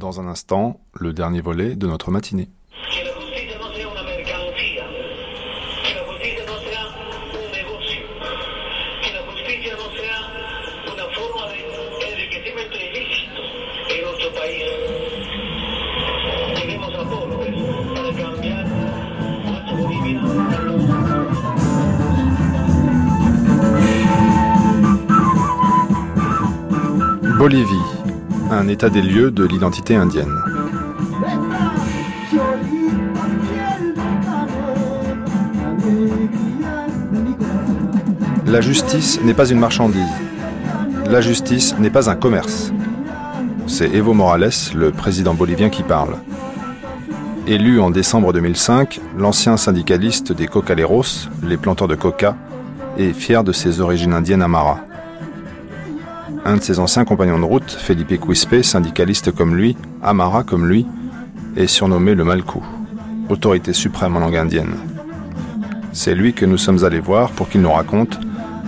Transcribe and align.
Dans 0.00 0.18
un 0.18 0.28
instant, 0.28 0.80
le 0.94 1.12
dernier 1.12 1.42
volet 1.42 1.76
de 1.76 1.86
notre 1.86 2.10
matinée. 2.10 2.48
Bolivie, 27.38 27.99
un 28.50 28.66
état 28.68 28.90
des 28.90 29.02
lieux 29.02 29.30
de 29.30 29.44
l'identité 29.44 29.94
indienne. 29.94 30.36
La 38.46 38.60
justice 38.60 39.20
n'est 39.22 39.34
pas 39.34 39.48
une 39.48 39.60
marchandise. 39.60 40.02
La 41.06 41.20
justice 41.20 41.76
n'est 41.78 41.90
pas 41.90 42.10
un 42.10 42.16
commerce. 42.16 42.72
C'est 43.66 43.94
Evo 43.94 44.14
Morales, 44.14 44.50
le 44.74 44.90
président 44.90 45.34
bolivien, 45.34 45.68
qui 45.68 45.84
parle. 45.84 46.16
Élu 47.46 47.80
en 47.80 47.90
décembre 47.90 48.32
2005, 48.32 49.00
l'ancien 49.16 49.56
syndicaliste 49.56 50.32
des 50.32 50.48
Cocaleros, 50.48 51.28
les 51.44 51.56
planteurs 51.56 51.88
de 51.88 51.94
coca, 51.94 52.36
est 52.98 53.12
fier 53.12 53.44
de 53.44 53.52
ses 53.52 53.80
origines 53.80 54.12
indiennes 54.12 54.42
amara. 54.42 54.80
Un 56.44 56.56
de 56.56 56.62
ses 56.62 56.78
anciens 56.78 57.04
compagnons 57.04 57.38
de 57.38 57.44
route, 57.44 57.70
Felipe 57.70 58.18
Quispe, 58.18 58.62
syndicaliste 58.62 59.30
comme 59.30 59.54
lui, 59.54 59.76
Amara 60.02 60.42
comme 60.42 60.66
lui, 60.66 60.86
est 61.56 61.66
surnommé 61.66 62.14
le 62.14 62.24
Malkou, 62.24 62.62
autorité 63.28 63.72
suprême 63.74 64.16
en 64.16 64.20
langue 64.20 64.36
indienne. 64.36 64.74
C'est 65.92 66.14
lui 66.14 66.32
que 66.32 66.46
nous 66.46 66.56
sommes 66.56 66.84
allés 66.84 67.00
voir 67.00 67.30
pour 67.30 67.48
qu'il 67.48 67.60
nous 67.60 67.70
raconte 67.70 68.18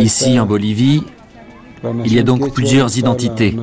Ici 0.00 0.40
en 0.40 0.46
Bolivie, 0.46 1.02
il 2.04 2.14
y 2.14 2.18
a 2.18 2.22
donc 2.22 2.52
plusieurs 2.52 2.96
identités. 2.96 3.56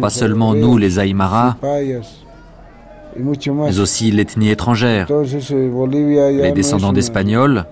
Pas 0.00 0.10
seulement 0.10 0.54
nous 0.54 0.76
les 0.76 0.98
Aymara, 1.00 1.56
mais 3.16 3.78
aussi 3.78 4.10
l'ethnie 4.10 4.50
étrangère, 4.50 5.08
les 5.10 6.52
descendants 6.52 6.92
d'Espagnols. 6.92 7.64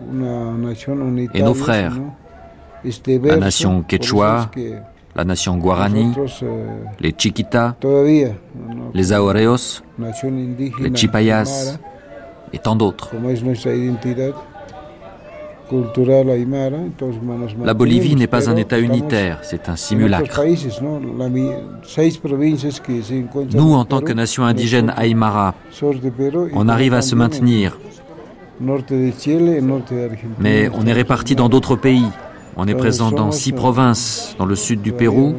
et 1.35 1.43
nos 1.43 1.55
frères, 1.55 1.99
la 3.25 3.37
nation 3.37 3.83
quechua, 3.83 4.51
la 5.15 5.25
nation 5.25 5.57
guarani, 5.57 6.13
les 7.01 7.15
Chiquitas, 7.17 7.75
les 8.95 9.13
Aoreos, 9.13 9.83
les 9.99 10.95
Chipayas 10.95 11.79
et 12.53 12.59
tant 12.59 12.77
d'autres. 12.77 13.11
La 17.65 17.75
Bolivie 17.75 18.17
n'est 18.17 18.27
pas 18.27 18.51
un 18.51 18.57
État 18.57 18.79
unitaire, 18.79 19.39
c'est 19.43 19.69
un 19.69 19.77
simulacre. 19.77 20.41
Nous, 23.55 23.75
en 23.75 23.85
tant 23.85 24.01
que 24.01 24.13
nation 24.13 24.45
indigène 24.45 24.93
Aymara, 24.97 25.55
on 26.55 26.69
arrive 26.69 26.95
à 26.95 27.03
se 27.03 27.15
maintenir. 27.15 27.79
Mais 30.39 30.71
on 30.75 30.87
est 30.87 30.93
répartis 30.93 31.35
dans 31.35 31.49
d'autres 31.49 31.77
pays. 31.77 32.09
On 32.57 32.69
est 32.69 32.75
présent 32.75 33.11
dans 33.11 33.33
six 33.33 33.53
provinces, 33.53 34.37
dans 34.39 34.45
le 34.45 34.57
sud 34.57 34.83
du 34.83 34.93
Pérou, 34.93 35.35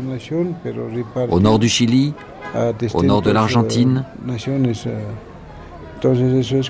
au 1.30 1.40
nord 1.40 1.60
du 1.60 1.70
Chili, 1.70 2.14
au 2.94 3.04
nord 3.04 3.22
de 3.22 3.32
l'Argentine, 3.32 4.04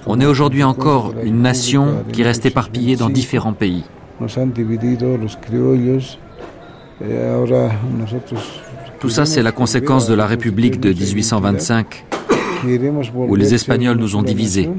on 0.06 0.20
est 0.20 0.26
aujourd'hui 0.26 0.64
encore 0.64 1.14
une 1.24 1.42
nation 1.42 2.04
qui 2.12 2.24
reste 2.24 2.46
éparpillée 2.46 2.96
dans 2.96 3.10
différents 3.10 3.54
pays. 3.54 3.84
Tout 9.00 9.10
ça, 9.10 9.26
c'est 9.26 9.44
la 9.44 9.52
conséquence 9.52 10.08
de 10.08 10.14
la 10.14 10.26
République 10.26 10.80
de 10.80 10.90
1825, 10.90 12.06
où 13.28 13.36
les 13.36 13.54
Espagnols 13.54 13.98
nous 13.98 14.16
ont 14.16 14.24
divisés. 14.24 14.70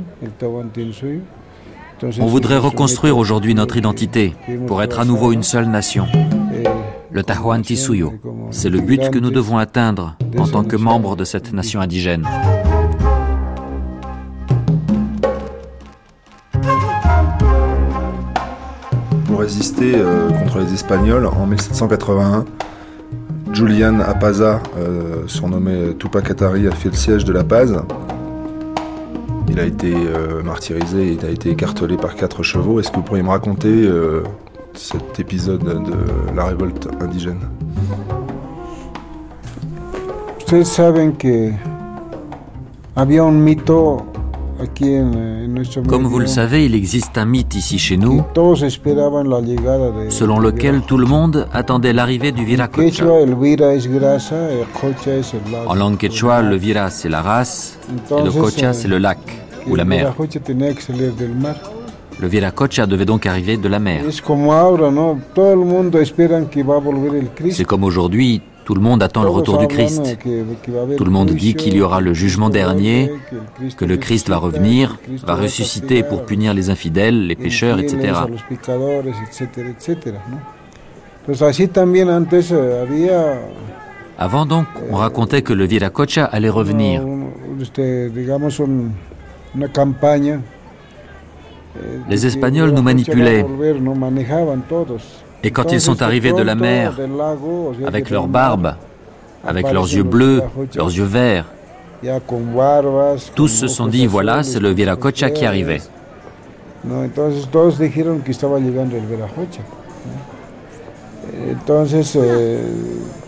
On 2.21 2.27
voudrait 2.27 2.59
reconstruire 2.59 3.17
aujourd'hui 3.19 3.55
notre 3.55 3.77
identité 3.77 4.35
pour 4.67 4.83
être 4.83 5.01
à 5.01 5.05
nouveau 5.05 5.33
une 5.33 5.43
seule 5.43 5.69
nation. 5.69 6.07
Le 7.11 7.23
Tahuantinsuyo, 7.23 8.15
c'est 8.51 8.71
le 8.71 8.81
but 8.81 9.11
que 9.11 9.19
nous 9.19 9.31
devons 9.31 9.59
atteindre 9.59 10.17
en 10.37 10.49
tant 10.49 10.65
que 10.65 10.77
membres 10.77 11.17
de 11.17 11.25
cette 11.25 11.53
nation 11.53 11.81
indigène. 11.81 12.27
Euh, 19.47 20.31
contre 20.31 20.59
les 20.61 20.73
Espagnols 20.73 21.27
en 21.27 21.47
1781. 21.47 22.47
Julian 23.53 24.01
Apaza, 24.01 24.63
euh, 24.79 25.25
surnommé 25.27 25.95
Tupac 25.99 26.31
Atari, 26.31 26.67
a 26.67 26.71
fait 26.71 26.89
le 26.89 26.95
siège 26.95 27.25
de 27.25 27.33
La 27.33 27.45
Paz. 27.45 27.77
Il 29.49 29.61
a 29.61 29.65
été 29.65 29.93
euh, 29.95 30.43
martyrisé, 30.43 31.13
il 31.13 31.27
a 31.27 31.31
été 31.31 31.51
écartelé 31.51 31.97
par 31.99 32.15
quatre 32.15 32.43
chevaux. 32.43 32.81
Est-ce 32.81 32.91
que 32.91 32.97
vous 32.97 33.03
pourriez 33.03 33.23
me 33.23 33.29
raconter 33.29 33.87
cet 34.73 35.21
épisode 35.21 35.63
de 35.63 36.35
la 36.35 36.47
révolte 36.47 36.89
indigène? 37.01 37.41
Un 42.97 44.14
Comme 45.89 46.07
vous 46.07 46.19
le 46.19 46.27
savez, 46.27 46.67
il 46.67 46.75
existe 46.75 47.19
un 47.19 47.25
mythe 47.25 47.55
ici 47.55 47.79
chez 47.79 47.97
nous 47.97 48.23
selon 50.09 50.39
lequel 50.39 50.83
tout 50.83 50.97
le 50.97 51.07
monde 51.07 51.49
attendait 51.53 51.93
l'arrivée 51.93 52.33
du 52.33 52.45
viracocha. 52.45 53.05
En 55.67 55.75
langue 55.75 55.97
quechua, 55.97 56.43
le 56.43 56.57
vira 56.57 56.91
c'est 56.91 57.09
la 57.09 57.23
race 57.23 57.79
et 58.11 58.23
le 58.23 58.31
cocha 58.31 58.73
c'est 58.73 58.89
le 58.89 58.99
lac 58.99 59.19
ou 59.69 59.77
la 59.77 59.85
mer. 59.85 60.15
Le 62.21 62.29
viracocha 62.29 62.87
devait 62.87 63.05
donc 63.05 63.27
arriver 63.27 63.57
de 63.57 63.69
la 63.69 63.81
mer. 63.81 64.03
C'est 67.51 67.65
comme 67.65 67.85
aujourd'hui, 67.85 68.43
tout 68.65 68.75
le 68.75 68.81
monde 68.81 69.03
attend 69.03 69.23
le 69.23 69.29
retour 69.29 69.59
du 69.59 69.67
Christ. 69.69 70.19
Tout 70.97 71.05
le 71.05 71.11
monde 71.11 71.31
dit 71.33 71.55
qu'il 71.55 71.75
y 71.77 71.83
aura 71.83 72.01
le 72.01 72.15
jugement 72.15 72.49
dernier, 72.51 73.11
que 73.77 73.85
le 73.85 73.97
Christ 73.97 74.29
va 74.29 74.39
revenir, 74.39 74.99
va 75.27 75.35
ressusciter 75.35 76.03
pour 76.03 76.25
punir 76.25 76.55
les 76.55 76.71
infidèles, 76.71 77.27
les 77.27 77.37
pécheurs, 77.37 77.79
etc. 77.79 77.97
eh, 83.19 84.19
Avant 84.19 84.47
donc, 84.47 84.67
on 84.91 84.97
racontait 84.97 85.43
que 85.43 85.53
le 85.53 85.65
viracocha 85.65 86.25
allait 86.25 86.49
revenir. 86.51 87.03
eh, 91.77 92.11
Les 92.11 92.27
Espagnols 92.27 92.71
nous 92.71 92.83
manipulaient. 92.83 93.45
Et 95.45 95.51
quand 95.51 95.71
ils 95.71 95.81
sont 95.81 96.03
arrivés 96.03 96.33
de 96.33 96.43
la 96.43 96.55
mer, 96.55 96.99
avec 97.87 98.07
que 98.07 98.15
leur 98.15 98.23
del 98.25 98.33
barbe, 98.33 98.63
mar, 98.63 98.79
avec 99.47 99.71
leurs 99.71 99.93
yeux 99.93 100.03
bleus, 100.03 100.43
leurs 100.75 100.91
yeux 100.91 101.05
verts, 101.05 101.45
tous 103.35 103.49
se 103.49 103.69
sont 103.69 103.87
dit, 103.87 104.07
voilà, 104.07 104.43
c'est 104.43 104.61
le 104.61 104.71
viracocha 104.71 105.31
qui 105.31 105.45
arrivait. 105.45 105.83
entonces 111.51 112.17
eh, 112.17 112.59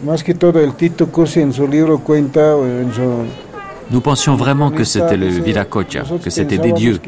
más 0.04 0.22
que 0.22 0.34
todo, 0.34 0.60
el 0.60 0.74
Tito 0.74 1.08
en 1.36 1.52
su 1.52 1.66
libro 1.66 1.98
cuenta, 2.00 2.54
en 2.54 2.92
su... 2.92 3.45
Nous 3.90 4.00
pensions 4.00 4.34
vraiment 4.34 4.70
que 4.70 4.84
c'était 4.84 5.16
le 5.16 5.28
viracocha, 5.28 6.02
que 6.22 6.30
c'était 6.30 6.58
des 6.58 6.72
dieux, 6.72 6.98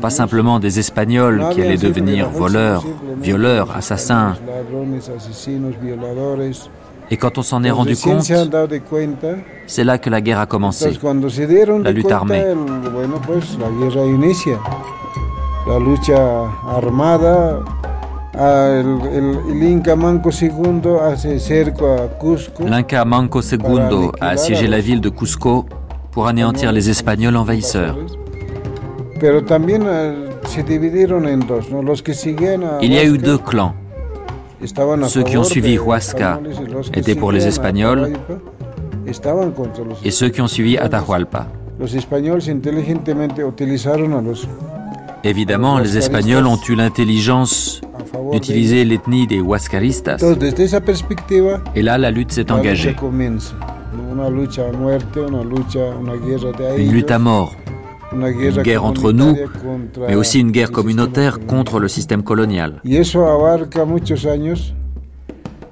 pas 0.00 0.10
simplement 0.10 0.58
des 0.58 0.78
Espagnols 0.78 1.38
No 1.38 1.50
qui 1.50 1.62
allaient 1.62 1.76
devenir 1.76 2.28
voleurs, 2.30 2.84
violeurs, 3.20 3.76
assassins. 3.76 4.34
Et 7.10 7.16
quand 7.16 7.38
on 7.38 7.42
s'en 7.42 7.62
est 7.62 7.70
rendu 7.70 7.96
compte, 7.96 8.28
c'est 9.66 9.84
là 9.84 9.98
que 9.98 10.10
la 10.10 10.20
guerre 10.20 10.40
a 10.40 10.46
commencé. 10.46 10.90
La 10.90 11.92
cuenta, 11.92 12.16
armée. 12.16 12.44
La 15.68 15.78
lucha 15.78 16.48
armada. 16.68 17.60
L'Inca 22.64 23.04
Manco 23.04 23.40
II 23.42 24.10
a 24.20 24.28
assiégé 24.28 24.66
la 24.66 24.80
ville 24.80 25.00
de 25.00 25.10
Cusco 25.10 25.66
pour 26.12 26.26
anéantir 26.26 26.72
les 26.72 26.88
Espagnols 26.88 27.36
envahisseurs. 27.36 27.96
Ah, 29.22 29.26
a 29.26 30.08
Il 32.82 32.92
y 32.92 32.98
a 32.98 33.04
eu 33.04 33.18
deux 33.18 33.38
clans. 33.38 33.74
ceux 35.08 35.22
qui 35.22 35.36
ont 35.36 35.44
suivi 35.44 35.76
Huasca 35.76 36.40
étaient 36.94 37.14
pour 37.14 37.32
les 37.32 37.46
Espagnols 37.46 38.12
et 40.04 40.10
ceux 40.10 40.28
qui 40.30 40.40
ont 40.40 40.48
suivi 40.48 40.78
Atahualpa. 40.78 41.46
Évidemment, 45.24 45.78
les 45.78 45.96
Espagnols 45.98 46.46
ont 46.46 46.58
eu 46.68 46.74
l'intelligence 46.74 47.80
d'utiliser 48.32 48.84
l'ethnie 48.84 49.26
des 49.26 49.38
Huascaristas. 49.38 50.18
Et 51.74 51.82
là, 51.82 51.98
la 51.98 52.10
lutte 52.10 52.32
s'est 52.32 52.50
engagée. 52.50 52.96
Une 56.78 56.92
lutte 56.92 57.10
à 57.10 57.18
mort, 57.18 57.54
une 58.12 58.62
guerre 58.62 58.84
entre 58.84 59.12
nous, 59.12 59.36
mais 60.06 60.14
aussi 60.14 60.40
une 60.40 60.50
guerre 60.50 60.70
communautaire 60.70 61.38
contre 61.46 61.78
le 61.78 61.88
système 61.88 62.22
colonial. 62.22 62.80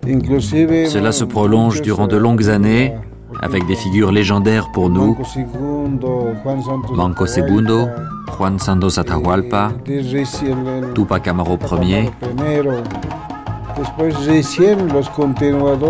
Cela 0.03 1.13
se 1.13 1.25
prolonge 1.25 1.83
durant 1.83 2.07
de 2.07 2.17
eh, 2.17 2.21
longues 2.21 2.49
années, 2.49 2.95
por 2.95 3.10
avec 3.41 3.67
des 3.67 3.77
figures 3.77 4.13
légendaires 4.13 4.71
pour 4.73 4.91
nous, 4.91 5.17
Manco 6.95 7.27
II, 7.27 7.87
Juan 8.37 8.59
Santos 8.59 8.99
Atahualpa, 8.99 9.73
eh, 9.87 10.03
Tupac 10.95 11.29
Amaru 11.29 11.57
Ier. 11.83 12.11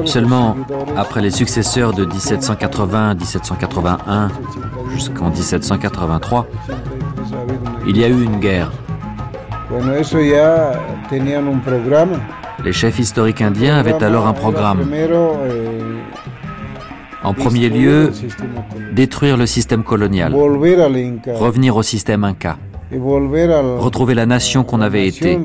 Seulement 0.04 0.56
après 0.96 1.22
les 1.22 1.30
successeurs 1.30 1.92
de 1.92 2.04
1780-1781 2.04 4.28
jusqu'en 4.92 5.30
1783, 5.30 6.46
il 7.86 7.96
y 7.96 8.04
a 8.04 8.08
eu 8.08 8.22
une 8.22 8.38
guerre. 8.38 8.70
Les 12.64 12.72
chefs 12.72 12.98
historiques 12.98 13.40
indiens 13.40 13.76
avaient 13.76 14.02
alors 14.02 14.26
un 14.26 14.32
programme. 14.32 14.80
En 17.22 17.34
premier 17.34 17.68
lieu, 17.68 18.10
détruire 18.92 19.36
le 19.36 19.46
système 19.46 19.82
colonial, 19.84 20.34
revenir 20.34 21.76
au 21.76 21.82
système 21.82 22.24
inca, 22.24 22.58
retrouver 22.92 24.14
la 24.14 24.26
nation 24.26 24.64
qu'on 24.64 24.80
avait 24.80 25.06
été, 25.06 25.38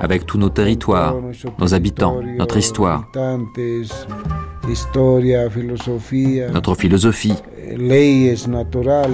avec 0.00 0.26
tous 0.26 0.38
nos 0.38 0.48
territoires, 0.48 1.16
nos 1.58 1.74
habitants, 1.74 2.16
notre 2.38 2.56
histoire, 2.56 3.08
notre 6.52 6.74
philosophie, 6.74 7.34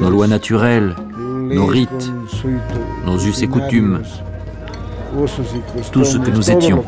nos 0.00 0.10
lois 0.10 0.26
naturelles, 0.26 0.96
nos 1.18 1.66
rites, 1.66 2.12
nos 3.04 3.18
us 3.18 3.42
et 3.42 3.46
coutumes, 3.46 4.00
tout 5.92 6.04
ce 6.04 6.18
que 6.18 6.30
nous 6.30 6.50
étions. 6.50 6.82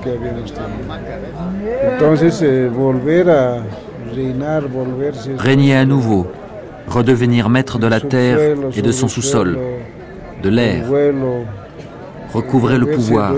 Eh, 4.18 5.32
régner 5.38 5.76
à 5.76 5.84
nouveau, 5.84 6.26
redevenir 6.86 7.48
maître 7.48 7.78
de 7.78 7.86
la 7.86 8.00
terre 8.00 8.38
et 8.74 8.82
de 8.82 8.92
son 8.92 9.08
sous-sol, 9.08 9.58
de 10.42 10.48
l'air, 10.48 10.86
recouvrer 12.32 12.78
le 12.78 12.86
pouvoir 12.86 13.34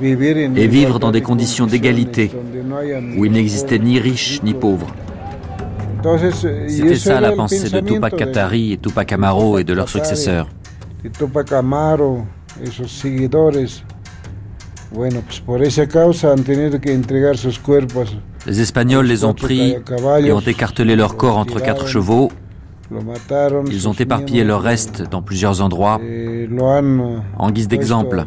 et 0.00 0.66
vivre 0.66 0.98
dans 0.98 1.10
des 1.10 1.22
conditions 1.22 1.66
d'égalité 1.66 2.30
où 3.16 3.24
il 3.24 3.32
n'existait 3.32 3.78
ni 3.78 3.98
riche 3.98 4.40
ni 4.42 4.54
pauvre. 4.54 4.86
C'était 6.68 6.94
ça 6.94 7.20
la 7.20 7.32
pensée 7.32 7.68
de 7.68 7.80
Tupac 7.80 8.16
Katari 8.16 8.72
et 8.72 8.76
Tupac 8.78 9.12
Amaru 9.12 9.60
et 9.60 9.64
de 9.64 9.72
leurs 9.72 9.88
successeurs. 9.88 10.48
Bueno, 14.90 15.20
pues 15.20 15.40
por 15.40 15.62
esa 15.62 15.86
causa 15.86 16.32
han 16.32 16.44
tenido 16.44 16.80
que 16.80 16.92
entregar 16.92 17.36
sus 17.36 17.58
cuerpos. 17.58 18.16
Les 18.46 18.58
Espagnols 18.58 19.06
les 19.06 19.24
ont 19.24 19.34
pris 19.34 19.76
et 20.22 20.32
ont 20.32 20.40
écartelé 20.40 20.96
leur 20.96 21.16
corps 21.16 21.36
entre 21.36 21.60
quatre 21.60 21.86
chevaux. 21.86 22.30
Ils 23.70 23.86
ont 23.86 23.92
éparpillé 23.92 24.44
leurs 24.44 24.62
restes 24.62 25.02
dans 25.10 25.20
plusieurs 25.20 25.60
endroits 25.60 26.00
eh, 26.02 26.48
en 27.36 27.50
guise 27.50 27.68
d'exemple 27.68 28.24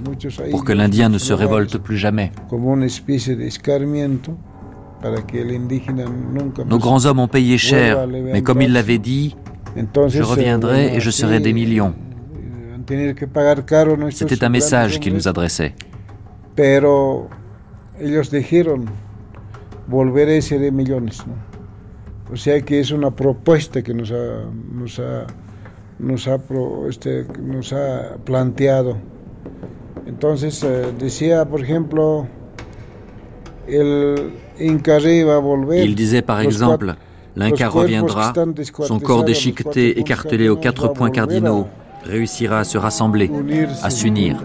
pour 0.51 0.63
que 0.63 0.72
l'Indien 0.72 1.10
ne 1.10 1.18
se 1.18 1.34
révolte 1.34 1.80
plus 1.80 1.98
jamais. 1.98 2.32
Nos 6.68 6.77
grands 6.77 7.06
hommes 7.08 7.20
ont 7.20 7.27
payé 7.27 7.58
cher, 7.58 8.08
mais 8.08 8.44
comme 8.44 8.62
ils 8.62 8.72
l'avaient 8.72 9.00
dit, 9.00 9.36
je 10.10 10.22
reviendrai 10.22 10.91
eh, 10.91 10.98
et 10.98 11.00
je 11.00 11.10
serai 11.10 11.39
des 11.39 11.53
millions. 11.53 11.96
eh, 12.88 14.12
C'était 14.12 14.44
un 14.44 14.50
message 14.50 15.00
qu'ils 15.00 15.15
nous 15.15 15.27
adressaient. 15.27 15.74
Pero 16.55 17.29
ellos 18.00 18.31
dijeron 18.31 18.86
volveré 19.88 20.38
y 20.38 20.41
seré 20.41 20.72
millones 20.72 21.25
¿no? 21.27 21.34
o 22.34 22.38
sea 22.38 22.62
que 22.62 22.79
es 22.79 22.91
una 22.91 23.12
propuesta 23.12 23.81
que 23.81 23.93
nos 23.93 24.12
ha 24.12 24.46
nos 24.74 25.00
ha 25.00 25.27
nos 26.00 26.27
ha, 26.27 26.39
este, 26.89 27.25
nos 27.39 27.74
ha 27.74 28.17
planteado 28.24 28.98
entonces 30.05 30.63
eh, 30.63 30.93
decía 30.98 31.46
por 31.46 31.62
ejemplo 31.62 32.27
el 33.67 34.34
Inca 34.60 34.98
va 35.00 35.36
a 35.36 35.39
volver 35.39 35.86
Il 35.86 35.96
disait 35.96 36.22
par 36.22 36.41
exemple, 36.41 36.96
l'Inca 37.36 37.70
reviendra, 37.70 38.34
son 38.84 39.00
corps 39.00 39.24
déchiqueté, 39.24 40.00
écartelé 40.00 40.50
aux 40.50 40.58
quatre 40.58 40.89
points 40.89 41.10
cardinaux, 41.10 41.67
réussira 42.03 42.60
à 42.60 42.63
se 42.63 42.77
rassembler, 42.77 43.31
à 43.81 43.89
s'unir. 43.89 44.41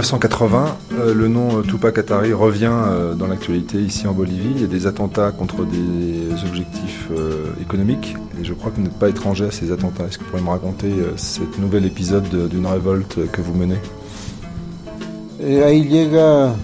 1980, 0.00 0.78
euh, 0.92 1.12
le 1.12 1.28
nom 1.28 1.58
euh, 1.58 1.62
Tupac 1.62 1.98
Atari 1.98 2.32
revient 2.32 2.72
euh, 2.72 3.14
dans 3.14 3.26
l'actualité 3.26 3.76
ici 3.78 4.06
en 4.06 4.12
Bolivie. 4.12 4.52
Il 4.54 4.60
y 4.62 4.64
a 4.64 4.66
des 4.66 4.86
attentats 4.86 5.30
contre 5.30 5.66
des 5.66 6.42
objectifs 6.48 7.10
économiques 7.60 8.16
et 8.40 8.44
je 8.44 8.54
crois 8.54 8.70
que 8.70 8.76
vous 8.76 8.82
n'êtes 8.82 8.98
pas 8.98 9.10
étranger 9.10 9.44
à 9.44 9.50
ces 9.50 9.72
attentats. 9.72 10.04
Est-ce 10.04 10.16
que 10.16 10.24
vous 10.24 10.30
pourriez 10.30 10.44
me 10.44 10.50
raconter 10.50 10.90
cet 11.16 11.58
nouvel 11.58 11.84
épisode 11.84 12.48
d'une 12.48 12.66
révolte 12.66 13.30
que 13.30 13.42
vous 13.42 13.54
menez? 13.54 13.78
Ahí 15.42 15.84
llega, 15.84 16.54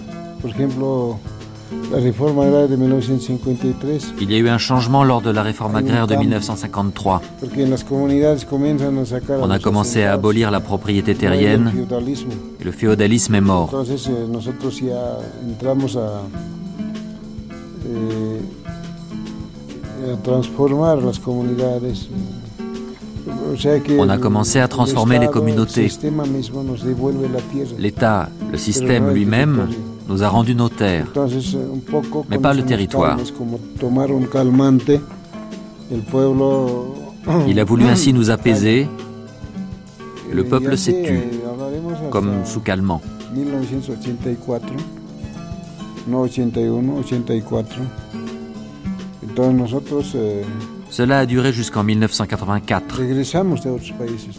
por 0.40 0.50
ejemplo, 0.50 1.18
il 4.20 4.30
y 4.30 4.34
a 4.34 4.38
eu 4.38 4.48
un 4.48 4.58
changement 4.58 5.04
lors 5.04 5.20
de 5.20 5.30
la 5.30 5.42
réforme 5.42 5.76
agraire 5.76 6.06
de 6.06 6.14
1953. 6.14 7.22
On 9.40 9.50
a 9.50 9.58
commencé 9.58 10.02
à 10.04 10.12
abolir 10.12 10.50
la 10.50 10.60
propriété 10.60 11.14
terrienne 11.14 11.72
et 12.60 12.64
le 12.64 12.72
féodalisme 12.72 13.34
est 13.34 13.40
mort. 13.40 13.74
On 23.98 24.08
a 24.08 24.18
commencé 24.18 24.60
à 24.60 24.68
transformer 24.68 25.18
les 25.18 25.28
communautés. 25.28 25.88
L'État, 27.78 28.28
le 28.52 28.58
système 28.58 29.12
lui-même, 29.12 29.68
nous 30.08 30.22
a 30.22 30.28
rendu 30.28 30.54
nos 30.54 30.68
terres, 30.68 31.06
mais 32.30 32.38
pas 32.38 32.54
le 32.54 32.62
territoire. 32.62 33.18
Il 37.48 37.58
a 37.58 37.64
voulu 37.64 37.84
ainsi 37.84 38.12
nous 38.12 38.30
apaiser. 38.30 38.86
Le 40.32 40.44
peuple 40.44 40.76
s'est 40.76 41.02
tu, 41.04 41.20
comme 42.10 42.44
sous 42.44 42.60
calmant. 42.60 43.00
Cela 50.90 51.18
a 51.18 51.26
duré 51.26 51.52
jusqu'en 51.52 51.82
1984, 51.84 53.00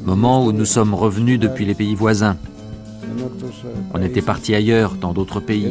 moment 0.06 0.46
où 0.46 0.52
nous 0.52 0.66
sommes 0.66 0.94
revenus 0.94 1.40
depuis 1.40 1.66
les 1.66 1.76
pays 1.76 1.96
voisins. 1.96 2.38
On 3.94 4.01
était 4.01 4.22
parti 4.22 4.56
ailleurs, 4.56 4.96
dans 4.96 5.13
d'autres 5.13 5.39
pays. 5.39 5.67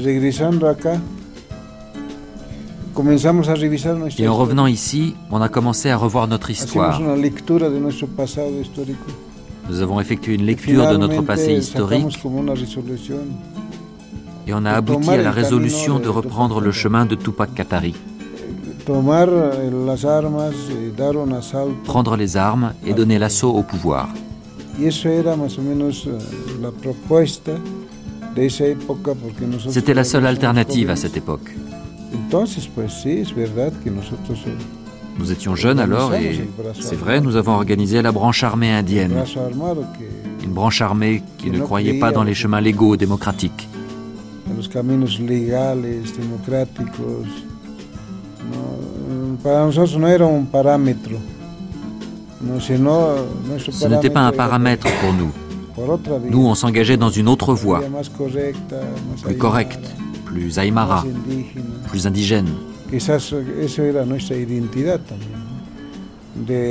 Et 4.19 4.29
en 4.29 4.35
revenant 4.35 4.67
ici, 4.67 5.15
on 5.31 5.41
a 5.43 5.49
commencé 5.49 5.91
à 5.91 5.97
revoir 5.97 6.29
notre 6.29 6.51
histoire. 6.51 7.01
Nous 9.69 9.81
avons 9.81 10.01
effectué 10.01 10.35
une 10.35 10.47
lecture 10.47 10.91
de 10.91 10.97
notre 10.97 11.23
passé 11.23 11.53
historique 11.55 12.19
et 14.47 14.55
on 14.55 14.65
a 14.65 14.73
abouti 14.73 15.11
à 15.11 15.23
la 15.23 15.33
résolution 15.33 15.99
de 15.99 16.09
reprendre 16.09 16.61
le 16.61 16.71
chemin 16.71 17.05
de 17.05 17.17
Tupac 17.17 17.53
Katari. 17.55 17.95
Prendre 21.85 22.17
les 22.17 22.37
armes 22.37 22.73
et 22.87 22.95
donner 22.95 23.19
l'assaut 23.19 23.51
au 23.53 23.63
pouvoir. 23.63 24.09
C'était 29.71 29.95
la 29.95 30.05
seule 30.05 30.27
alternative 30.27 30.91
à 30.91 30.97
cette 30.97 31.17
époque. 31.17 31.55
Nous 35.19 35.33
étions 35.33 35.55
jeunes 35.55 35.79
alors 35.79 36.15
et 36.15 36.47
c'est 36.79 36.97
vrai, 36.97 37.23
nous 37.23 37.37
avons 37.37 37.53
organisé 37.53 38.03
la 38.03 38.13
branche 38.13 38.45
armée 38.45 38.71
indienne. 38.71 39.15
Une 40.45 40.51
branche 40.51 40.83
armée 40.83 41.23
qui 41.39 41.51
ne 41.51 41.59
croyait 41.61 41.99
pas 41.99 42.13
dans 42.13 42.23
les 42.23 42.35
chemins 42.35 42.61
légaux 42.61 42.97
démocratiques. 42.97 43.69
Ce 52.41 53.87
n'était 53.87 54.11
pas 54.11 54.21
un 54.21 54.33
paramètre 54.33 54.87
pour 55.01 55.13
nous. 55.13 55.33
Nous, 56.31 56.47
on 56.47 56.55
s'engageait 56.55 56.97
dans 56.97 57.11
une 57.11 57.29
autre 57.29 57.55
voie, 57.55 57.83
plus 59.23 59.37
correcte, 59.37 59.95
plus 60.25 60.59
aymara, 60.59 61.05
plus 61.89 62.07
indigène. 62.07 62.49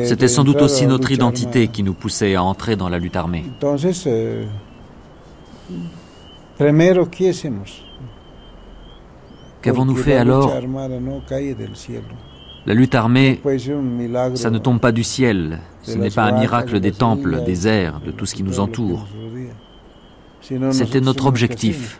C'était 0.05 0.27
sans 0.27 0.43
doute 0.43 0.61
aussi 0.61 0.87
notre 0.87 1.11
identité 1.11 1.67
qui 1.67 1.83
nous 1.83 1.93
poussait 1.93 2.35
à 2.35 2.43
entrer 2.43 2.75
dans 2.75 2.89
la 2.89 2.99
lutte 2.99 3.15
armée. 3.15 3.45
Qu'avons-nous 9.61 9.95
fait 9.95 10.15
alors? 10.15 10.53
La 12.65 12.73
lutte 12.73 12.95
armée, 12.95 13.39
ça 14.33 14.49
ne 14.49 14.57
tombe 14.57 14.79
pas 14.79 14.91
du 14.91 15.03
ciel, 15.03 15.59
ce 15.83 15.97
n'est 15.97 16.09
pas 16.09 16.23
un 16.23 16.39
miracle 16.39 16.79
des 16.79 16.91
temples, 16.91 17.43
des 17.43 17.67
airs, 17.67 17.99
de 17.99 18.11
tout 18.11 18.25
ce 18.25 18.33
qui 18.33 18.41
nous 18.41 18.59
entoure. 18.59 19.07
C'était 20.71 21.01
notre 21.01 21.27
objectif. 21.27 21.99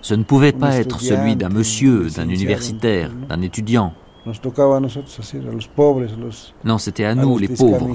Ce 0.00 0.14
ne 0.14 0.22
pouvait 0.22 0.52
pas 0.52 0.76
être 0.76 1.00
celui 1.00 1.36
d'un 1.36 1.48
monsieur, 1.50 2.08
d'un 2.08 2.28
universitaire, 2.28 3.10
d'un 3.28 3.42
étudiant. 3.42 3.92
Non, 6.64 6.78
c'était 6.78 7.04
à 7.04 7.14
nous, 7.14 7.38
les 7.38 7.48
pauvres, 7.48 7.88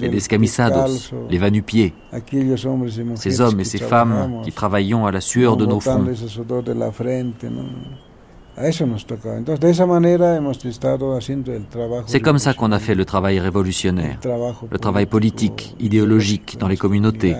les 0.00 0.08
descamisados, 0.08 1.12
les 1.28 1.38
vanupiés, 1.38 1.94
ces 3.14 3.40
hommes 3.40 3.60
et 3.60 3.64
ces 3.64 3.78
femmes 3.78 4.40
qui 4.42 4.52
travaillions 4.52 5.06
à 5.06 5.12
la 5.12 5.20
sueur 5.20 5.56
de 5.56 5.66
nos 5.66 5.80
fronts. 5.80 6.06
C'est 12.06 12.20
comme 12.20 12.38
ça 12.38 12.54
qu'on 12.54 12.72
a 12.72 12.78
fait 12.78 12.94
le 12.94 13.04
travail 13.04 13.38
révolutionnaire, 13.38 14.18
le 14.70 14.78
travail 14.78 15.06
politique, 15.06 15.76
idéologique 15.78 16.58
dans 16.58 16.68
les 16.68 16.76
communautés, 16.76 17.36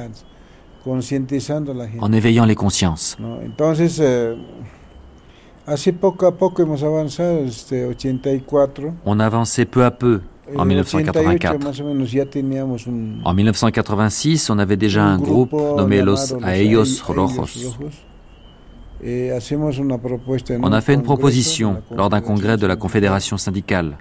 en 0.87 2.13
éveillant 2.13 2.45
les 2.45 2.55
consciences. 2.55 3.19
Eh, 5.71 5.77
On 9.07 9.21
avançait 9.21 9.65
peu 9.65 9.85
à 9.85 9.91
peu 9.93 10.21
en 10.57 10.65
1984. 10.65 11.57
En 13.25 13.35
1986, 13.35 14.51
on 14.51 14.59
avait 14.59 14.77
déjà 14.77 15.05
un 15.05 15.19
groupe 15.19 15.53
nommé 15.53 16.03
Los 16.03 16.35
Aellos 16.43 17.03
Rojos. 17.07 17.77
On 19.03 20.73
a 20.73 20.81
fait 20.81 20.95
une 20.95 21.03
proposition 21.03 21.83
lors 21.95 22.11
d'un 22.11 22.21
congrès 22.21 22.57
de 22.57 22.67
la 22.67 22.77
Confédération 22.77 23.39
syndicale, 23.39 23.97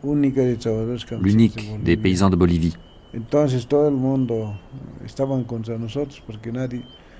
l'unique 1.21 1.83
des 1.83 1.97
paysans 1.97 2.29
de 2.29 2.35
Bolivie. 2.35 2.75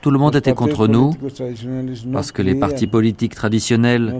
Tout 0.01 0.11
le 0.11 0.17
monde 0.17 0.35
était 0.35 0.53
contre 0.53 0.87
nous 0.87 1.13
parce 2.13 2.31
que 2.31 2.41
les 2.41 2.55
partis 2.55 2.87
politiques 2.87 3.35
traditionnels 3.35 4.15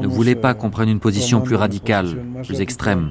ne 0.00 0.06
voulaient 0.06 0.34
pas 0.36 0.54
qu'on 0.54 0.70
prenne 0.70 0.88
une 0.88 1.00
position 1.00 1.40
plus 1.40 1.56
radicale, 1.56 2.16
plus 2.44 2.60
extrême. 2.60 3.10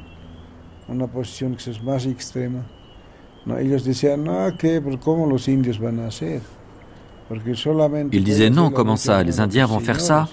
Il 8.12 8.24
disait 8.24 8.50
non, 8.50 8.70
comment 8.72 8.96
ça? 8.96 9.24
Les 9.24 9.40
Indiens 9.40 9.66
vont 9.66 9.80
faire 9.80 10.00
ça? 10.00 10.28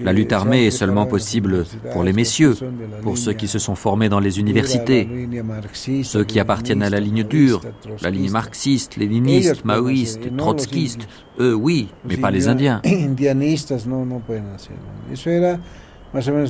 La 0.00 0.12
lutte 0.12 0.32
armée 0.32 0.66
est 0.66 0.70
seulement 0.70 1.06
possible 1.06 1.64
pour 1.92 2.02
les 2.02 2.12
messieurs, 2.12 2.56
pour 3.02 3.18
ceux 3.18 3.32
qui 3.32 3.48
se 3.48 3.58
sont 3.58 3.74
formés 3.74 4.08
dans 4.08 4.20
les 4.20 4.38
universités, 4.38 5.08
ceux 6.02 6.24
qui 6.24 6.40
appartiennent 6.40 6.82
à 6.82 6.90
la 6.90 7.00
ligne 7.00 7.24
dure, 7.24 7.62
la 8.02 8.10
ligne 8.10 8.30
marxiste, 8.30 8.96
léniniste, 8.96 9.64
maoïste, 9.64 10.36
trotskiste. 10.36 11.08
Eux, 11.38 11.54
oui, 11.54 11.88
mais 12.08 12.16
pas 12.16 12.30
les 12.30 12.48
Indiens. 12.48 12.82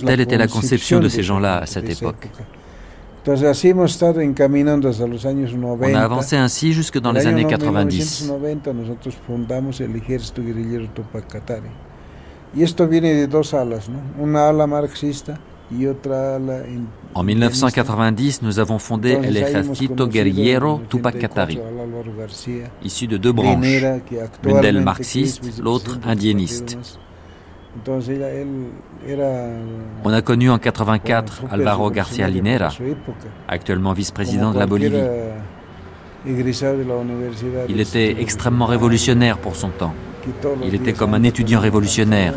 Telle 0.04 0.20
était 0.20 0.38
la 0.38 0.48
conception 0.48 0.98
de 0.98 1.08
ces 1.08 1.22
gens-là 1.22 1.58
à 1.58 1.66
cette 1.66 1.88
époque. 1.88 2.28
On 3.24 5.94
a 5.94 6.00
avancé 6.00 6.36
ainsi 6.36 6.72
jusque 6.72 6.98
dans 6.98 7.12
les 7.12 7.26
années 7.26 7.44
90. 7.44 8.32
En 17.14 17.22
1990, 17.22 18.42
nous 18.42 18.58
avons 18.58 18.78
fondé 18.78 19.18
el 19.22 19.36
Ejército 19.36 20.06
Guerrillero 20.06 20.82
Tupac 20.88 21.18
Katari, 21.18 21.58
issu 22.84 23.06
de 23.06 23.16
deux 23.16 23.32
branches, 23.32 23.82
l'une 24.44 24.60
d'elles 24.60 24.82
marxiste, 24.82 25.60
l'autre 25.62 25.98
indienniste. 26.04 26.76
On 30.04 30.12
a 30.12 30.20
connu 30.20 30.50
en 30.50 30.58
84 30.58 31.44
Alvaro 31.50 31.90
García 31.90 32.28
Linera, 32.28 32.68
actuellement 33.48 33.94
vice-président 33.94 34.52
de 34.52 34.58
la 34.58 34.66
Bolivie. 34.66 34.98
Il 37.68 37.80
était 37.80 38.16
extrêmement 38.20 38.66
révolutionnaire 38.66 39.38
pour 39.38 39.56
son 39.56 39.70
temps. 39.70 39.94
Il 40.64 40.74
était 40.74 40.92
comme 40.92 41.14
un 41.14 41.22
étudiant 41.22 41.60
révolutionnaire. 41.60 42.34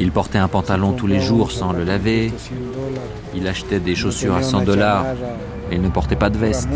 Il 0.00 0.12
portait 0.12 0.38
un 0.38 0.48
pantalon 0.48 0.92
tous 0.92 1.06
les 1.06 1.20
jours 1.20 1.50
sans 1.50 1.72
le 1.72 1.84
laver. 1.84 2.32
Il 3.34 3.46
achetait 3.48 3.80
des 3.80 3.94
chaussures 3.94 4.36
à 4.36 4.42
100 4.42 4.64
dollars 4.64 5.06
et 5.70 5.74
il 5.74 5.82
ne 5.82 5.88
portait 5.88 6.16
pas 6.16 6.30
de 6.30 6.38
veste. 6.38 6.68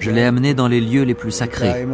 Je 0.00 0.10
l'ai 0.10 0.22
amené 0.22 0.54
dans 0.54 0.68
les 0.68 0.80
lieux 0.80 1.02
les 1.02 1.14
plus 1.14 1.30
sacrés. 1.30 1.86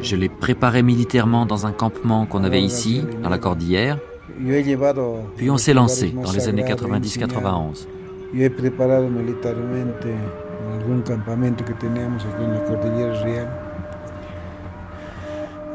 Je 0.00 0.16
l'ai 0.16 0.28
préparé 0.28 0.82
militairement 0.82 1.46
dans 1.46 1.66
un 1.66 1.72
campement 1.72 2.26
qu'on 2.26 2.44
avait 2.44 2.62
ici, 2.62 3.02
dans 3.22 3.30
la 3.30 3.38
cordillère. 3.38 3.98
Puis 5.36 5.50
on 5.50 5.58
s'est 5.58 5.74
lancé 5.74 6.14
dans 6.22 6.32
les 6.32 6.48
années 6.48 6.64
90-91. 6.64 7.86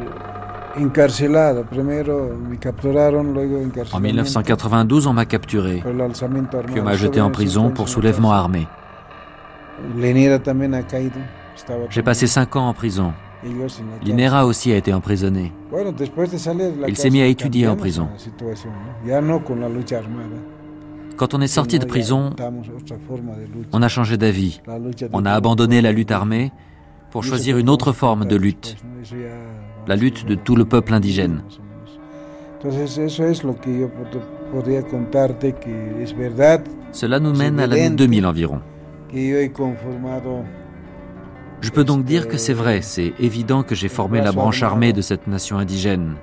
encarcelado. 0.76 1.64
Primero 1.64 2.36
me 2.36 2.58
capturaron 2.58 3.32
luego 3.32 3.58
En 3.58 4.02
1992 4.02 5.06
on 5.06 5.14
m'a 5.14 5.26
capturé. 5.26 5.82
Puis 5.82 6.80
on 6.80 6.84
m'a 6.84 6.96
jeté 6.96 7.20
en 7.20 7.30
prison 7.30 7.70
pour 7.70 7.88
soulèvement 7.88 8.32
armé 8.32 8.68
J'ai 11.90 12.02
passé 12.02 12.26
cinq 12.26 12.56
ans 12.56 12.68
en 12.68 12.74
prison. 12.74 13.12
Linera 14.02 14.46
aussi 14.46 14.72
a 14.72 14.76
été 14.76 14.92
emprisonné. 14.92 15.52
Il 16.88 16.96
s'est 16.96 17.10
mis 17.10 17.22
à 17.22 17.26
étudier 17.26 17.66
en 17.68 17.76
prison. 17.76 18.08
Quand 21.16 21.34
on 21.34 21.40
est 21.40 21.46
sorti 21.48 21.78
de 21.78 21.84
prison, 21.84 22.30
on 23.72 23.82
a 23.82 23.88
changé 23.88 24.16
d'avis. 24.16 24.60
On 25.12 25.24
a 25.24 25.32
abandonné 25.32 25.82
la 25.82 25.92
lutte 25.92 26.10
armée 26.10 26.52
pour 27.10 27.24
choisir 27.24 27.58
une 27.58 27.68
autre 27.68 27.92
forme 27.92 28.24
de 28.24 28.36
lutte, 28.36 28.76
la 29.86 29.96
lutte 29.96 30.24
de 30.26 30.34
tout 30.34 30.56
le 30.56 30.64
peuple 30.64 30.94
indigène. 30.94 31.42
Cela 36.92 37.20
nous 37.20 37.34
mène 37.34 37.60
à 37.60 37.66
l'année 37.66 37.90
2000 37.90 38.26
environ. 38.26 38.60
Je 41.62 41.70
peux 41.70 41.84
donc 41.84 42.04
dire 42.04 42.28
que 42.28 42.38
c'est 42.38 42.52
vrai, 42.52 42.80
c'est 42.82 43.12
évident 43.18 43.62
que 43.62 43.74
j'ai 43.74 43.88
formé 43.88 44.20
la 44.20 44.32
branche 44.32 44.62
armée 44.62 44.92
de 44.92 45.02
cette 45.02 45.26
nation 45.26 45.58
indigène. 45.58 46.14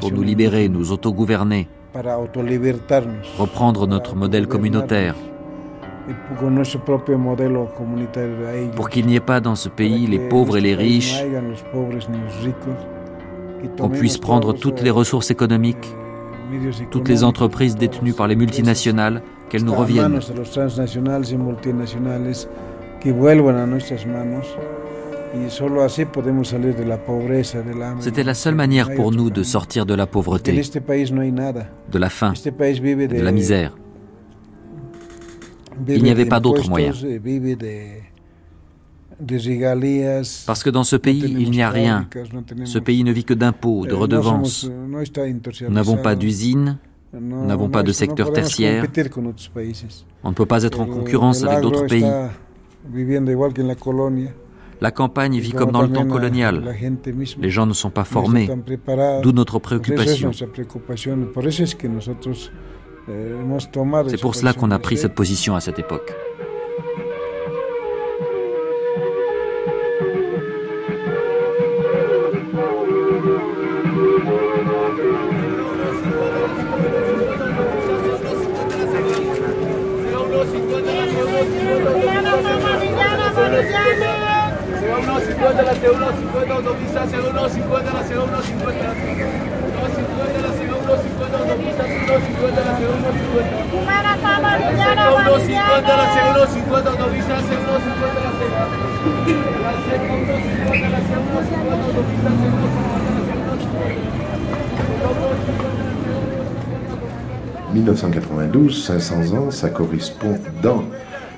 pour 0.00 0.12
nous 0.12 0.22
libérer, 0.22 0.68
nous 0.68 0.92
autogouverner, 0.92 1.68
reprendre 3.38 3.86
notre 3.86 4.16
modèle 4.16 4.46
communautaire, 4.46 5.14
pour 8.76 8.90
qu'il 8.90 9.06
n'y 9.06 9.16
ait 9.16 9.20
pas 9.20 9.40
dans 9.40 9.54
ce 9.54 9.68
pays 9.68 10.06
les 10.06 10.18
pauvres 10.28 10.56
et 10.56 10.60
les 10.60 10.74
riches, 10.74 11.22
qu'on 13.78 13.88
puisse 13.88 14.18
prendre 14.18 14.52
toutes 14.52 14.82
les 14.82 14.90
ressources 14.90 15.30
économiques, 15.30 15.94
toutes 16.90 17.08
les 17.08 17.24
entreprises 17.24 17.76
détenues 17.76 18.12
par 18.12 18.28
les 18.28 18.36
multinationales, 18.36 19.22
qu'elles 19.48 19.64
nous 19.64 19.74
reviennent. 19.74 20.20
C'était 28.00 28.22
la 28.24 28.34
seule 28.34 28.54
manière 28.54 28.94
pour 28.94 29.12
nous 29.12 29.30
de 29.30 29.42
sortir 29.42 29.86
de 29.86 29.94
la 29.94 30.06
pauvreté, 30.06 30.52
de 30.52 31.98
la 31.98 32.08
faim, 32.08 32.32
de 32.34 33.22
la 33.22 33.32
misère. 33.32 33.76
Il 35.88 36.02
n'y 36.02 36.10
avait 36.10 36.26
pas 36.26 36.40
d'autre 36.40 36.68
moyen. 36.68 36.92
Parce 40.46 40.62
que 40.62 40.70
dans 40.70 40.84
ce 40.84 40.96
pays, 40.96 41.24
il 41.38 41.50
n'y 41.50 41.62
a 41.62 41.70
rien. 41.70 42.08
Ce 42.64 42.78
pays 42.78 43.04
ne 43.04 43.12
vit 43.12 43.24
que 43.24 43.34
d'impôts, 43.34 43.86
de 43.86 43.92
eh, 43.92 43.94
redevances. 43.94 44.68
Nous 44.68 45.70
n'avons 45.70 45.96
pas 45.96 46.14
d'usines, 46.16 46.78
nous 47.20 47.46
n'avons 47.46 47.68
pas 47.68 47.82
de 47.82 47.92
secteur 47.92 48.32
tertiaire. 48.32 48.84
On 50.22 50.30
ne 50.30 50.34
peut 50.34 50.46
pas 50.46 50.62
être 50.62 50.80
en 50.80 50.86
concurrence 50.86 51.44
avec 51.44 51.60
d'autres 51.60 51.86
pays. 51.86 52.04
La 54.80 54.90
campagne 54.90 55.38
vit 55.38 55.52
comme 55.52 55.70
dans 55.70 55.82
le 55.82 55.88
temps 55.90 56.06
colonial. 56.06 56.74
Les 57.40 57.50
gens 57.50 57.66
ne 57.66 57.72
sont 57.72 57.90
pas 57.90 58.04
formés, 58.04 58.50
d'où 59.22 59.32
notre 59.32 59.58
préoccupation. 59.58 60.30
Eh, 63.06 63.12
C'est 64.08 64.20
pour 64.20 64.34
cela 64.34 64.52
qu'on 64.54 64.70
a 64.70 64.78
pris 64.78 64.96
cette 64.96 65.14
position 65.14 65.54
à 65.54 65.60
cette 65.60 65.78
époque. 65.78 66.14
1992, 108.54 108.84
500 108.84 109.36
ans, 109.36 109.50
ça 109.50 109.68
correspond 109.68 110.38
dans 110.62 110.84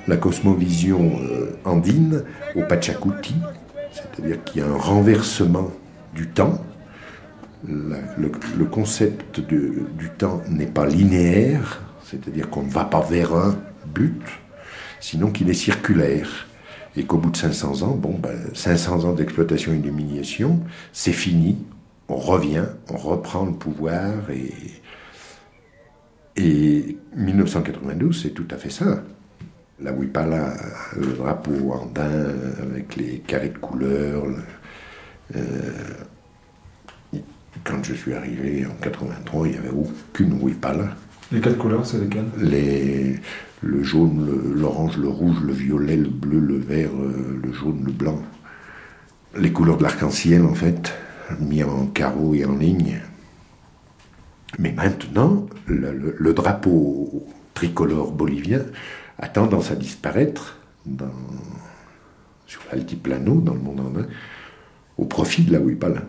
la 0.07 0.17
cosmovision 0.17 1.19
euh, 1.19 1.57
andine 1.65 2.23
au 2.55 2.61
Pachacuti, 2.61 3.35
c'est-à-dire 3.91 4.43
qu'il 4.43 4.61
y 4.61 4.63
a 4.63 4.67
un 4.67 4.77
renversement 4.77 5.71
du 6.13 6.27
temps. 6.27 6.61
le, 7.67 8.65
concept 8.65 9.39
du 9.39 10.09
temps 10.17 10.41
n'est 10.47 10.67
pas 10.67 10.85
linéaire, 10.85 11.81
c'est-à-dire 12.03 12.49
qu'on 12.49 12.63
ne 12.63 12.69
va 12.69 12.85
pas 12.85 13.01
vers 13.01 13.35
un 13.35 13.57
but, 13.87 14.21
sinon 14.99 15.31
qu'il 15.31 15.49
est 15.49 15.55
circulaire. 15.55 16.47
Et 16.95 17.03
qu'au 17.03 17.17
bout 17.17 17.29
de 17.29 17.37
500 17.37 17.83
ans, 17.83 17.95
bon, 17.95 18.15
ben, 18.17 18.37
500 18.53 19.05
ans 19.05 19.13
d'exploitation 19.13 19.73
et 19.73 19.77
d'humiliation, 19.77 20.61
c'est 20.93 21.13
fini, 21.13 21.57
on 22.09 22.15
revient, 22.15 22.65
on 22.91 22.97
reprend 22.97 23.45
le 23.45 23.53
pouvoir 23.53 24.31
et, 24.31 24.51
et 26.37 26.97
1992, 27.15 28.21
c'est 28.23 28.29
tout 28.29 28.47
à 28.51 28.57
fait 28.57 28.69
ça 28.69 29.03
la 29.81 29.91
Wipala, 29.91 30.53
le 30.95 31.13
drapeau 31.13 31.71
andin 31.71 32.09
avec 32.61 32.95
les 32.95 33.19
carrés 33.19 33.49
de 33.49 33.57
couleurs. 33.57 34.23
Euh, 35.35 35.71
quand 37.63 37.83
je 37.83 37.93
suis 37.93 38.13
arrivé 38.13 38.65
en 38.65 38.81
83, 38.81 39.47
il 39.47 39.51
n'y 39.51 39.57
avait 39.57 39.69
aucune 39.69 40.33
Wipala. 40.41 40.95
Les 41.31 41.41
quatre 41.41 41.57
couleurs, 41.57 41.85
c'est 41.85 41.99
lesquelles? 41.99 42.29
Les, 42.39 43.19
Le 43.61 43.83
jaune, 43.83 44.53
l'orange, 44.55 44.97
le, 44.97 45.09
rouge, 45.09 45.41
le 45.43 45.53
violet, 45.53 45.97
le 45.97 46.09
bleu, 46.09 46.39
le 46.39 46.57
vert, 46.57 46.91
euh, 46.93 47.39
le 47.43 47.51
jaune, 47.51 47.83
le 47.85 47.91
blanc. 47.91 48.21
Les 49.37 49.51
couleurs 49.51 49.77
de 49.77 49.83
l'arc-en-ciel, 49.83 50.43
en 50.43 50.53
fait, 50.53 50.93
mis 51.39 51.63
en 51.63 51.87
carreau 51.87 52.33
et 52.33 52.45
en 52.45 52.55
ligne. 52.55 52.99
Mais 54.59 54.71
maintenant, 54.71 55.45
le 55.67 56.33
drapeau 56.33 57.27
tricolore 57.57 58.11
bolivien, 58.11 58.61
a 59.17 59.27
tendance 59.27 59.71
à 59.71 59.75
disparaître 59.75 60.59
dans, 60.85 61.11
sur 62.45 62.61
l'altiplano, 62.71 63.41
dans 63.41 63.55
le 63.55 63.59
monde 63.59 63.79
andin, 63.79 64.05
au 64.97 65.05
profit 65.05 65.43
de 65.43 65.53
la 65.53 65.59
Wipala. 65.59 66.03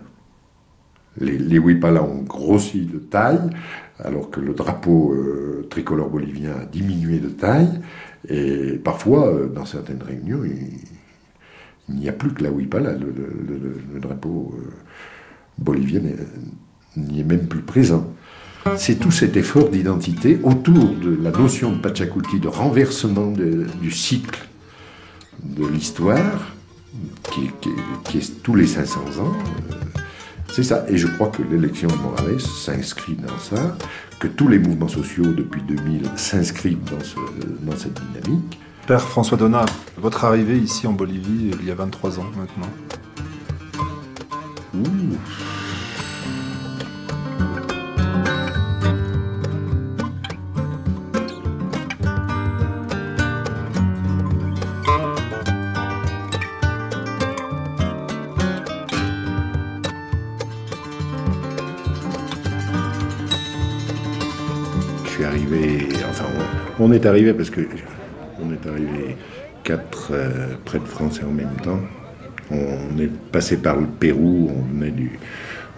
Les, 1.21 1.39
les 1.39 1.59
ont 1.59 2.23
grossi 2.23 2.83
de 2.83 2.99
taille, 2.99 3.49
alors 3.99 4.31
que 4.31 4.41
le 4.41 4.53
drapeau 4.53 5.15
euh, 5.15 5.67
tricolore 5.71 6.11
bolivien 6.11 6.53
a 6.61 6.65
diminué 6.67 7.19
de 7.19 7.31
taille, 7.31 7.81
et 8.29 8.79
parfois, 8.85 9.29
euh, 9.29 9.49
dans 9.49 9.65
certaines 9.65 10.03
réunions, 10.03 10.43
il, 10.45 11.95
n'y 11.95 12.11
a 12.11 12.13
plus 12.13 12.35
que 12.35 12.45
la 12.45 12.51
Wipala, 12.51 12.93
le, 12.93 13.99
drapeau 13.99 14.55
euh, 14.55 14.71
bolivien 15.57 16.03
n'y 16.97 17.21
est 17.21 17.25
même 17.25 17.49
plus 17.49 17.63
présent. 17.63 18.13
C'est 18.77 18.97
tout 18.97 19.11
cet 19.11 19.37
effort 19.37 19.69
d'identité 19.69 20.39
autour 20.43 20.95
de 20.95 21.19
la 21.23 21.31
notion 21.31 21.73
de 21.73 21.79
Pachacuti, 21.79 22.41
de 22.41 22.49
renversement 22.49 23.33
du 23.81 23.91
cycle 23.91 24.49
de 25.43 25.67
l'histoire, 25.67 26.53
qui, 27.33 28.19
est 28.19 28.43
tous 28.43 28.55
les 28.55 28.67
500 28.67 29.01
ans. 29.21 29.33
Euh, 29.73 30.01
c'est 30.53 30.63
ça. 30.63 30.85
Et 30.89 30.97
je 30.97 31.07
crois 31.07 31.29
que 31.29 31.43
l'élection 31.43 31.89
de 31.89 31.97
Morales 31.97 32.41
s'inscrit 32.41 33.15
dans 33.15 33.39
ça, 33.39 33.77
que 34.19 34.27
tous 34.27 34.49
les 34.49 34.59
mouvements 34.59 34.89
sociaux 34.89 35.33
depuis 35.33 35.63
2000 35.63 36.03
s'inscrivent 36.17 36.83
dans, 36.85 37.71
dans 37.71 37.77
cette 37.77 38.01
dynamique. 38.13 38.59
Père 38.87 39.03
François 39.03 39.37
Donat, 39.37 39.67
votre 39.99 40.25
arrivée 40.25 40.57
ici 40.57 40.87
en 40.87 40.93
Bolivie 40.93 41.51
il 41.61 41.67
y 41.67 41.71
a 41.71 41.75
23 41.75 42.19
ans 42.19 42.27
maintenant. 42.37 42.71
Ouh. 44.75 45.58
On 66.89 66.93
est 66.93 67.05
arrivé 67.05 67.35
parce 67.35 67.51
que 67.51 67.61
on 68.41 68.51
est 68.51 68.67
arrivé 68.67 69.15
quatre 69.63 70.09
euh, 70.11 70.55
près 70.65 70.79
de 70.79 70.87
France 70.87 71.21
en 71.23 71.31
même 71.31 71.55
temps. 71.63 71.81
On 72.51 72.99
est 72.99 73.13
passé 73.31 73.59
par 73.59 73.77
le 73.77 73.87
Pérou, 73.87 74.51
on 74.51 74.87
du, 74.87 75.19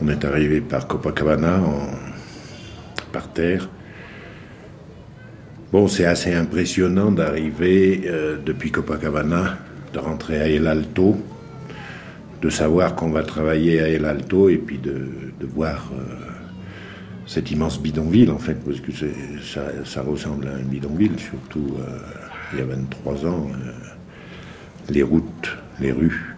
on 0.00 0.06
est 0.06 0.24
arrivé 0.24 0.60
par 0.60 0.86
Copacabana 0.86 1.62
par 3.12 3.32
terre. 3.32 3.68
Bon, 5.72 5.88
c'est 5.88 6.04
assez 6.04 6.32
impressionnant 6.32 7.10
d'arriver 7.10 8.02
euh, 8.06 8.36
depuis 8.46 8.70
Copacabana, 8.70 9.58
de 9.92 9.98
rentrer 9.98 10.40
à 10.40 10.48
El 10.48 10.68
Alto, 10.68 11.16
de 12.40 12.50
savoir 12.50 12.94
qu'on 12.94 13.10
va 13.10 13.24
travailler 13.24 13.80
à 13.80 13.88
El 13.88 14.04
Alto 14.04 14.48
et 14.48 14.58
puis 14.58 14.78
de, 14.78 15.08
voir 15.42 15.90
euh, 15.92 16.29
cet 17.30 17.52
immense 17.52 17.80
bidonville, 17.80 18.32
en 18.32 18.40
fait, 18.40 18.54
parce 18.54 18.80
que 18.80 18.90
ça, 18.90 20.02
ressemble 20.02 20.48
à 20.48 20.54
un 20.56 20.64
bidonville, 20.64 21.16
surtout 21.16 21.76
euh, 21.78 21.98
il 22.52 22.58
y 22.58 22.62
a 22.62 22.64
23 22.64 23.24
ans. 23.24 23.46
Euh, 23.52 23.72
les 24.88 25.04
routes, 25.04 25.56
les 25.78 25.92
rues, 25.92 26.34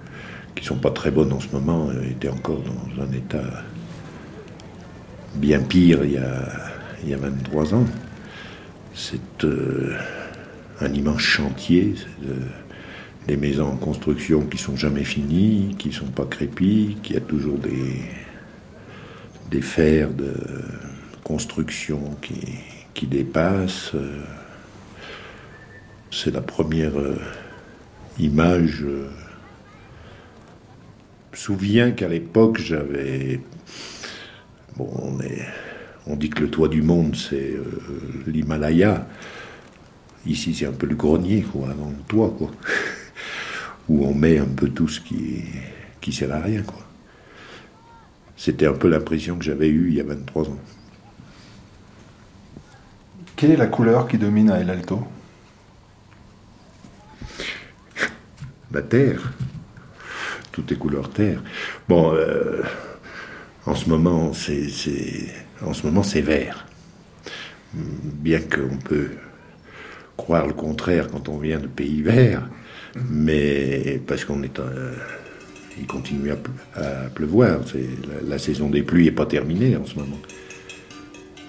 qui 0.55 0.63
sont 0.63 0.77
pas 0.77 0.91
très 0.91 1.11
bonnes 1.11 1.33
en 1.33 1.41
ce 1.41 1.49
moment, 1.51 1.89
euh, 1.89 2.11
étaient 2.11 2.29
encore 2.29 2.61
dans 2.61 3.05
un 3.05 3.11
état 3.11 3.65
bien 5.37 5.61
pire 5.61 6.05
il 6.05 6.13
y 6.13 6.19
a, 6.19 6.47
il 7.03 7.09
y 7.09 7.15
a 7.15 7.17
23 7.17 7.75
ans. 7.75 7.87
C'est 8.95 9.47
un 10.83 10.93
immense 10.93 11.23
chantier, 11.23 11.95
des 13.27 13.39
maisons 13.39 13.69
en 13.69 13.77
construction 13.77 14.43
qui 14.43 14.59
sont 14.59 14.77
jamais 14.77 15.05
finies, 15.05 15.75
qui 15.79 15.91
sont 15.91 16.09
pas 16.09 16.27
crépies, 16.27 16.99
qui 17.03 17.17
a 17.17 17.21
toujours 17.21 17.57
des 17.57 18.03
des 19.53 19.61
fers 19.61 20.09
de 20.11 20.33
construction 21.23 22.17
qui, 22.23 22.41
qui 22.95 23.07
dépassent. 23.07 23.95
Euh, 23.95 24.23
c'est 26.11 26.33
la 26.33 26.41
première 26.41 26.99
euh, 26.99 27.21
image. 28.19 28.79
Je 28.79 28.87
me 28.87 29.09
souviens 31.35 31.91
qu'à 31.93 32.09
l'époque, 32.09 32.59
j'avais. 32.59 33.41
Bon, 34.77 34.91
on, 35.03 35.21
est... 35.21 35.47
on 36.07 36.17
dit 36.17 36.31
que 36.31 36.41
le 36.41 36.51
toit 36.51 36.69
du 36.69 36.81
monde, 36.81 37.15
c'est 37.15 37.53
euh, 37.53 37.81
l'Himalaya. 38.27 39.07
Ici, 40.25 40.55
c'est 40.55 40.67
un 40.67 40.73
peu 40.73 40.87
le 40.87 40.95
grenier, 40.95 41.43
quoi, 41.43 41.69
avant 41.69 41.91
le 41.91 42.03
toit, 42.09 42.35
quoi. 42.39 42.51
Où 43.89 44.07
on 44.07 44.15
met 44.15 44.39
un 44.39 44.47
peu 44.47 44.71
tout 44.71 44.89
ce 44.89 45.01
qui, 45.01 45.43
qui 46.01 46.13
sert 46.13 46.33
à 46.33 46.41
rien, 46.41 46.63
quoi. 46.63 46.87
C'était 48.45 48.67
un 48.67 48.73
peu 48.73 48.89
l'impression 48.89 49.39
que 49.39 49.45
j'avais 49.45 49.69
eue 49.69 49.91
il 49.91 49.95
y 49.95 50.01
a 50.01 50.03
23 50.03 50.49
ans. 50.49 50.59
Quelle 53.37 53.53
est 53.53 53.57
la 53.57 53.69
couleur 53.69 54.09
qui 54.09 54.19
domine 54.19 54.51
à 54.51 54.59
El 54.59 54.69
Alto? 54.69 55.07
La 58.73 58.83
terre. 58.83 59.33
Tout 60.51 60.73
est 60.73 60.77
couleur 60.77 61.11
terre. 61.11 61.41
Bon, 61.89 62.13
euh, 62.15 62.65
en 63.65 63.77
ce 63.77 63.89
moment, 63.89 64.33
c'est, 64.33 64.67
en 65.65 65.73
ce 65.73 65.87
moment, 65.87 66.03
c'est 66.03 66.21
vert. 66.21 66.67
Bien 67.73 68.41
qu'on 68.41 68.77
peut 68.77 69.11
croire 70.17 70.49
le 70.49 70.55
contraire 70.55 71.07
quand 71.13 71.29
on 71.29 71.39
vient 71.39 71.61
de 71.61 71.69
pays 71.69 72.03
verts, 72.03 72.49
mais 73.09 74.03
parce 74.05 74.25
qu'on 74.25 74.43
est 74.43 74.59
euh, 74.59 74.97
il 75.79 75.87
continue 75.87 76.31
à, 76.31 77.09
pleuvoir. 77.15 77.61
La, 78.27 78.39
saison 78.39 78.69
des 78.69 78.83
pluies 78.83 79.05
n'est 79.05 79.11
pas 79.11 79.27
terminée 79.27 79.77
en 79.77 79.85
ce 79.87 79.97
moment. 79.97 80.19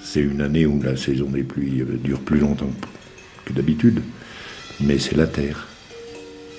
C'est 0.02 0.22
une 0.22 0.42
année 0.42 0.66
où 0.66 0.82
la 0.82 0.96
saison 0.96 1.30
des 1.30 1.44
pluies 1.44 1.82
euh, 1.82 1.98
dure 1.98 2.20
plus 2.20 2.40
longtemps 2.40 2.72
que 3.46 3.54
d'habitude, 3.54 4.02
mais 4.80 5.00
c'est 5.00 5.16
la 5.16 5.28
terre. 5.28 5.68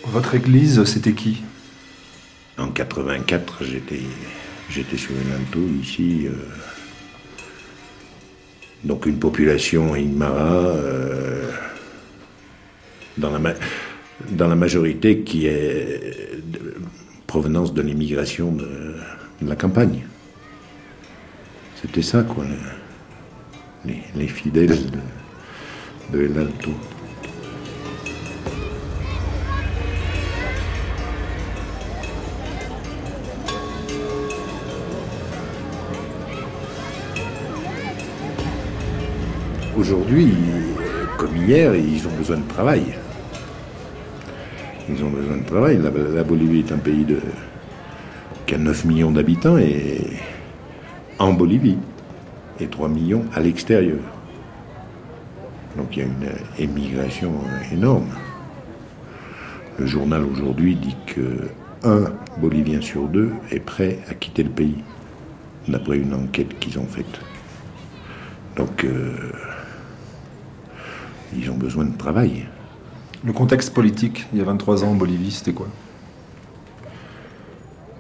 Votre 0.07 0.35
église, 0.35 0.83
c'était 0.85 1.12
qui? 1.12 1.42
En 2.59 2.68
84, 2.68 3.64
j'étais, 3.64 4.00
j'étais 4.70 4.96
sur 4.96 5.12
un 5.12 5.37
alto 5.37 5.61
ici. 5.81 6.27
Euh, 6.27 6.33
donc 8.85 9.07
une 9.07 9.18
population 9.18 9.94
Ingmara 9.94 10.66
euh, 10.66 11.50
dans, 13.16 13.31
la, 13.38 13.55
dans 14.31 14.48
la 14.48 14.57
majorité 14.57 15.20
qui 15.20 15.46
est 15.46 16.14
provenance 17.34 17.74
de 17.74 17.82
l'immigration 17.82 18.52
de, 18.52 18.94
la 19.42 19.56
campagne. 19.56 20.02
C'était 21.82 22.00
ça, 22.00 22.22
quoi, 22.22 22.44
les, 23.84 24.28
fidèles 24.28 24.78
de, 26.12 26.16
de 26.16 26.26
El 26.26 26.38
Alto. 26.38 26.70
Aujourd'hui, 39.76 40.34
comme 41.18 41.36
hier, 41.36 41.74
ils 41.74 42.06
ont 42.06 42.16
besoin 42.16 42.36
de 42.36 42.48
travail. 42.48 42.84
Ils 44.88 45.02
ont 45.02 45.10
besoin 45.10 45.38
de 45.38 45.44
travail. 45.44 45.78
La, 45.78 46.24
Bolivie 46.24 46.60
est 46.60 46.72
un 46.72 46.78
pays 46.78 47.04
de, 47.04 47.18
qui 48.46 48.54
a 48.54 48.58
9 48.58 48.84
millions 48.84 49.10
d'habitants 49.10 49.56
et 49.56 50.00
en 51.18 51.32
Bolivie 51.32 51.78
et 52.60 52.66
3 52.66 52.88
millions 52.88 53.24
à 53.34 53.40
l'extérieur. 53.40 54.00
Donc 55.76 55.96
il 55.96 56.00
y 56.00 56.02
a 56.02 56.06
une 56.06 56.28
émigration 56.58 57.32
énorme. 57.72 58.10
Le 59.78 59.86
journal 59.86 60.22
aujourd'hui 60.24 60.76
dit 60.76 60.96
que 61.06 61.48
un 61.82 62.04
Bolivien 62.38 62.80
sur 62.80 63.08
deux 63.08 63.32
est 63.50 63.60
prêt 63.60 63.98
à 64.08 64.14
quitter 64.14 64.42
le 64.42 64.50
pays, 64.50 64.82
d'après 65.68 65.98
une 65.98 66.14
enquête 66.14 66.58
qu'ils 66.58 66.78
ont 66.78 66.86
faite. 66.86 67.20
Donc 68.56 68.84
euh, 68.84 69.32
ils 71.36 71.50
ont 71.50 71.56
besoin 71.56 71.84
de 71.84 71.96
travail. 71.96 72.46
Le 73.24 73.32
contexte 73.32 73.72
politique, 73.72 74.26
il 74.32 74.38
y 74.38 74.42
a 74.42 74.44
23 74.44 74.84
ans 74.84 74.88
en 74.88 74.94
Bolivie, 74.94 75.30
c'était 75.30 75.54
quoi? 75.54 75.68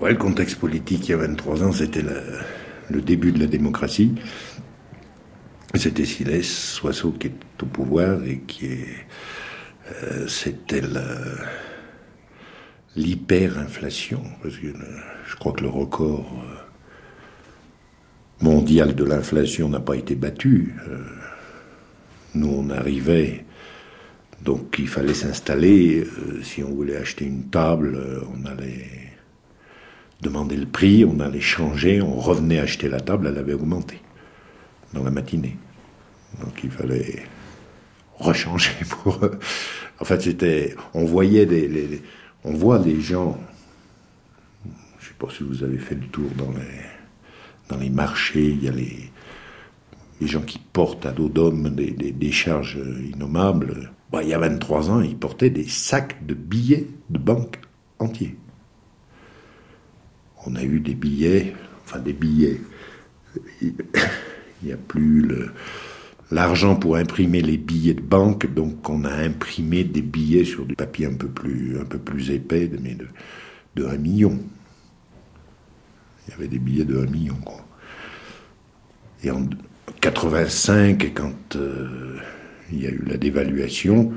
Ouais, 0.02 0.10
le 0.10 0.18
contexte 0.18 0.56
politique, 0.56 1.08
il 1.08 1.12
y 1.12 1.14
a 1.14 1.16
23 1.16 1.62
ans, 1.62 1.72
c'était 1.72 2.04
le 2.90 3.00
début 3.00 3.32
de 3.32 3.40
la 3.40 3.46
démocratie. 3.46 4.14
C'était 5.74 6.04
Siles 6.04 6.44
Soiseau 6.44 7.12
qui 7.12 7.28
est 7.28 7.62
au 7.62 7.66
pouvoir 7.66 8.22
et 8.24 8.40
qui 8.46 8.66
est. 8.66 8.86
Euh, 10.02 10.28
c'était 10.28 10.82
l'hyperinflation, 12.94 14.22
parce 14.42 14.56
que 14.56 14.68
je 15.26 15.36
crois 15.36 15.52
que 15.52 15.62
le 15.62 15.68
record 15.68 16.30
euh, 16.44 18.44
mondial 18.44 18.94
de 18.94 19.04
l'inflation 19.04 19.70
n'a 19.70 19.80
pas 19.80 19.96
été 19.96 20.14
battu. 20.14 20.74
Euh, 20.86 21.02
nous, 22.34 22.48
on 22.48 22.70
arrivait 22.70 23.44
donc 24.44 24.76
il 24.78 24.88
fallait 24.88 25.14
s'installer. 25.14 26.04
Euh, 26.04 26.42
si 26.42 26.62
on 26.62 26.72
voulait 26.72 26.96
acheter 26.96 27.24
une 27.24 27.44
table, 27.44 27.94
euh, 27.96 28.20
on 28.34 28.44
allait 28.46 28.88
demander 30.20 30.56
le 30.56 30.66
prix, 30.66 31.04
on 31.04 31.20
allait 31.20 31.40
changer, 31.40 32.00
on 32.02 32.14
revenait 32.14 32.58
acheter 32.58 32.88
la 32.88 33.00
table, 33.00 33.26
elle 33.28 33.38
avait 33.38 33.54
augmenté 33.54 34.00
dans 34.92 35.02
la 35.02 35.10
matinée. 35.10 35.56
Donc 36.40 36.60
il 36.62 36.70
fallait 36.70 37.24
rechanger 38.18 38.72
pour. 38.88 39.18
en 39.98 40.04
fait, 40.04 40.22
c'était. 40.22 40.74
On 40.92 41.04
voyait 41.04 41.46
des. 41.46 42.02
on 42.44 42.52
voit 42.52 42.78
des 42.78 43.00
gens. 43.00 43.38
Je 45.00 45.08
sais 45.08 45.14
pas 45.18 45.28
si 45.30 45.42
vous 45.42 45.62
avez 45.62 45.78
fait 45.78 45.94
le 45.94 46.06
tour 46.06 46.30
dans 46.36 46.50
les, 46.50 47.68
dans 47.68 47.76
les 47.76 47.90
marchés, 47.90 48.48
il 48.48 48.64
y 48.64 48.68
a 48.68 48.72
les 48.72 49.10
les 50.20 50.26
gens 50.26 50.42
qui 50.42 50.58
portent 50.58 51.06
à 51.06 51.12
dos 51.12 51.28
d'homme 51.28 51.70
des, 51.70 52.32
charges 52.32 52.78
innommables. 53.12 53.92
Il 54.22 54.28
y 54.28 54.34
a 54.34 54.38
23 54.38 54.90
ans, 54.90 55.00
ils 55.00 55.16
portaient 55.16 55.50
des 55.50 55.68
sacs 55.68 56.24
de 56.26 56.34
billets 56.34 56.86
de 57.10 57.18
banque 57.18 57.58
entiers. 57.98 58.36
On 60.46 60.56
a 60.56 60.62
eu 60.62 60.80
des 60.80 60.94
billets, 60.94 61.54
enfin 61.84 61.98
des 61.98 62.12
billets. 62.12 62.60
Il 63.62 63.74
n'y 64.62 64.72
a 64.72 64.76
plus 64.76 65.28
l'argent 66.30 66.76
pour 66.76 66.96
imprimer 66.96 67.40
les 67.40 67.56
billets 67.56 67.94
de 67.94 68.00
banque, 68.00 68.52
donc 68.52 68.88
on 68.88 69.04
a 69.04 69.12
imprimé 69.12 69.84
des 69.84 70.02
billets 70.02 70.44
sur 70.44 70.64
du 70.66 70.74
papier 70.74 71.06
un 71.06 71.14
peu 71.14 71.28
plus, 71.28 72.30
épais, 72.30 72.70
mais 72.80 72.94
de, 72.94 73.06
de 73.76 73.86
1 73.86 73.96
million. 73.98 74.38
Il 76.26 76.30
y 76.30 76.34
avait 76.34 76.48
des 76.48 76.58
billets 76.58 76.84
de 76.84 76.98
1 76.98 77.06
million. 77.06 77.36
Et 79.22 79.30
en 79.30 79.46
85, 80.00 81.12
quand 81.14 81.56
euh, 81.56 82.18
il 82.72 82.82
y 82.82 82.86
a 82.86 82.90
eu 82.90 83.02
la 83.06 83.16
dévaluation, 83.16 84.12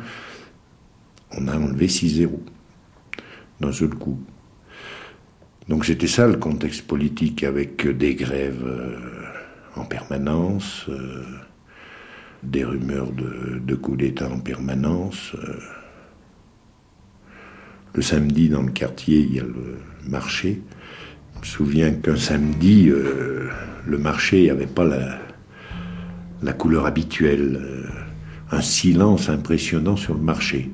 on 1.31 1.47
a 1.47 1.57
enlevé 1.57 1.87
6 1.87 2.17
zéros 2.17 2.43
d'un 3.59 3.71
seul 3.71 3.89
coup. 3.89 4.19
Donc 5.67 5.85
c'était 5.85 6.07
ça 6.07 6.27
le 6.27 6.37
contexte 6.37 6.87
politique 6.87 7.43
avec 7.43 7.85
des 7.87 8.15
grèves 8.15 8.63
euh, 8.65 8.95
en 9.75 9.83
permanence, 9.83 10.85
euh, 10.89 11.23
des 12.43 12.63
rumeurs 12.63 13.11
de, 13.11 13.59
de 13.59 13.75
coup 13.75 13.97
d'État 13.97 14.29
en 14.29 14.39
permanence. 14.39 15.35
Le 17.97 18.03
samedi, 18.03 18.47
dans 18.47 18.61
le 18.61 18.71
quartier, 18.71 19.21
il 19.21 19.33
y 19.33 19.39
a 19.39 19.43
le 19.43 19.79
marché. 20.07 20.61
Je 21.33 21.39
me 21.39 21.45
souviens 21.45 21.91
qu'un 21.91 22.15
samedi, 22.15 22.89
euh, 22.89 23.49
le 23.87 23.97
marché 23.97 24.47
n'avait 24.47 24.67
pas 24.67 24.85
la, 26.43 26.53
couleur 26.53 26.85
habituelle. 26.85 27.59
Euh, 28.51 28.57
un 28.57 28.61
silence 28.61 29.29
impressionnant 29.29 29.97
sur 29.97 30.13
le 30.13 30.21
marché. 30.21 30.71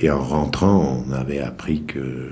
Et 0.00 0.10
en 0.10 0.22
rentrant, 0.22 1.04
on 1.06 1.12
avait 1.12 1.40
appris 1.40 1.84
que 1.84 2.30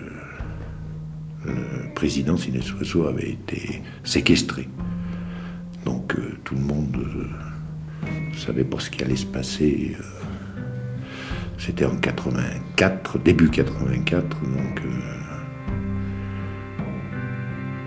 le 1.47 1.95
président 1.95 2.37
Sinesouesso 2.37 3.07
avait 3.07 3.31
été 3.31 3.83
séquestré. 4.03 4.69
Donc 5.85 6.15
euh, 6.19 6.39
tout 6.45 6.55
le 6.55 6.61
monde 6.61 6.97
ne 8.03 8.37
savait 8.37 8.65
pas 8.65 8.81
ce 8.81 8.91
qui 8.91 9.03
allait 9.03 9.17
se 9.17 9.27
passer. 9.27 9.97
C'était 11.59 11.85
en 11.85 11.97
84, 11.97 13.19
début 13.21 13.49
84, 13.49 14.41
donc 14.41 14.83
euh, 14.85 15.15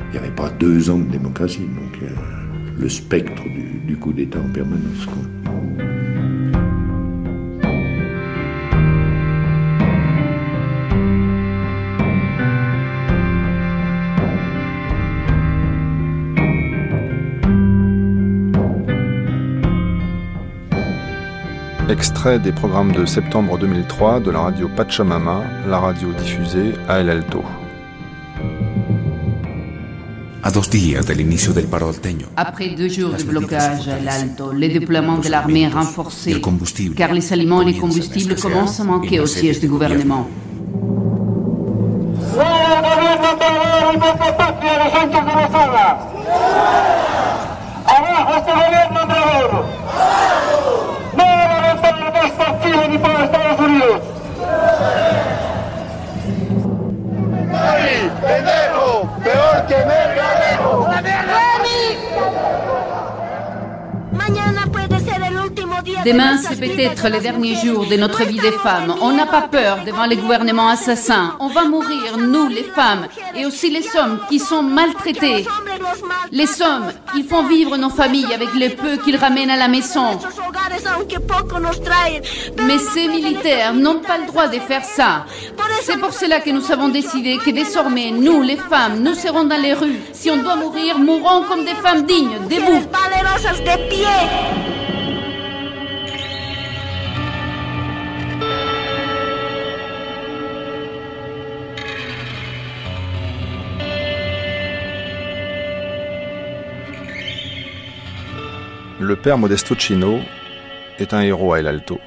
il 0.06 0.12
n'y 0.12 0.18
avait 0.18 0.36
pas 0.36 0.50
deux 0.50 0.90
ans 0.90 0.98
de 0.98 1.12
démocratie, 1.12 1.60
donc 1.60 2.02
euh, 2.02 2.10
le 2.80 2.90
spectre 2.90 3.44
du, 3.86 3.98
coup 3.98 4.14
d'État 4.14 4.40
en 4.40 4.50
permanence. 4.50 5.06
Extrait 21.98 22.38
des 22.38 22.52
programmes 22.52 22.92
de 22.92 23.06
septembre 23.06 23.58
2003 23.58 24.20
de 24.20 24.30
la 24.30 24.42
radio 24.42 24.70
Pachamama, 24.70 25.42
la 25.68 25.80
radio 25.80 26.10
diffusée 26.14 26.76
à 26.88 27.00
El 27.00 27.10
Alto. 27.10 27.44
Après 32.36 32.70
deux 32.70 32.88
jours 32.88 33.14
de 33.18 33.24
blocage 33.24 33.88
à 33.88 33.98
El 33.98 34.08
Alto, 34.08 34.52
le 34.52 34.68
déploiement 34.68 35.18
de 35.18 35.28
l'armée 35.28 35.64
est 35.64 35.70
renforcé, 35.70 36.40
car 36.96 37.14
les 37.14 37.34
aliments 37.34 37.64
et 37.64 37.66
les 37.66 37.78
combustibles 37.80 38.36
commencent 38.36 38.80
à 38.80 38.84
manquer 38.84 39.20
au 39.20 39.26
siège 39.26 39.60
du 39.60 39.68
gouvernement. 39.68 40.30
Estados 52.84 53.60
Unidos. 53.60 54.02
Pendejo! 58.22 59.10
¡Peor 59.24 59.66
que 59.68 59.76
Mergarejo! 59.86 60.88
¡La! 60.88 61.47
Demain, 66.08 66.38
c'est 66.38 66.58
peut-être 66.58 67.10
le 67.10 67.20
dernier 67.20 67.56
jour 67.56 67.86
de 67.86 67.98
notre 67.98 68.24
vie 68.24 68.40
des 68.40 68.54
femmes. 68.54 68.96
On 69.02 69.12
n'a 69.12 69.26
pas 69.26 69.42
peur 69.42 69.80
devant 69.86 70.06
les 70.06 70.16
gouvernements 70.16 70.70
assassins. 70.70 71.36
On 71.42 71.50
va 71.50 71.66
mourir, 71.66 72.18
nous, 72.18 72.48
les 72.48 72.64
femmes, 72.64 73.08
et 73.36 73.46
aussi 73.46 73.70
les 73.70 73.86
hommes 73.98 74.18
qui 74.30 74.40
sont 74.40 74.64
maltraités. 74.64 75.46
Les 76.32 76.62
hommes, 76.62 76.94
ils 77.14 77.26
font 77.26 77.44
vivre 77.44 77.76
nos 77.76 77.90
familles 77.90 78.34
avec 78.34 78.54
le 78.54 78.70
peu 78.70 78.96
qu'ils 79.04 79.18
ramènent 79.18 79.50
à 79.50 79.58
la 79.58 79.68
maison. 79.68 80.18
Mais 82.66 82.78
ces 82.78 83.10
militaires 83.10 83.74
n'ont 83.74 84.00
pas 84.00 84.18
le 84.18 84.28
droit 84.28 84.48
de 84.48 84.60
faire 84.60 84.86
ça. 84.86 85.26
C'est 85.82 86.00
pour 86.00 86.14
cela 86.14 86.40
que 86.40 86.52
nous 86.52 86.72
avons 86.72 86.88
décidé 86.88 87.38
que 87.38 87.50
désormais, 87.50 88.12
nous, 88.12 88.42
les 88.44 88.56
femmes, 88.56 89.04
nous 89.04 89.14
serons 89.14 89.44
dans 89.44 89.62
les 89.62 89.74
rues. 89.74 90.00
Si 90.14 90.32
on 90.32 90.38
doit 90.38 90.56
mourir, 90.56 91.00
mourons 91.00 91.44
comme 91.50 91.66
des 91.66 91.76
femmes 91.76 92.06
dignes, 92.06 92.38
debout. 92.50 92.88
Le 109.08 109.16
père 109.16 109.38
Modesto 109.38 109.74
Chino 109.74 110.20
est 111.00 111.14
un 111.14 111.22
héros 111.22 111.54
à 111.54 111.60
El 111.60 111.68
Alto. 111.68 111.98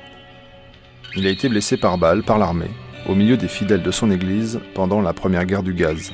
Il 1.17 1.27
a 1.27 1.31
été 1.31 1.49
blessé 1.49 1.79
par 1.79 1.97
balle 1.97 2.23
par 2.23 2.37
l'armée, 2.37 2.73
au 3.09 3.15
milieu 3.15 3.39
des 3.39 3.49
fidèles 3.49 3.83
de 3.83 3.91
son 3.91 4.11
église 4.11 4.61
pendant 4.75 5.01
la 5.01 5.15
première 5.15 5.47
guerre 5.47 5.63
du 5.63 5.73
gaz. 5.73 6.13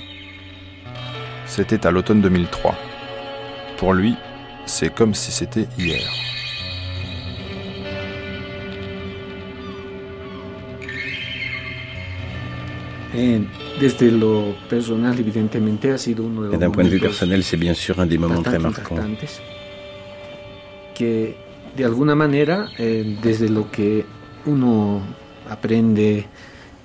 C'était 1.44 1.88
à 1.88 1.90
l'automne 1.90 2.20
2003. 2.20 2.76
Pour 3.78 3.94
lui, 3.94 4.14
c'est 4.64 4.94
comme 4.94 5.12
si 5.12 5.32
c'était 5.32 5.66
hier. 5.76 6.08
D'un 16.56 16.70
point 16.70 16.84
de 16.84 16.88
vue 16.88 17.00
personnel, 17.00 17.42
c'est 17.42 17.56
bien 17.56 17.74
sûr 17.74 17.98
un 17.98 18.06
des 18.06 18.18
moments 18.18 18.42
très 18.42 18.60
marquants 18.60 18.94
que 20.96 21.36
de 21.76 21.84
alguna 21.84 22.14
manera, 22.14 22.70
eh, 22.78 23.18
desde 23.22 23.48
lo 23.48 23.70
que 23.70 24.04
uno 24.46 25.02
aprende 25.48 26.26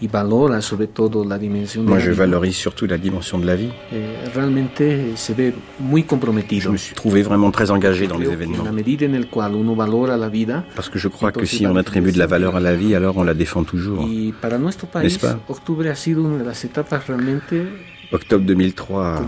y 0.01 0.07
valora 0.07 0.61
sobre 0.61 0.87
todo 0.87 1.23
la 1.23 1.37
dimensión 1.37 1.85
Moi, 1.85 1.99
je 1.99 2.11
valorise 2.11 2.57
surtout 2.57 2.87
la 2.87 2.97
dimension 2.97 3.39
de 3.39 3.45
la 3.45 3.55
vie. 3.55 3.71
Eh, 3.91 4.29
realmente 4.33 5.15
se 5.15 5.33
ve 5.35 5.53
muy 5.79 6.03
comprometido. 6.03 6.63
Je 6.63 6.69
me 6.69 6.77
suis 6.77 6.95
trouvé 6.95 7.21
vraiment 7.21 7.51
très 7.51 7.69
engagé 7.69 8.07
dans 8.07 8.17
les 8.17 8.31
événements. 8.31 8.63
La 8.63 8.71
medida 8.71 9.05
en 9.05 9.13
el 9.13 9.27
cual 9.27 9.53
uno 9.53 9.75
valora 9.75 10.17
la 10.17 10.27
vida, 10.27 10.65
Parce 10.75 10.89
que 10.89 10.97
je 10.97 11.07
crois 11.07 11.31
que 11.31 11.45
si 11.45 11.67
on 11.67 11.77
attribue 11.77 12.11
de 12.11 12.17
la 12.17 12.25
valeur 12.25 12.55
à 12.55 12.59
la 12.59 12.75
vie, 12.75 12.95
alors 12.95 13.15
on 13.17 13.23
la 13.23 13.35
défend 13.35 13.63
toujours. 13.63 14.07
Y 14.09 14.33
para 14.33 14.57
nuestro 14.57 14.87
país, 14.87 15.19
octubre 15.47 15.87
ha 15.89 15.95
sido 15.95 16.23
una 16.23 16.37
de 16.39 16.45
las 16.45 16.65
etapas 16.65 17.05
realmente 17.07 17.67
Octobre 18.11 18.45
2003 18.45 19.21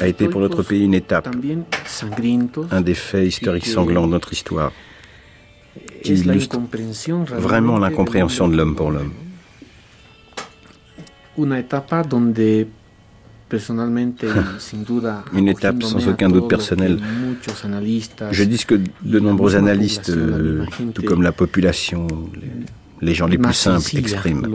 a 0.00 0.06
été 0.06 0.28
pour 0.28 0.40
notre 0.40 0.62
pays 0.62 0.84
une 0.84 0.94
étape, 0.94 1.28
un 2.70 2.80
des 2.80 2.94
faits 2.94 3.26
historiques 3.26 3.66
sanglants 3.66 4.06
de 4.06 4.12
notre 4.12 4.32
histoire, 4.32 4.72
qui 6.04 6.12
illustre 6.14 6.60
vraiment 7.36 7.78
l'incompréhension 7.78 8.48
de 8.48 8.56
l'homme 8.56 8.76
pour 8.76 8.92
l'homme. 8.92 9.12
Une 15.32 15.48
étape 15.48 15.82
sans 15.82 16.06
aucun 16.08 16.28
doute 16.28 16.48
personnel. 16.48 16.98
Je 18.30 18.44
dis 18.44 18.58
ce 18.58 18.66
que 18.66 18.74
de 19.02 19.18
nombreux 19.20 19.56
analystes, 19.56 20.12
tout 20.94 21.02
comme 21.02 21.22
la 21.22 21.32
population, 21.32 22.06
les 23.00 23.14
gens 23.14 23.26
les 23.26 23.38
plus 23.38 23.54
simples, 23.54 23.96
expriment. 23.96 24.46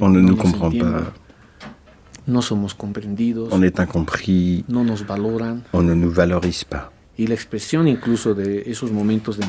On 0.00 0.08
ne 0.08 0.20
nous 0.20 0.36
comprend 0.36 0.70
pas. 0.70 1.12
On 3.52 3.62
est 3.62 3.78
incompris. 3.78 4.64
On 5.72 5.82
ne 5.82 5.94
nous 5.94 6.10
valorise 6.10 6.64
pas. 6.64 6.90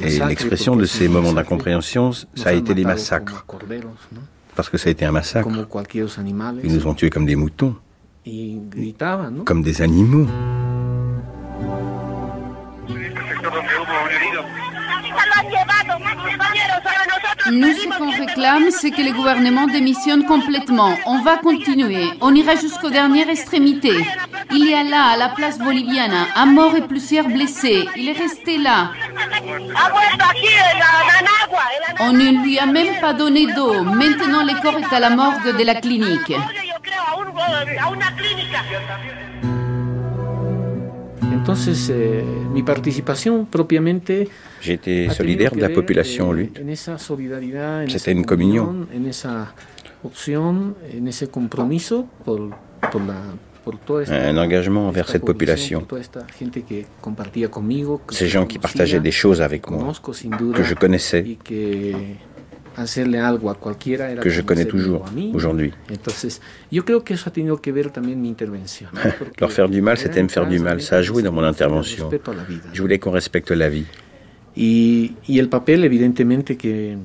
Et 0.04 0.20
l'expression 0.30 0.76
de 0.76 0.86
ces 0.86 1.08
moments 1.08 1.34
d'incompréhension, 1.34 2.12
ça 2.12 2.50
a 2.50 2.54
été 2.54 2.74
des 2.76 2.84
massacres. 2.86 3.46
Parce 4.56 4.70
que 4.70 4.78
ça 4.78 4.90
a 4.90 4.92
été 4.92 5.06
un 5.06 5.12
massacre. 5.12 5.50
Ils 6.64 6.74
nous 6.74 6.88
ont 6.88 6.94
tués 6.94 7.10
comme 7.10 7.26
des 7.26 7.36
moutons. 7.36 7.76
comme 9.44 9.64
des 9.64 9.82
animaux. 9.82 10.28
Nous, 17.52 17.74
ce 17.74 17.88
qu'on 17.98 18.12
réclame, 18.12 18.72
c'est 18.72 18.92
que 18.92 19.02
le 19.02 19.14
gouvernement 19.14 19.68
démissionne 19.68 20.26
complètement. 20.26 20.94
On 21.06 21.20
va 21.22 21.38
continuer. 21.38 22.06
On 22.22 22.34
ira 22.36 22.56
jusqu'aux 22.56 22.90
dernières 22.90 23.30
extrémités. 23.30 24.06
Il 24.52 24.70
y 24.70 24.74
a 24.74 24.84
là, 24.84 25.12
à 25.14 25.18
la 25.18 25.30
place 25.30 25.58
bolivienne, 25.58 26.14
un 26.36 26.46
mort 26.46 26.76
et 26.76 26.82
plusieurs 26.82 27.28
blessés. 27.28 27.88
Il 27.96 28.10
est 28.10 28.20
resté 28.20 28.58
là. 28.58 28.92
On 32.00 32.14
ne 32.14 32.44
lui 32.44 32.60
a 32.60 32.66
même 32.66 33.00
pas 33.00 33.14
donné 33.14 33.48
d'eau. 33.54 33.84
Maintenant, 33.84 34.44
le 34.44 34.62
corps 34.62 34.80
est 34.80 34.94
à 34.94 35.00
la 35.00 35.10
morgue 35.10 35.58
de 35.58 35.64
la 35.64 35.76
clinique. 35.76 36.34
Entonces, 41.22 41.90
eh, 41.90 42.24
mi 42.54 42.64
participación 42.64 43.46
propiamente 43.46 44.28
J'étais 44.62 45.10
solidaire 45.10 45.56
de 45.56 45.62
la 45.62 45.70
population, 45.70 46.32
lui. 46.32 46.52
C'était 47.88 48.12
une 48.12 48.26
communion. 48.26 48.88
Un 54.10 54.38
engagement 54.38 54.88
envers 54.88 55.10
cette 55.10 55.26
population. 55.26 55.86
Ces 58.10 58.28
gens 58.28 58.46
qui 58.46 58.60
partageaient 58.60 59.00
des 59.00 59.12
choses 59.12 59.42
avec 59.42 59.70
moi, 59.70 59.94
que 60.54 60.64
je 60.64 60.74
connaissais, 60.74 61.38
que 64.22 64.30
je 64.30 64.42
connais 64.42 64.66
toujours 64.66 65.06
aujourd'hui. 65.34 65.74
Leur 69.40 69.52
faire 69.52 69.68
du 69.70 69.82
mal, 69.82 69.98
c'était 69.98 70.22
me 70.24 70.28
faire 70.28 70.46
du 70.48 70.60
mal. 70.60 70.82
Ça 70.82 70.98
a 70.98 71.02
joué 71.02 71.24
dans 71.24 71.32
mon 71.32 71.44
intervention. 71.44 72.10
Je 72.74 72.82
voulais 72.82 73.00
qu'on 73.00 73.12
respecte 73.12 73.52
la 73.52 73.70
vie. 73.70 73.86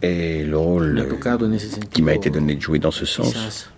Et 0.03 0.45
le 0.45 0.57
rôle 0.57 1.07
qui 1.93 2.01
m'a 2.03 2.15
été 2.15 2.31
donné 2.31 2.55
de 2.55 2.61
jouer 2.61 2.79
dans 2.79 2.91
ce 2.91 3.05
sens, 3.05 3.69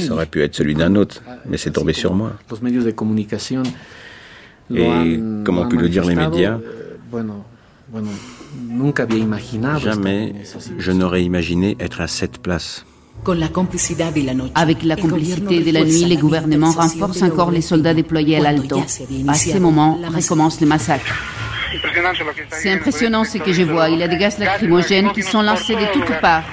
ça 0.00 0.14
aurait 0.14 0.26
pu 0.26 0.42
être 0.42 0.54
celui 0.54 0.74
d'un 0.74 0.94
autre, 0.96 1.22
mais 1.48 1.56
c'est 1.58 1.70
tombé 1.70 1.92
sur 1.92 2.14
moi. 2.14 2.32
Et 4.74 5.18
comme 5.44 5.58
ont 5.58 5.68
pu 5.68 5.76
le 5.76 5.88
dire 5.88 6.04
les 6.04 6.14
médias, 6.14 6.58
jamais 9.78 10.32
je 10.78 10.92
n'aurais 10.92 11.22
imaginé 11.22 11.76
être 11.80 12.00
à 12.00 12.06
cette 12.06 12.38
place. 12.38 12.84
Avec 14.54 14.82
la 14.82 14.96
complicité 14.96 15.60
de 15.60 15.70
la 15.70 15.84
nuit, 15.84 16.04
les 16.04 16.16
gouvernements 16.16 16.72
renforcent 16.72 17.22
encore 17.22 17.50
les 17.50 17.60
soldats 17.60 17.94
déployés 17.94 18.38
à 18.38 18.40
l'Alto. 18.40 18.82
À 19.28 19.34
ce 19.34 19.58
moment, 19.58 19.98
recommence 20.14 20.60
le 20.60 20.66
massacre. 20.66 21.14
C'est 22.50 22.72
impressionnant 22.72 23.24
ce 23.24 23.38
que 23.38 23.52
je 23.52 23.62
vois. 23.62 23.88
Il 23.88 23.98
y 24.00 24.02
a 24.02 24.08
des 24.08 24.18
gaz 24.18 24.38
lacrymogènes 24.38 25.12
qui 25.12 25.22
sont 25.22 25.42
lancés 25.42 25.74
de 25.74 25.92
toutes 25.92 26.20
parts. 26.20 26.44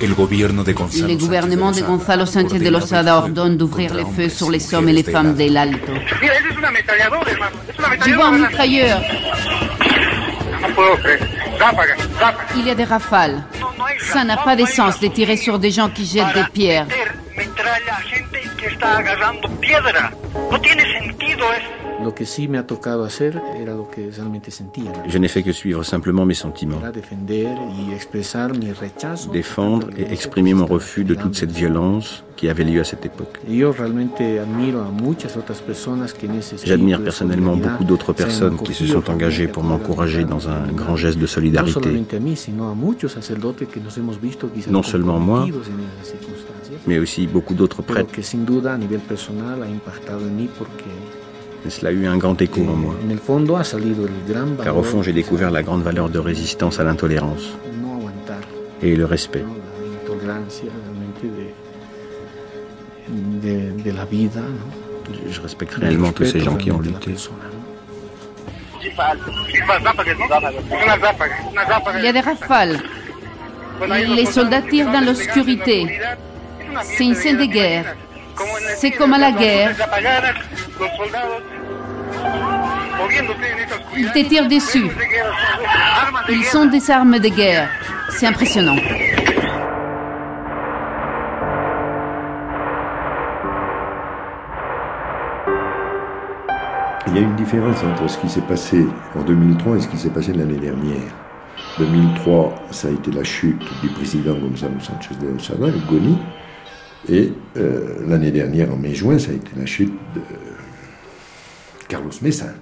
Le 0.00 1.16
gouvernement 1.16 1.70
de 1.70 1.80
Gonzalo 1.80 2.26
Sánchez 2.26 2.58
de 2.58 2.68
Losada 2.68 3.18
ordonne 3.18 3.56
d'ouvrir 3.56 3.94
le 3.94 4.04
feu 4.04 4.28
sur 4.28 4.50
les 4.50 4.74
hommes 4.74 4.88
et 4.88 4.92
les 4.92 5.04
femmes 5.04 5.34
de 5.34 5.52
l'Alto. 5.52 5.92
Je 8.04 8.14
vois 8.14 8.26
un 8.26 8.38
mitrailleur. 8.38 9.00
Il 12.56 12.66
y 12.66 12.70
a 12.70 12.74
des 12.74 12.84
rafales. 12.84 13.42
Ça 14.00 14.24
n'a 14.24 14.36
pas 14.36 14.56
de 14.56 14.64
sens 14.66 15.00
de 15.00 15.08
tirer 15.08 15.36
sur 15.36 15.58
des 15.58 15.70
gens 15.70 15.88
qui 15.88 16.04
jettent 16.06 16.34
des 16.34 16.44
pierres. 16.52 16.86
Je 25.06 25.18
n'ai 25.18 25.28
fait 25.28 25.42
que 25.42 25.52
suivre 25.52 25.82
simplement 25.84 26.24
mes 26.24 26.34
sentiments. 26.34 26.80
Défendre 29.32 29.88
et 29.96 30.12
exprimer 30.12 30.54
mon 30.54 30.66
refus 30.66 31.04
de 31.04 31.14
toute 31.14 31.36
cette 31.36 31.52
violence 31.52 32.24
qui 32.36 32.48
avait 32.48 32.64
lieu 32.64 32.80
à 32.80 32.84
cette 32.84 33.06
époque. 33.06 33.38
J'admire 36.64 37.02
personnellement 37.02 37.56
beaucoup 37.56 37.84
d'autres 37.84 38.12
personnes 38.12 38.58
qui 38.58 38.74
se 38.74 38.86
sont 38.86 39.08
engagées 39.10 39.46
pour 39.46 39.62
m'encourager 39.62 40.24
dans 40.24 40.48
un 40.48 40.66
grand 40.72 40.96
geste 40.96 41.18
de 41.18 41.26
solidarité. 41.26 42.02
Non 44.70 44.82
seulement 44.82 45.20
moi, 45.20 45.46
mais 46.86 46.98
aussi 46.98 47.26
beaucoup 47.26 47.54
d'autres 47.54 47.82
prêtres. 47.82 48.10
Mais 51.64 51.70
cela 51.70 51.90
a 51.90 51.92
eu 51.92 52.06
un 52.06 52.16
grand 52.16 52.40
écho 52.42 52.62
en 52.62 52.74
moi. 52.74 52.94
Car 54.64 54.76
au 54.76 54.82
fond, 54.82 55.02
j'ai 55.02 55.12
découvert 55.12 55.50
la 55.50 55.62
grande 55.62 55.82
valeur 55.82 56.08
de 56.10 56.18
résistance 56.18 56.80
à 56.80 56.84
l'intolérance 56.84 57.50
et 58.82 58.96
le 58.96 59.04
respect. 59.04 59.44
Je 65.28 65.40
respecte 65.40 65.74
réellement 65.74 66.12
tous 66.12 66.24
ces 66.24 66.40
gens 66.40 66.56
qui 66.56 66.70
ont 66.70 66.80
lutté. 66.80 67.14
Il 71.94 72.04
y 72.04 72.08
a 72.08 72.12
des 72.12 72.20
rafales. 72.20 72.78
Les 73.88 74.26
soldats 74.26 74.62
tirent 74.62 74.90
dans 74.90 75.00
l'obscurité. 75.00 76.00
C'est 76.82 77.04
une 77.04 77.14
scène 77.14 77.38
de 77.38 77.44
guerre. 77.44 77.96
C'est 78.76 78.92
comme 78.92 79.12
à 79.12 79.18
la 79.18 79.32
guerre. 79.32 79.74
Ils 83.96 84.12
te 84.12 84.28
tirent 84.28 84.48
dessus. 84.48 84.88
Ils 86.28 86.44
sont 86.44 86.66
des 86.66 86.90
armes 86.90 87.18
de 87.18 87.28
guerre. 87.28 87.68
C'est 88.10 88.26
impressionnant. 88.26 88.76
Il 97.14 97.16
y 97.16 97.18
a 97.18 97.22
une 97.22 97.36
différence 97.36 97.84
entre 97.84 98.08
ce 98.08 98.16
qui 98.16 98.28
s'est 98.28 98.40
passé 98.40 98.86
en 99.14 99.22
2003 99.22 99.76
et 99.76 99.80
ce 99.80 99.88
qui 99.88 99.98
s'est 99.98 100.08
passé 100.08 100.32
l'année 100.32 100.56
dernière. 100.56 101.12
2003, 101.78 102.54
ça 102.70 102.88
a 102.88 102.90
été 102.90 103.10
la 103.10 103.22
chute 103.22 103.62
du 103.82 103.88
président 103.88 104.34
Gonzalo 104.34 104.80
Sanchez 104.80 105.14
de 105.20 105.28
Osada, 105.36 105.66
le 105.66 105.78
Goni, 105.90 106.18
et 107.08 107.32
euh, 107.56 108.06
l'année 108.06 108.30
dernière, 108.30 108.72
en 108.72 108.76
mai-juin, 108.76 109.18
ça 109.18 109.32
a 109.32 109.34
été 109.34 109.50
la 109.56 109.66
chute 109.66 109.92
de 110.14 110.20
Carlos 111.88 112.10
Mesa. 112.22 112.54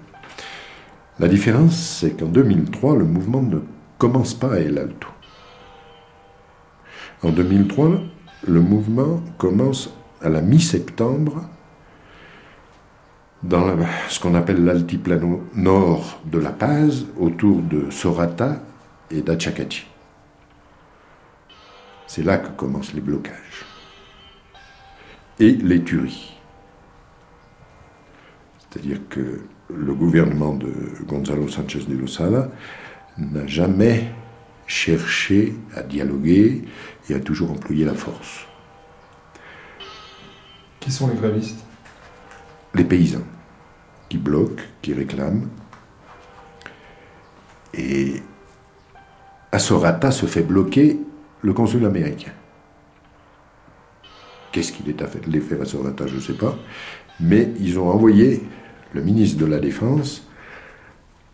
La 1.18 1.28
différence, 1.28 1.76
c'est 2.00 2.18
qu'en 2.18 2.26
2003, 2.26 2.96
le 2.96 3.04
mouvement 3.04 3.42
ne 3.42 3.58
commence 3.98 4.32
pas 4.32 4.54
à 4.54 4.58
El 4.58 4.78
Alto. 4.78 5.08
En 7.22 7.30
2003, 7.30 8.00
le 8.48 8.60
mouvement 8.60 9.22
commence 9.36 9.92
à 10.22 10.30
la 10.30 10.40
mi-septembre 10.40 11.42
dans 13.42 13.76
ce 14.08 14.20
qu'on 14.20 14.34
appelle 14.34 14.64
l'altiplano 14.64 15.42
nord 15.54 16.20
de 16.24 16.38
La 16.38 16.50
Paz, 16.50 17.06
autour 17.18 17.60
de 17.60 17.90
Sorata 17.90 18.62
et 19.10 19.20
d'Achacachi. 19.20 19.86
C'est 22.06 22.22
là 22.22 22.38
que 22.38 22.48
commencent 22.56 22.92
les 22.92 23.00
blocages 23.00 23.69
et 25.40 25.52
les 25.52 25.82
tueries. 25.82 26.36
C'est-à-dire 28.58 29.00
que 29.08 29.40
le 29.68 29.94
gouvernement 29.94 30.54
de 30.54 30.72
Gonzalo 31.06 31.48
Sánchez 31.48 31.84
de 31.88 31.96
Losada 31.96 32.50
n'a 33.18 33.46
jamais 33.46 34.12
cherché 34.66 35.54
à 35.74 35.82
dialoguer 35.82 36.62
et 37.08 37.14
a 37.14 37.20
toujours 37.20 37.50
employé 37.50 37.84
la 37.84 37.94
force. 37.94 38.46
Qui 40.78 40.92
sont 40.92 41.08
les 41.08 41.16
grévistes? 41.16 41.64
Les 42.74 42.84
paysans 42.84 43.24
qui 44.08 44.18
bloquent, 44.18 44.62
qui 44.82 44.92
réclament. 44.92 45.48
Et 47.72 48.22
Assorata 49.52 50.10
se 50.10 50.26
fait 50.26 50.42
bloquer 50.42 51.00
le 51.42 51.52
consul 51.52 51.84
américain. 51.86 52.32
Qu'est-ce 54.52 54.72
qu'il 54.72 54.88
est 54.88 55.00
à 55.02 55.06
faire 55.06 55.22
à 55.60 55.64
Sorata, 55.64 56.06
je 56.06 56.16
ne 56.16 56.20
sais 56.20 56.34
pas. 56.34 56.58
Mais 57.20 57.50
ils 57.60 57.78
ont 57.78 57.88
envoyé 57.88 58.42
le 58.94 59.02
ministre 59.02 59.38
de 59.38 59.46
la 59.46 59.60
Défense 59.60 60.26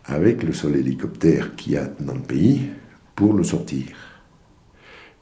avec 0.05 0.43
le 0.43 0.53
seul 0.53 0.75
hélicoptère 0.75 1.55
qu'il 1.55 1.73
y 1.73 1.77
a 1.77 1.87
dans 1.99 2.13
le 2.13 2.21
pays 2.21 2.69
pour 3.15 3.33
le 3.33 3.43
sortir. 3.43 3.85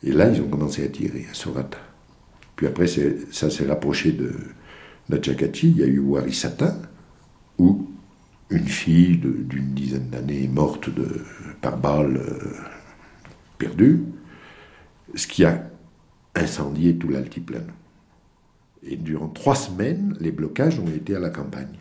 Et 0.03 0.11
là, 0.11 0.29
ils 0.29 0.41
ont 0.41 0.47
commencé 0.47 0.83
à 0.83 0.89
tirer 0.89 1.25
à 1.31 1.33
Sorata. 1.33 1.79
Puis 2.55 2.67
après, 2.67 2.87
ça 2.87 3.49
s'est 3.49 3.65
rapproché 3.65 4.11
de 4.11 4.31
Nachakachi. 5.09 5.69
Il 5.71 5.77
y 5.77 5.83
a 5.83 5.87
eu 5.87 5.99
Warisata, 5.99 6.75
où 7.57 7.89
une 8.49 8.67
fille 8.67 9.17
d'une 9.17 9.73
dizaine 9.73 10.09
d'années 10.09 10.47
morte 10.47 10.89
de, 10.89 11.21
par 11.61 11.77
balle 11.77 12.17
euh, 12.17 12.53
perdue, 13.57 14.03
ce 15.15 15.25
qui 15.27 15.43
a 15.45 15.69
incendié 16.35 16.95
tout 16.97 17.09
l'altiplano. 17.09 17.71
Et 18.85 18.97
durant 18.97 19.27
trois 19.27 19.55
semaines, 19.55 20.15
les 20.19 20.31
blocages 20.31 20.79
ont 20.79 20.87
été 20.87 21.15
à 21.15 21.19
la 21.19 21.29
campagne. 21.29 21.79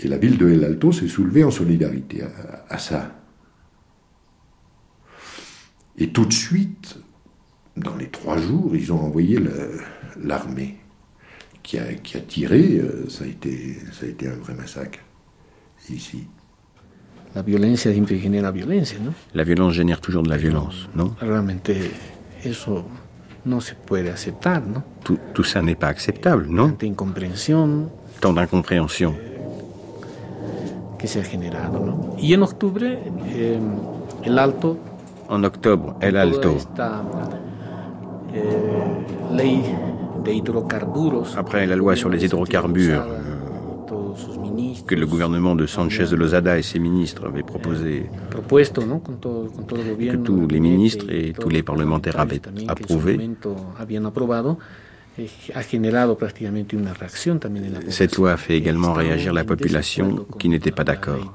Et 0.00 0.08
la 0.08 0.18
ville 0.18 0.38
de 0.38 0.48
El 0.48 0.64
Alto 0.64 0.92
s'est 0.92 1.08
soulevée 1.08 1.44
en 1.44 1.50
solidarité 1.50 2.22
à, 2.68 2.78
ça. 2.78 3.16
Et 5.96 6.10
tout 6.10 6.24
de 6.24 6.32
suite, 6.32 6.98
dans 7.76 7.96
les 7.96 8.08
trois 8.08 8.38
jours, 8.38 8.76
ils 8.76 8.92
ont 8.92 9.00
envoyé 9.00 9.40
l'armée 10.20 10.78
qui 11.62 11.78
a, 11.78 12.20
tiré. 12.26 12.78
Euh, 12.78 13.08
ça 13.08 13.24
a, 13.24 13.26
été, 13.26 13.78
ça 13.92 14.06
a 14.06 14.08
été 14.08 14.28
un 14.28 14.36
vrai 14.36 14.54
massacre 14.54 15.00
ici. 15.90 16.26
La 17.34 17.42
violence 17.42 17.82
génère 17.82 18.52
violence, 18.52 18.94
non 19.00 19.12
La 19.34 19.44
violence 19.44 19.74
génère 19.74 20.00
toujours 20.00 20.22
de 20.22 20.30
la 20.30 20.36
violence, 20.36 20.88
non? 20.94 21.14
Realmente, 21.20 21.70
eso 22.44 22.84
no 23.48 23.60
se 23.60 23.74
puede 23.74 24.10
aceptar, 24.10 24.60
non 24.66 24.82
tout, 25.02 25.18
tout 25.34 25.44
ça 25.44 25.62
n'est 25.62 25.78
pas 25.78 25.88
acceptable, 25.88 26.46
non? 26.48 26.76
Tant 28.20 28.32
d'incompréhension 28.32 29.14
que 30.98 31.06
se 31.06 31.20
ha 31.20 31.24
generado. 31.24 31.78
¿no? 31.78 32.16
Y 32.18 32.34
en 32.34 32.42
octubre, 32.42 32.98
eh, 33.28 33.58
el 34.24 34.38
Alto. 34.38 34.76
En 35.30 35.44
octobre, 35.44 35.92
el 36.00 36.16
Alto. 36.16 36.56
Esta, 36.56 37.02
eh, 38.34 39.34
ley 39.34 39.62
de 40.24 40.34
hidrocarburos. 40.34 41.36
Après 41.36 41.66
la 41.66 41.76
loi 41.76 41.94
sur 41.96 42.10
les 42.10 42.22
hydrocarbures 42.24 43.06
que 44.88 44.94
le 44.94 45.06
gouvernement 45.06 45.54
de 45.54 45.66
Sanchez 45.66 46.06
de 46.12 46.16
Lozada 46.16 46.58
et 46.58 46.62
ses 46.62 46.78
ministres 46.78 47.26
avaient 47.26 47.42
proposé, 47.42 48.06
que 50.12 50.16
tous 50.28 50.46
les 50.48 50.60
ministres 50.60 51.06
et 51.10 51.32
tous 51.38 51.50
les 51.50 51.62
parlementaires 51.62 52.18
avaient 52.18 52.40
approuvé, 52.66 53.12
cette 57.88 58.16
loi 58.16 58.32
a 58.32 58.36
fait 58.36 58.56
également 58.56 58.92
réagir 58.92 59.32
la 59.32 59.44
population 59.44 60.26
qui 60.38 60.48
n'était 60.48 60.70
pas 60.70 60.84
d'accord, 60.84 61.34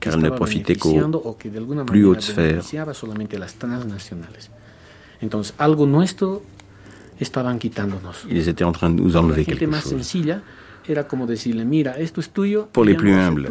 car 0.00 0.14
elle 0.14 0.20
ne 0.20 0.30
profitait 0.30 0.76
qu'aux 0.76 1.00
plus 1.86 2.04
hautes 2.06 2.22
sphères. 2.22 2.62
Ils 8.30 8.48
étaient 8.48 8.64
en 8.64 8.72
train 8.72 8.90
de 8.90 9.00
nous 9.00 9.16
enlever 9.16 9.44
quelque 9.44 9.70
chose. 9.80 9.94
Pour 12.72 12.84
les 12.84 12.94
plus 12.94 13.12
humbles, 13.12 13.48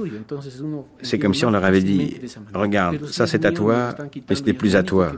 c'est 1.01 1.19
comme 1.19 1.33
si 1.33 1.45
on 1.45 1.51
leur 1.51 1.63
avait 1.63 1.81
dit, 1.81 2.17
regarde, 2.53 3.05
ça 3.05 3.27
c'est 3.27 3.45
à 3.45 3.51
toi, 3.51 3.95
mais 4.29 4.35
ce 4.35 4.43
n'est 4.43 4.53
plus 4.53 4.75
à 4.75 4.83
toi. 4.83 5.13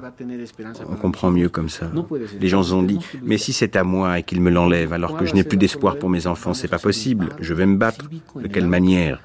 On 0.90 0.96
comprend 0.96 1.32
mieux 1.32 1.50
comme 1.50 1.70
ça. 1.70 1.92
Les 2.40 2.48
gens 2.48 2.72
ont 2.74 2.84
dit, 2.84 3.00
mais 3.24 3.38
si 3.38 3.54
c'est 3.54 3.76
à 3.76 3.84
moi 3.84 4.20
et 4.20 4.24
qu'ils 4.24 4.42
me 4.42 4.50
l'enlèvent 4.50 4.94
alors 4.94 5.18
que 5.18 5.26
je 5.26 5.34
n'ai 5.34 5.44
plus 5.44 5.58
d'espoir 5.58 5.98
pour 5.98 6.10
mes 6.10 6.28
enfants, 6.28 6.54
c'est 6.54 6.68
pas 6.68 6.80
possible. 6.80 7.30
Je 7.40 7.54
vais 7.54 7.66
me 7.66 7.78
battre. 7.78 8.10
De 8.36 8.48
quelle 8.48 8.68
manière 8.68 9.22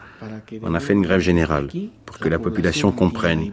On 0.62 0.74
a 0.74 0.80
fait 0.80 0.92
une 0.92 1.02
grève 1.02 1.20
générale 1.20 1.68
pour 2.06 2.18
que 2.18 2.28
la 2.28 2.38
population 2.38 2.92
comprenne, 2.92 3.50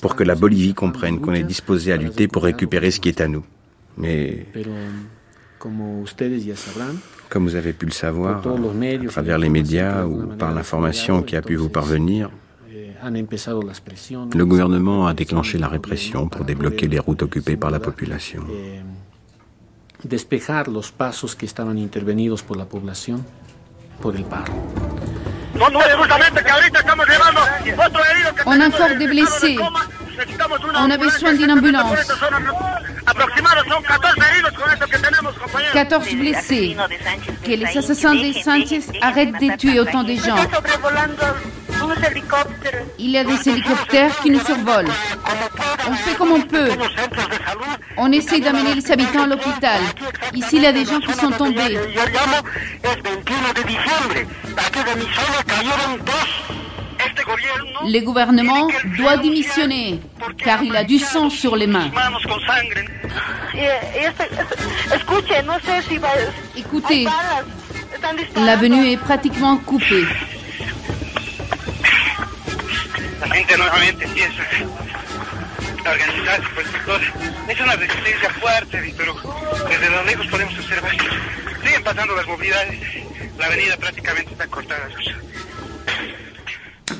pour 0.00 0.16
que 0.16 0.24
la 0.24 0.34
Bolivie 0.34 0.74
comprenne 0.74 1.20
qu'on 1.20 1.34
est 1.34 1.42
disposé 1.42 1.92
à 1.92 1.96
lutter 1.96 2.28
pour 2.28 2.44
récupérer 2.44 2.90
ce 2.90 3.00
qui 3.00 3.08
est 3.08 3.20
à 3.20 3.28
nous. 3.28 3.44
Mais 3.96 4.46
comme 7.30 7.44
vous 7.44 7.54
avez 7.54 7.72
pu 7.72 7.86
le 7.86 7.92
savoir, 7.92 8.42
à 8.44 9.08
travers 9.08 9.38
les 9.38 9.48
médias 9.48 10.04
ou 10.04 10.26
par 10.36 10.52
l'information 10.52 11.22
qui 11.22 11.36
a 11.36 11.42
pu 11.42 11.54
vous 11.54 11.68
parvenir, 11.68 12.28
eh, 12.68 12.90
le 14.34 14.44
gouvernement 14.44 15.06
a 15.06 15.14
déclenché 15.14 15.56
la 15.56 15.68
répression 15.68 16.28
pour 16.28 16.44
débloquer 16.44 16.88
les 16.88 16.98
routes 16.98 17.22
occupées 17.22 17.56
par 17.56 17.70
la 17.70 17.78
population. 17.78 18.42
Eh, 18.52 18.80
On 28.46 28.60
a 28.60 28.66
encore 28.66 28.98
des 28.98 29.06
blessés. 29.06 29.56
On 30.74 30.90
a 30.90 30.96
besoin 30.96 31.34
d'une 31.34 31.50
ambulance. 31.52 31.98
14 35.72 36.14
blessés. 36.14 36.76
Que 37.44 37.50
les 37.50 37.78
assassins 37.78 38.14
de 38.14 38.32
Sanchez 38.32 38.82
arrêtent 39.00 39.40
de 39.40 39.56
tuer 39.56 39.80
autant 39.80 40.02
de 40.02 40.14
gens. 40.14 40.36
Il 42.98 43.10
y 43.10 43.18
a 43.18 43.24
des 43.24 43.48
hélicoptères 43.48 44.16
qui 44.20 44.30
nous 44.30 44.40
survolent. 44.40 44.90
On 45.88 45.94
fait 45.94 46.14
comme 46.14 46.32
on 46.32 46.40
peut. 46.42 46.70
On 47.96 48.12
essaie 48.12 48.40
d'amener 48.40 48.74
les 48.74 48.92
habitants 48.92 49.22
à 49.22 49.26
l'hôpital. 49.26 49.80
Ici, 50.34 50.56
il 50.56 50.62
y 50.62 50.66
a 50.66 50.72
des 50.72 50.84
gens 50.84 51.00
qui 51.00 51.12
sont 51.12 51.30
tombés. 51.30 51.78
Le 57.84 58.00
gouvernement 58.00 58.68
doit 58.96 59.16
démissionner 59.16 60.00
car 60.44 60.62
il 60.62 60.74
a 60.76 60.84
du 60.84 60.98
sang 60.98 61.30
sur 61.30 61.56
les 61.56 61.66
mains. 61.66 61.90
Écoutez, 66.56 67.06
l'avenue 68.36 68.90
est 68.92 68.96
pratiquement 68.96 69.56
coupée. 69.58 70.04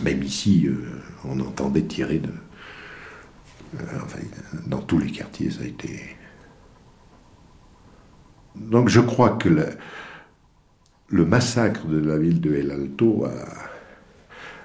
Même 0.02 0.22
ici, 0.22 0.66
euh, 0.66 0.76
on 1.24 1.40
entendait 1.40 1.82
tirer 1.82 2.18
de. 2.18 2.30
Euh, 3.80 3.98
dans 4.66 4.80
tous 4.82 4.98
les 4.98 5.10
quartiers, 5.10 5.50
ça 5.50 5.62
a 5.62 5.66
été. 5.66 6.16
Donc 8.56 8.88
je 8.88 9.00
crois 9.00 9.30
que 9.36 9.48
le, 9.48 9.66
le 11.08 11.24
massacre 11.24 11.86
de 11.86 11.98
la 11.98 12.18
ville 12.18 12.40
de 12.40 12.54
El 12.54 12.70
Alto 12.70 13.24
a 13.24 13.30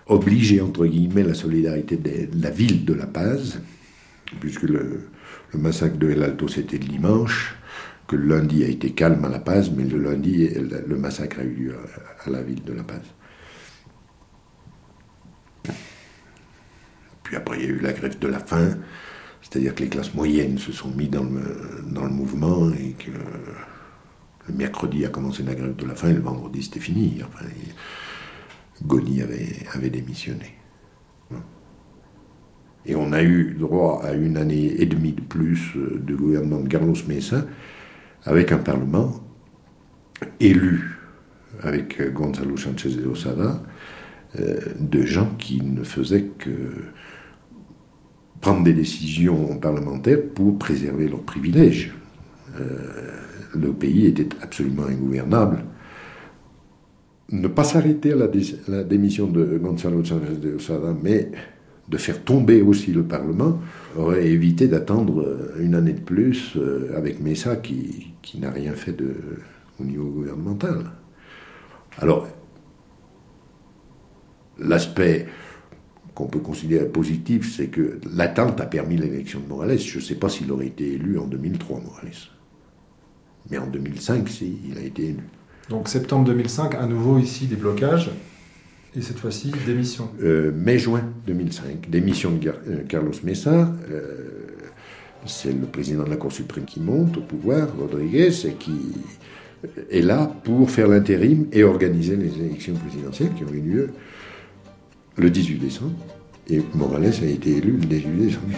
obligé, 0.07 0.61
entre 0.61 0.85
guillemets, 0.85 1.23
la 1.23 1.33
solidarité 1.33 1.97
de 1.97 2.29
la 2.41 2.49
ville 2.49 2.85
de 2.85 2.93
La 2.93 3.07
Paz, 3.07 3.59
puisque 4.39 4.63
le, 4.63 5.09
le 5.53 5.59
massacre 5.59 5.97
de 5.97 6.09
El 6.09 6.23
Alto 6.23 6.47
c'était 6.47 6.77
le 6.77 6.85
dimanche, 6.85 7.55
que 8.07 8.15
le 8.15 8.35
lundi 8.37 8.63
a 8.63 8.67
été 8.67 8.91
calme 8.91 9.23
à 9.25 9.29
La 9.29 9.39
Paz, 9.39 9.71
mais 9.75 9.83
le 9.83 9.97
lundi, 9.99 10.47
le 10.49 10.97
massacre 10.97 11.39
a 11.39 11.43
eu 11.43 11.53
lieu 11.53 11.75
à 12.25 12.29
la 12.29 12.41
ville 12.41 12.63
de 12.63 12.73
La 12.73 12.83
Paz. 12.83 13.01
Puis 17.23 17.35
après, 17.35 17.57
il 17.59 17.63
y 17.63 17.67
a 17.67 17.69
eu 17.69 17.79
la 17.79 17.93
grève 17.93 18.19
de 18.19 18.27
la 18.27 18.39
faim, 18.39 18.77
c'est-à-dire 19.41 19.73
que 19.73 19.83
les 19.83 19.89
classes 19.89 20.13
moyennes 20.13 20.57
se 20.57 20.71
sont 20.71 20.91
mis 20.91 21.07
dans 21.07 21.23
le, 21.23 22.09
mouvement 22.09 22.69
et 22.71 22.91
que 22.93 23.11
le 23.11 24.53
mercredi 24.53 25.05
a 25.05 25.09
commencé 25.09 25.43
la 25.43 25.55
grève 25.55 25.75
de 25.75 25.85
la 25.85 25.95
faim 25.95 26.09
et 26.09 26.13
le 26.13 26.21
vendredi 26.21 26.63
c'était 26.63 26.79
fini. 26.79 27.21
Goni 28.85 29.21
avait, 29.21 29.55
avait 29.73 29.89
démissionné. 29.89 30.55
Et 32.85 32.95
on 32.95 33.13
a 33.13 33.23
eu 33.23 33.55
droit 33.57 34.03
à 34.03 34.13
une 34.13 34.37
année 34.37 34.75
et 34.79 34.85
demie 34.85 35.13
de 35.13 35.21
plus 35.21 35.75
euh, 35.75 35.99
de 35.99 36.15
gouvernement 36.15 36.59
de 36.59 36.67
Carlos 36.67 36.93
Mesa 37.07 37.43
avec 38.25 38.51
un 38.51 38.59
parlement 38.59 39.25
élu 40.39 40.99
avec 41.61 42.13
Gonzalo 42.13 42.57
Sanchez 42.57 42.89
de 42.89 43.07
Osada 43.07 43.41
euh, 43.41 43.53
de 44.79 45.01
gens 45.03 45.29
qui 45.37 45.61
ne 45.61 45.83
faisaient 45.83 46.29
que 46.37 46.51
prendre 48.41 48.63
des 48.63 48.73
décisions 48.73 49.57
parlementaires 49.57 50.21
pour 50.33 50.57
préserver 50.59 51.07
leurs 51.07 51.23
privilèges. 51.23 51.95
Euh, 52.59 52.63
le 53.55 53.73
pays 53.73 54.05
était 54.05 54.29
absolument 54.41 54.85
ingouvernable. 54.85 55.63
Ne 57.31 57.47
pas 57.47 57.63
s'arrêter 57.63 58.13
à 58.13 58.17
la, 58.67 58.83
démission 58.83 59.27
de 59.27 59.57
Gonzalo 59.57 60.03
Sánchez 60.03 60.35
de 60.39 60.55
Osada, 60.55 60.95
mais 61.01 61.31
de 61.89 61.97
faire 61.97 62.23
tomber 62.23 62.61
aussi 62.61 62.91
le 62.91 63.03
Parlement, 63.03 63.59
aurait 63.97 64.27
évité 64.27 64.67
d'attendre 64.67 65.53
une 65.59 65.73
année 65.73 65.93
de 65.93 66.01
plus 66.01 66.53
euh, 66.57 66.95
avec 66.95 67.21
Messa 67.21 67.55
qui, 67.55 68.13
qui 68.21 68.39
n'a 68.39 68.51
rien 68.51 68.73
fait 68.73 68.95
au 69.79 69.83
niveau 69.83 70.05
gouvernemental. 70.09 70.91
Alors, 71.99 72.27
l'aspect 74.59 75.27
qu'on 76.13 76.27
peut 76.27 76.39
considérer 76.39 76.85
positif, 76.85 77.55
c'est 77.55 77.67
que 77.67 77.99
l'attente 78.15 78.61
a 78.61 78.65
permis 78.65 78.97
l'élection 78.97 79.39
de 79.41 79.47
Morales. 79.47 79.77
Je 79.77 79.97
ne 79.97 80.03
sais 80.03 80.15
pas 80.15 80.29
s'il 80.29 80.51
aurait 80.51 80.67
été 80.67 80.93
élu 80.93 81.19
en 81.19 81.25
2003, 81.25 81.81
Morales. 81.81 82.11
Mais 83.51 83.57
en 83.57 83.67
2005, 83.67 84.27
si, 84.29 84.57
il 84.69 84.77
a 84.77 84.81
été 84.81 85.03
élu. 85.07 85.23
Donc 85.69 85.89
septembre 85.89 86.25
2005, 86.25 86.75
à 86.75 86.85
nouveau 86.85 87.19
ici 87.19 87.47
des 87.47 87.55
blocages, 87.55 88.11
et 88.97 89.01
cette 89.01 89.19
fois-ci 89.19 89.51
démission. 89.65 90.09
Euh, 90.23 90.51
Mai-juin 90.55 91.03
2005, 91.27 91.89
démission 91.89 92.31
de 92.31 92.47
euh, 92.47 92.83
Carlos 92.87 93.11
Mesa. 93.23 93.73
Euh, 93.91 94.47
C'est 95.25 95.51
le 95.51 95.65
président 95.65 96.03
de 96.03 96.09
la 96.09 96.17
Cour 96.17 96.31
suprême 96.31 96.65
qui 96.65 96.79
monte 96.79 97.17
au 97.17 97.21
pouvoir, 97.21 97.75
Rodriguez, 97.77 98.29
et 98.45 98.53
qui 98.53 98.93
est 99.89 100.01
là 100.01 100.31
pour 100.43 100.69
faire 100.69 100.87
l'intérim 100.87 101.47
et 101.51 101.63
organiser 101.63 102.15
les 102.15 102.37
élections 102.39 102.75
présidentielles 102.75 103.31
qui 103.35 103.43
ont 103.43 103.51
eu 103.51 103.59
lieu 103.59 103.89
le 105.17 105.29
18 105.29 105.57
décembre. 105.57 105.95
Et 106.47 106.61
Morales 106.73 107.13
a 107.21 107.25
été 107.25 107.57
élu 107.57 107.71
le 107.73 107.85
18 107.85 108.25
décembre. 108.25 108.57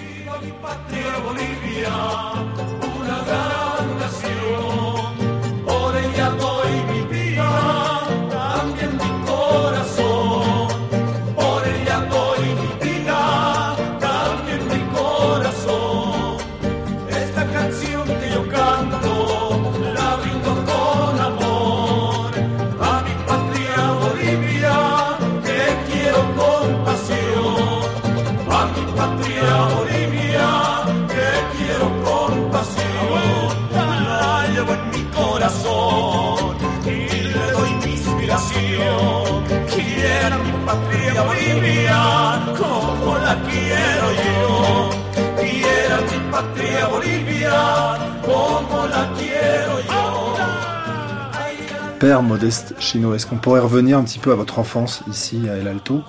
Père 52.00 52.22
Modeste 52.22 52.76
Chino, 52.80 53.16
est-ce 53.16 53.26
qu'on 53.26 53.38
pourrait 53.38 53.60
revenir 53.60 53.98
un 53.98 54.04
petit 54.04 54.20
peu 54.20 54.32
à 54.32 54.36
votre 54.36 54.60
enfance 54.60 55.04
ici 55.10 55.50
à 55.50 55.56
El 55.56 55.68
Alto 55.68 56.02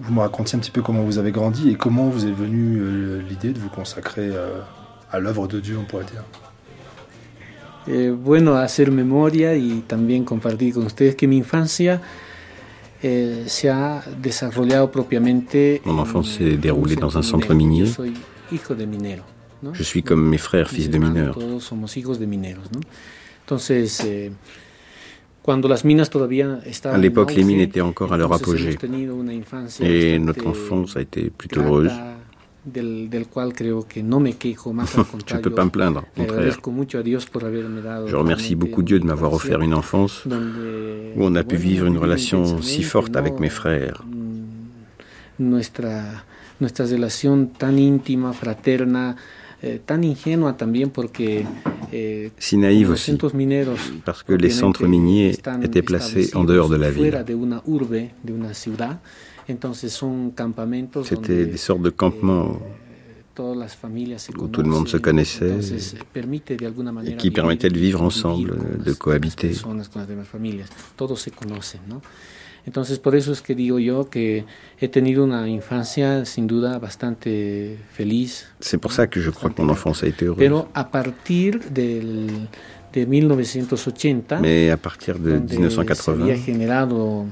Vous 0.00 0.14
me 0.14 0.20
racontiez 0.20 0.56
un 0.56 0.60
petit 0.60 0.70
peu 0.70 0.80
comment 0.80 1.02
vous 1.02 1.18
avez 1.18 1.32
grandi 1.32 1.70
et 1.70 1.74
comment 1.74 2.08
vous 2.08 2.24
est 2.24 2.32
venue 2.32 2.78
euh, 2.78 3.20
l'idée 3.28 3.52
de 3.52 3.58
vous 3.58 3.68
consacrer 3.68 4.30
euh, 4.32 4.60
à 5.10 5.18
l'œuvre 5.18 5.48
de 5.48 5.58
Dieu, 5.58 5.76
on 5.76 5.84
pourrait 5.84 6.04
dire. 6.04 6.22
Eh, 7.88 8.10
bueno, 8.10 8.54
hacer 8.54 8.92
memoria 8.92 9.56
y 9.56 9.80
también 9.80 10.24
compartir 10.24 10.74
con 10.74 10.86
ustedes 10.86 11.16
que 11.16 11.26
mi 11.26 11.38
infancia 11.38 12.00
eh, 13.02 13.44
se 13.48 13.70
ha 13.70 14.02
desarrollado 14.22 14.88
propiamente. 14.92 15.82
Mon 15.84 15.98
enfance 15.98 16.38
s'est 16.38 16.56
déroulée 16.56 16.94
dans 16.94 17.18
un 17.18 17.22
centre 17.22 17.52
minier. 17.54 17.86
Yo 17.86 17.92
soy 17.92 18.14
hijo 18.52 18.76
de 18.76 18.86
minero. 18.86 19.31
Je 19.72 19.82
suis 19.82 20.02
comme 20.02 20.28
mes 20.28 20.38
frères, 20.38 20.68
fils 20.70 20.90
de 20.90 20.98
mineurs. 20.98 21.38
Eh, 23.70 23.98
À 26.84 26.98
l'époque, 26.98 27.34
les 27.34 27.44
mines 27.44 27.60
étaient 27.60 27.80
encore 27.80 28.12
à 28.12 28.16
leur 28.16 28.32
apogée. 28.32 28.76
Et 29.80 30.18
notre 30.18 30.46
enfance 30.46 30.96
a 30.96 31.00
été 31.00 31.30
plutôt 31.30 31.60
heureuse. 31.60 31.90
Je 32.64 32.80
ne 35.34 35.40
peux 35.40 35.50
pas 35.50 35.64
me 35.64 35.70
plaindre, 35.70 36.04
au 36.16 36.20
contraire. 36.20 36.56
Je 38.06 38.16
remercie 38.16 38.54
beaucoup 38.54 38.82
Dieu 38.84 39.00
de 39.00 39.04
m'avoir 39.04 39.32
offert 39.32 39.60
une 39.62 39.74
enfance 39.74 40.24
où 40.26 41.24
on 41.24 41.34
a 41.34 41.42
pu 41.42 41.56
vivre 41.56 41.86
une 41.86 41.98
relation 41.98 42.62
si 42.62 42.84
forte 42.84 43.16
avec 43.16 43.40
mes 43.40 43.48
frères. 43.48 44.04
Mm, 44.06 44.32
Nuestra, 45.38 46.04
nuestra 46.60 46.84
relación 46.86 47.48
tan 47.58 47.76
íntima, 47.78 48.32
fraterna, 48.32 49.16
eh, 49.62 49.80
tan 49.84 50.02
ingenua 50.02 50.56
también 50.56 50.90
porque 50.90 51.46
eh, 51.92 52.30
Si 52.38 52.56
naïve 52.56 52.90
aussi, 52.90 53.16
mineros 53.34 53.78
parce 54.04 54.24
que 54.24 54.32
les 54.32 54.50
centres 54.50 54.86
miniers 54.86 55.36
étaient 55.62 55.82
placés 55.82 56.34
en 56.34 56.44
dehors 56.44 56.68
de 56.68 56.76
la 56.76 56.90
ville. 56.90 57.14
C'était 61.04 61.46
des 61.46 61.56
sortes 61.56 61.82
de 61.82 61.90
campements 61.90 62.60
se 63.34 64.32
où 64.38 64.48
tout 64.48 64.62
le 64.62 64.68
monde 64.68 64.88
se 64.88 64.98
connaissait 64.98 65.58
et 67.06 67.16
qui 67.16 67.30
permettaient 67.30 67.70
de 67.70 67.78
vivre 67.78 68.02
ensemble, 68.02 68.58
de 68.84 68.92
cohabiter. 68.92 69.52
Entonces, 72.64 72.98
por 73.00 73.14
eso 73.16 73.32
es 73.32 73.42
que 73.42 73.54
digo 73.54 73.78
yo 73.80 74.08
que 74.08 74.44
he 74.80 74.88
tenido 74.88 75.24
una 75.24 75.48
infancia 75.48 76.24
sin 76.24 76.46
duda 76.46 76.78
bastante 76.78 77.76
feliz, 77.92 78.46
C'est 78.60 78.78
pour 78.80 78.92
ça 78.92 79.08
que 79.08 79.20
je 79.20 79.30
crois 79.30 79.50
que 79.50 79.60
mon 79.60 79.70
enfance 79.70 80.04
a 80.04 80.08
été 80.08 80.26
heureuse. 80.26 80.38
pero 80.38 80.68
a 80.72 80.90
partir 80.90 81.58
del, 81.70 82.48
de 82.92 83.06
1980, 83.06 84.40
Mais 84.40 84.70
à 84.70 84.76
partir 84.76 85.18
de 85.18 85.38
donde 85.38 85.48
se 85.48 86.10
había 86.10 86.34
1980, 86.36 86.44
generado 86.44 87.26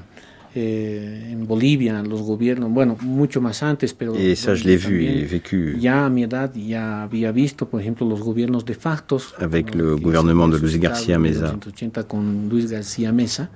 eh, 0.55 1.29
en 1.31 1.47
Bolivia 1.47 2.03
los 2.03 2.23
gobiernos, 2.23 2.69
bueno, 2.73 2.97
mucho 3.01 3.41
más 3.41 3.63
antes, 3.63 3.95
pero 3.95 4.17
et 4.17 4.35
ça 4.35 4.57
je 4.57 4.65
donde 4.65 4.67
l'ai 4.67 4.77
vu 4.77 5.01
et 5.05 5.07
también 5.07 5.27
vécu 5.27 5.79
ya 5.79 6.07
a 6.07 6.11
mi 6.11 6.25
edad 6.25 6.53
ya 6.55 7.05
había 7.05 7.31
visto, 7.31 7.69
por 7.69 7.81
ejemplo, 7.81 8.05
los 8.05 8.21
gobiernos 8.21 8.65
de 8.65 8.75
factos. 8.75 9.33
avec 9.39 9.71
como 9.71 9.85
le 9.85 9.97
que 9.97 10.03
gouvernement 10.03 10.51
se 10.51 10.57
de 10.57 10.63
Luis 10.63 10.77
en. 10.81 11.19
1980 11.21 12.03
con 12.09 12.49
Luis 12.49 12.69
García 12.69 13.13
Mesa. 13.13 13.49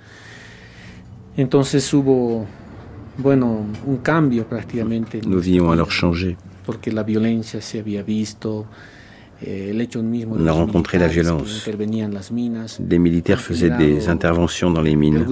Entonces 1.36 1.92
hubo, 1.92 2.46
bueno, 3.18 3.66
un 3.86 3.96
cambio 3.98 4.44
prácticamente. 4.46 5.18
en 5.18 5.24
Nos 5.24 5.30
nuestra 5.30 5.52
vions 5.52 5.64
vida, 5.64 5.72
alors 5.72 5.90
changer. 5.90 6.36
Porque 6.64 6.92
la 6.92 7.02
violencia 7.02 7.60
se 7.60 7.80
había 7.80 8.02
visto, 8.02 8.66
de 9.40 10.26
On 10.26 10.46
a 10.46 10.52
rencontré 10.52 10.98
la 10.98 11.08
violence. 11.08 11.68
Les 12.88 12.98
militaires 12.98 13.40
faisaient 13.40 13.70
des 13.70 14.08
interventions 14.08 14.70
dans 14.70 14.80
les 14.82 14.92
De 14.92 14.96
mines 14.96 15.18
de 15.18 15.24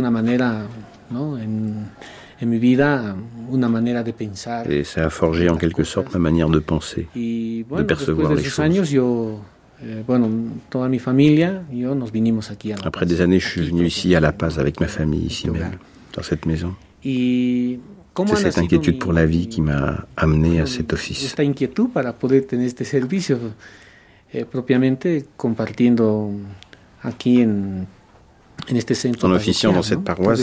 et 4.69 4.85
ça 4.85 5.07
a 5.07 5.11
forgé 5.11 5.49
en 5.49 5.57
quelque 5.57 5.85
sorte 5.85 6.13
ma 6.13 6.19
manière 6.19 6.49
de 6.49 6.59
penser. 6.59 7.07
Bueno, 7.69 7.87
percevoir 7.87 8.31
de 8.31 8.37
les 8.37 8.43
choses. 8.43 8.55
eh, 9.83 10.03
Après 12.85 13.07
des 13.07 13.21
années, 13.21 13.41
je 13.41 13.49
suis 13.49 13.63
venu 13.63 13.87
ici 13.87 14.15
à 14.15 14.21
La 14.21 14.33
Paz 14.33 14.59
avec 14.59 14.81
ma 14.81 14.89
famille, 14.89 15.27
ici 15.27 15.49
même. 15.51 15.79
Dans 16.15 16.23
cette 16.23 16.47
maison. 16.47 16.75
C'est 17.05 18.37
cette 18.37 18.59
inquiétude 18.59 18.99
pour 18.99 19.13
la 19.13 19.27
vie 19.27 19.49
qui 19.49 19.61
m'a 19.61 20.07
amené 20.17 20.61
à 20.61 20.67
cet 20.67 20.93
office. 20.93 21.23
Eh, 24.35 24.45
en, 29.25 29.33
officiant 29.33 29.73
dans 29.73 29.83
cette 29.83 30.05
paroisse, 30.05 30.41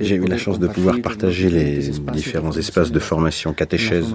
J'ai 0.00 0.16
eu 0.16 0.26
la 0.26 0.38
chance 0.38 0.58
de 0.58 0.66
pouvoir 0.66 1.00
partager 1.00 1.48
les 1.48 1.90
différents 2.12 2.52
espaces 2.52 2.90
de 2.90 2.98
formation 2.98 3.52
catéchèse. 3.52 4.06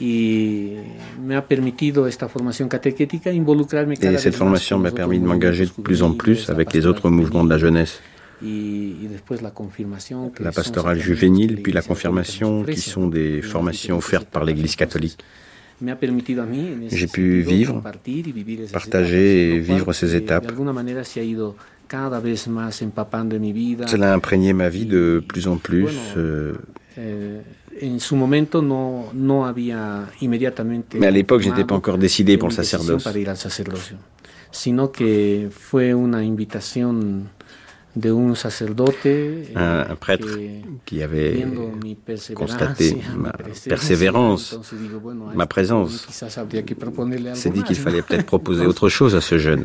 Y 0.00 0.74
me 1.20 1.36
ha 1.36 1.46
permitido 1.46 2.06
esta 2.06 2.28
formación 2.28 2.68
catequética 2.68 3.32
involucrarme 3.32 3.96
cada 3.96 4.14
Et 4.14 4.18
cette 4.18 4.36
formation 4.36 4.78
m'a 4.78 4.90
permis 4.90 5.18
de 5.18 5.26
m'engager 5.26 5.66
de 5.66 5.70
plus 5.70 6.02
en 6.02 6.12
plus 6.12 6.48
avec 6.50 6.72
les 6.72 6.86
autres 6.86 7.10
mouvements 7.10 7.44
de 7.44 7.50
la 7.50 7.58
jeunesse, 7.58 8.00
la 10.40 10.52
pastorale 10.52 11.00
juvénile, 11.00 11.60
puis 11.60 11.72
la 11.72 11.82
confirmation, 11.82 12.62
qui 12.62 12.80
sont 12.80 13.08
des 13.08 13.42
formations 13.42 13.96
offertes 13.96 14.28
par 14.28 14.44
l'Église 14.44 14.76
catholique. 14.76 15.18
J'ai 15.80 17.06
pu 17.06 17.40
vivre, 17.40 17.82
partager 18.72 19.54
et 19.54 19.58
vivre 19.58 19.92
ces 19.92 20.14
eh, 20.14 20.18
étapes. 20.18 20.52
Cela 23.86 24.12
a 24.12 24.14
imprégné 24.14 24.52
ma 24.52 24.68
vie 24.68 24.86
de 24.86 25.22
plus 25.26 25.48
en 25.48 25.56
plus. 25.56 25.90
Euh, 26.16 26.54
Eh, 26.98 27.42
en 27.80 28.00
su 28.00 28.16
momento 28.16 28.62
no, 28.62 29.10
no 29.12 29.46
había 29.46 30.10
inmediatamente. 30.20 30.98
Mais 30.98 31.06
à 31.06 31.10
l'époque, 31.10 31.42
j'étais 31.42 31.64
pas 31.64 31.74
encore 31.74 31.98
décidé 31.98 32.36
pour 32.38 32.48
le 32.48 32.54
sacerdoce. 32.54 33.04
Para 33.04 33.18
ir 33.18 33.28
al 33.28 33.36
sacerdocio, 33.36 33.96
sino 34.50 34.90
que 34.90 35.48
fue 35.50 35.94
una 35.94 36.22
invitación 36.24 37.30
de 37.94 38.12
un 38.12 38.36
sacerdote. 38.36 39.48
eh, 39.50 39.52
un, 39.56 39.90
un 39.90 39.96
prêtre 39.96 40.26
que, 40.26 40.60
qui 40.84 41.02
avait 41.02 41.44
constaté 42.34 42.96
ma 43.16 43.32
persévérance, 43.68 44.58
ma 45.34 45.46
présence, 45.46 46.06
s'est 47.34 47.50
dit 47.50 47.62
qu'il 47.62 47.76
fallait 47.76 48.02
peut-être 48.02 48.26
proposer 48.26 48.66
autre 48.72 48.88
chose 48.88 49.14
à 49.14 49.20
ce 49.20 49.38
jeune. 49.38 49.64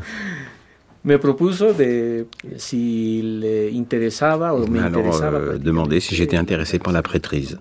Me 1.06 1.18
propuso 1.18 1.74
de 1.74 2.28
si 2.56 3.22
le 3.42 3.70
interesaba 3.78 4.54
o 4.54 4.64
Il 4.64 4.72
me 4.72 4.80
m'a 4.80 4.86
alors 4.86 5.22
euh, 5.22 5.58
demandé 5.58 6.00
si 6.00 6.16
j'étais 6.16 6.38
intéressé 6.38 6.80
par 6.80 6.94
la 6.94 7.02
prêtrise. 7.02 7.60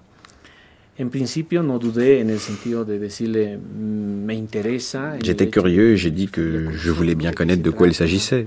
En 0.99 1.09
principio 1.09 1.63
no 1.63 1.79
dudé 1.79 2.21
en 2.21 2.29
el 2.31 2.39
sentido 2.39 2.85
de 2.85 2.99
decirle 2.99 3.57
"Mm, 3.57 4.25
me 4.27 4.35
interesa. 4.35 5.17
J'étais 5.23 5.49
curieux 5.49 5.93
et 5.93 5.97
j'ai 5.97 6.11
dit 6.11 6.29
que 6.29 6.71
je 6.73 6.91
voulais 6.91 7.15
bien 7.15 7.33
connaître 7.33 7.63
de 7.63 7.71
quoi 7.71 7.87
il 7.89 7.95
s'agissait. 7.95 8.47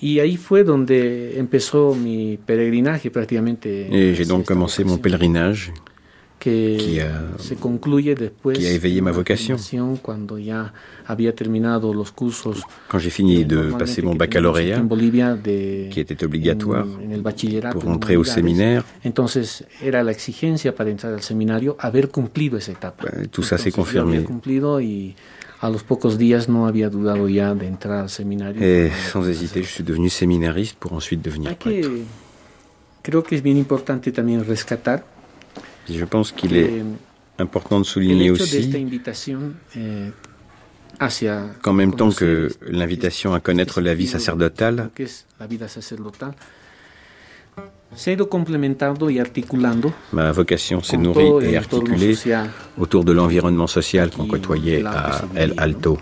Y 0.00 0.20
ahí 0.20 0.36
fue 0.36 0.62
donde 0.64 1.34
empezó 1.38 1.94
mi 1.94 2.38
peregrinaje 2.46 3.10
prácticamente. 3.10 3.66
Et 3.90 4.14
j'ai 4.14 4.24
donc 4.26 4.44
commencé 4.46 4.84
mon 4.84 4.98
pèlerinage 4.98 5.72
qui 6.38 7.00
a, 7.00 7.22
qui 8.54 8.66
a 8.66 8.70
éveillé 8.70 9.00
ma 9.00 9.10
vocation. 9.10 9.56
Quand 12.88 12.98
j'ai 12.98 13.10
fini 13.10 13.44
de 13.44 13.72
passer 13.78 14.02
mon 14.02 14.14
baccalauréat, 14.14 14.80
qui 15.90 16.00
était 16.00 16.22
obligatoire 16.24 16.86
pour 17.72 17.88
entrer 17.88 18.16
au 18.16 18.24
séminaire, 18.24 18.84
tout 23.32 23.42
ça 23.42 23.56
s'est 23.58 23.70
confirmé. 23.72 24.18
Et 28.62 28.90
sans 29.12 29.26
hésiter, 29.28 29.62
je 29.62 29.68
suis 29.68 29.84
devenu 29.84 30.08
séminariste 30.10 30.76
pour 30.78 30.92
ensuite 30.92 31.22
devenir 31.22 31.56
prêtre. 31.56 31.88
Je 35.88 36.04
pense 36.04 36.32
qu'il 36.32 36.56
est 36.56 36.82
important 37.38 37.80
de 37.80 37.84
souligner 37.84 38.30
aussi 38.30 38.72
qu'en 41.62 41.72
même 41.72 41.94
temps 41.94 42.10
que 42.10 42.50
l'invitation 42.66 43.34
à 43.34 43.40
connaître 43.40 43.80
la 43.80 43.94
vie 43.94 44.06
sacerdotale, 44.06 44.90
Ma 50.12 50.32
vocation 50.32 50.82
s'est 50.82 50.96
nourrie 50.96 51.46
et 51.46 51.56
articulée 51.56 52.16
autour 52.78 53.04
de 53.04 53.12
l'environnement 53.12 53.66
social 53.66 54.10
qu'on 54.10 54.26
côtoyait 54.26 54.84
à 54.84 55.22
El 55.34 55.54
Alto. 55.56 55.98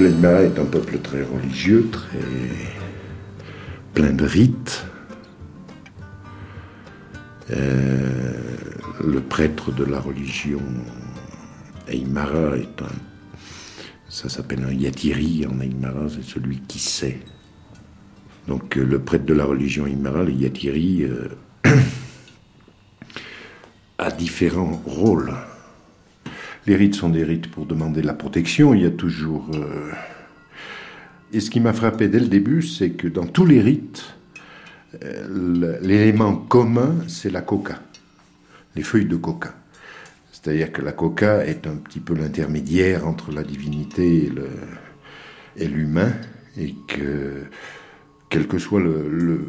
Peuple 0.00 0.44
est 0.46 0.58
un 0.58 0.64
peuple 0.64 0.98
très 0.98 1.22
religieux, 1.22 1.88
très 1.92 2.18
plein 3.92 4.12
de 4.12 4.24
rites. 4.24 4.86
Euh, 7.50 8.32
le 9.04 9.20
prêtre 9.20 9.72
de 9.72 9.84
la 9.84 10.00
religion 10.00 10.62
Aymara 11.88 12.56
est 12.56 12.82
un. 12.82 12.96
Ça 14.08 14.30
s'appelle 14.30 14.64
un 14.64 14.72
yatiri 14.72 15.46
en 15.46 15.60
Aymara, 15.60 16.08
c'est 16.08 16.24
celui 16.24 16.60
qui 16.60 16.78
sait. 16.78 17.20
Donc 18.48 18.78
euh, 18.78 18.84
le 18.84 19.00
prêtre 19.00 19.26
de 19.26 19.34
la 19.34 19.44
religion 19.44 19.86
Aymara, 19.86 20.22
le 20.22 20.32
yatiri, 20.32 21.02
euh, 21.02 21.28
a 23.98 24.10
différents 24.10 24.80
rôles. 24.86 25.34
Les 26.66 26.76
rites 26.76 26.94
sont 26.94 27.08
des 27.08 27.24
rites 27.24 27.50
pour 27.50 27.66
demander 27.66 28.02
la 28.02 28.14
protection. 28.14 28.74
Il 28.74 28.82
y 28.82 28.86
a 28.86 28.90
toujours 28.90 29.50
et 31.32 31.40
ce 31.40 31.50
qui 31.50 31.60
m'a 31.60 31.72
frappé 31.72 32.08
dès 32.08 32.18
le 32.18 32.26
début, 32.26 32.62
c'est 32.62 32.90
que 32.90 33.06
dans 33.06 33.26
tous 33.26 33.46
les 33.46 33.60
rites, 33.60 34.16
euh, 35.04 35.78
l'élément 35.80 36.34
commun, 36.34 36.96
c'est 37.06 37.30
la 37.30 37.40
coca, 37.40 37.80
les 38.74 38.82
feuilles 38.82 39.06
de 39.06 39.16
coca. 39.16 39.54
C'est-à-dire 40.32 40.72
que 40.72 40.82
la 40.82 40.92
coca 40.92 41.46
est 41.46 41.66
un 41.68 41.76
petit 41.76 42.00
peu 42.00 42.14
l'intermédiaire 42.14 43.06
entre 43.06 43.30
la 43.30 43.44
divinité 43.44 44.32
et 45.56 45.68
l'humain, 45.68 46.12
et 46.56 46.74
que 46.88 47.44
quelle 48.30 48.46
que 48.46 48.58
soit 48.58 48.80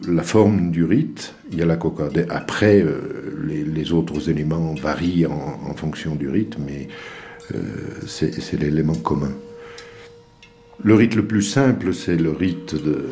la 0.08 0.24
forme 0.24 0.72
du 0.72 0.84
rite, 0.84 1.36
il 1.52 1.60
y 1.60 1.62
a 1.62 1.66
la 1.66 1.78
coca. 1.78 2.10
Après, 2.30 2.82
euh, 2.82 3.40
les, 3.48 3.94
autres 3.94 4.30
éléments 4.30 4.74
varient 4.74 5.28
en, 5.28 5.74
fonction 5.76 6.16
du 6.16 6.28
rite, 6.28 6.58
mais 6.60 6.88
euh, 7.54 7.60
c'est 8.08 8.60
l'élément 8.60 8.96
commun. 8.96 9.34
Le 10.84 10.96
rite 10.96 11.16
le 11.16 11.28
plus 11.28 11.44
simple, 11.44 11.94
c'est 11.94 12.18
le 12.18 12.32
rite 12.32 12.74
de, 12.74 13.06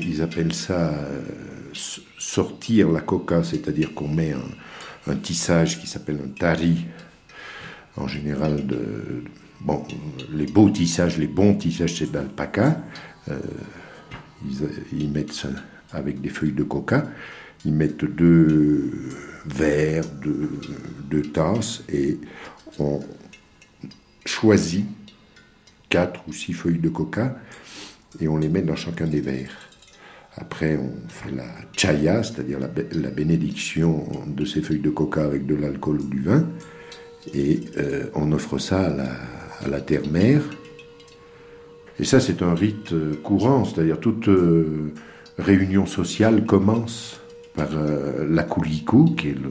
Ils 0.00 0.20
appellent 0.22 0.54
ça 0.54 0.90
euh, 0.90 1.22
sortir 2.18 2.90
la 2.90 3.00
coca, 3.00 3.44
c'est-à-dire 3.44 3.94
qu'on 3.94 4.08
met 4.08 4.32
un, 4.32 5.14
tissage 5.16 5.80
qui 5.80 5.86
s'appelle 5.86 6.18
un 6.24 6.28
tari, 6.28 6.86
en 7.96 8.08
général 8.08 8.66
de. 8.66 9.22
Les 10.32 10.46
beaux 10.46 10.70
tissages, 10.70 11.18
les 11.18 11.26
bons 11.26 11.54
tissages, 11.54 11.96
c'est 11.98 12.10
d'alpaca. 12.10 12.80
Euh, 13.28 13.38
ils, 14.92 15.10
mettent 15.10 15.32
ça 15.32 15.48
avec 15.92 16.20
des 16.20 16.28
feuilles 16.28 16.52
de 16.52 16.62
coca. 16.62 17.04
Ils 17.64 17.72
mettent 17.72 18.04
deux 18.04 18.92
verres, 19.46 20.04
deux, 20.22 20.50
deux 21.10 21.22
tasses 21.22 21.82
et 21.92 22.18
on 22.78 23.00
choisit 24.24 24.86
quatre 25.88 26.22
ou 26.28 26.32
six 26.32 26.52
feuilles 26.52 26.78
de 26.78 26.88
coca 26.88 27.36
et 28.20 28.28
on 28.28 28.36
les 28.36 28.48
met 28.48 28.62
dans 28.62 28.76
chacun 28.76 29.06
des 29.06 29.20
verres. 29.20 29.56
Après, 30.36 30.76
on 30.76 31.08
fait 31.08 31.34
la 31.34 31.46
chaya, 31.74 32.22
c'est-à-dire 32.22 32.58
la, 32.60 33.10
bénédiction 33.10 34.06
de 34.26 34.44
ces 34.44 34.60
feuilles 34.60 34.80
de 34.80 34.90
coca 34.90 35.24
avec 35.24 35.46
de 35.46 35.54
l'alcool 35.54 36.00
ou 36.02 36.06
du 36.08 36.20
vin, 36.20 36.46
et 37.32 37.60
euh, 37.78 38.04
on 38.14 38.30
offre 38.32 38.58
ça 38.58 38.86
à 38.86 38.90
la, 38.90 39.08
terre-mère. 39.86 40.42
Et 41.98 42.04
ça, 42.04 42.20
c'est 42.20 42.42
un 42.42 42.54
rite 42.54 42.92
euh, 42.92 43.14
courant, 43.22 43.64
c'est-à-dire 43.64 43.98
toute 43.98 44.28
euh, 44.28 44.92
réunion 45.38 45.86
sociale 45.86 46.44
commence 46.44 47.20
par 47.54 47.68
la 48.28 48.42
kuliku, 48.42 49.14
qui 49.16 49.28
est 49.30 49.34
le 49.34 49.50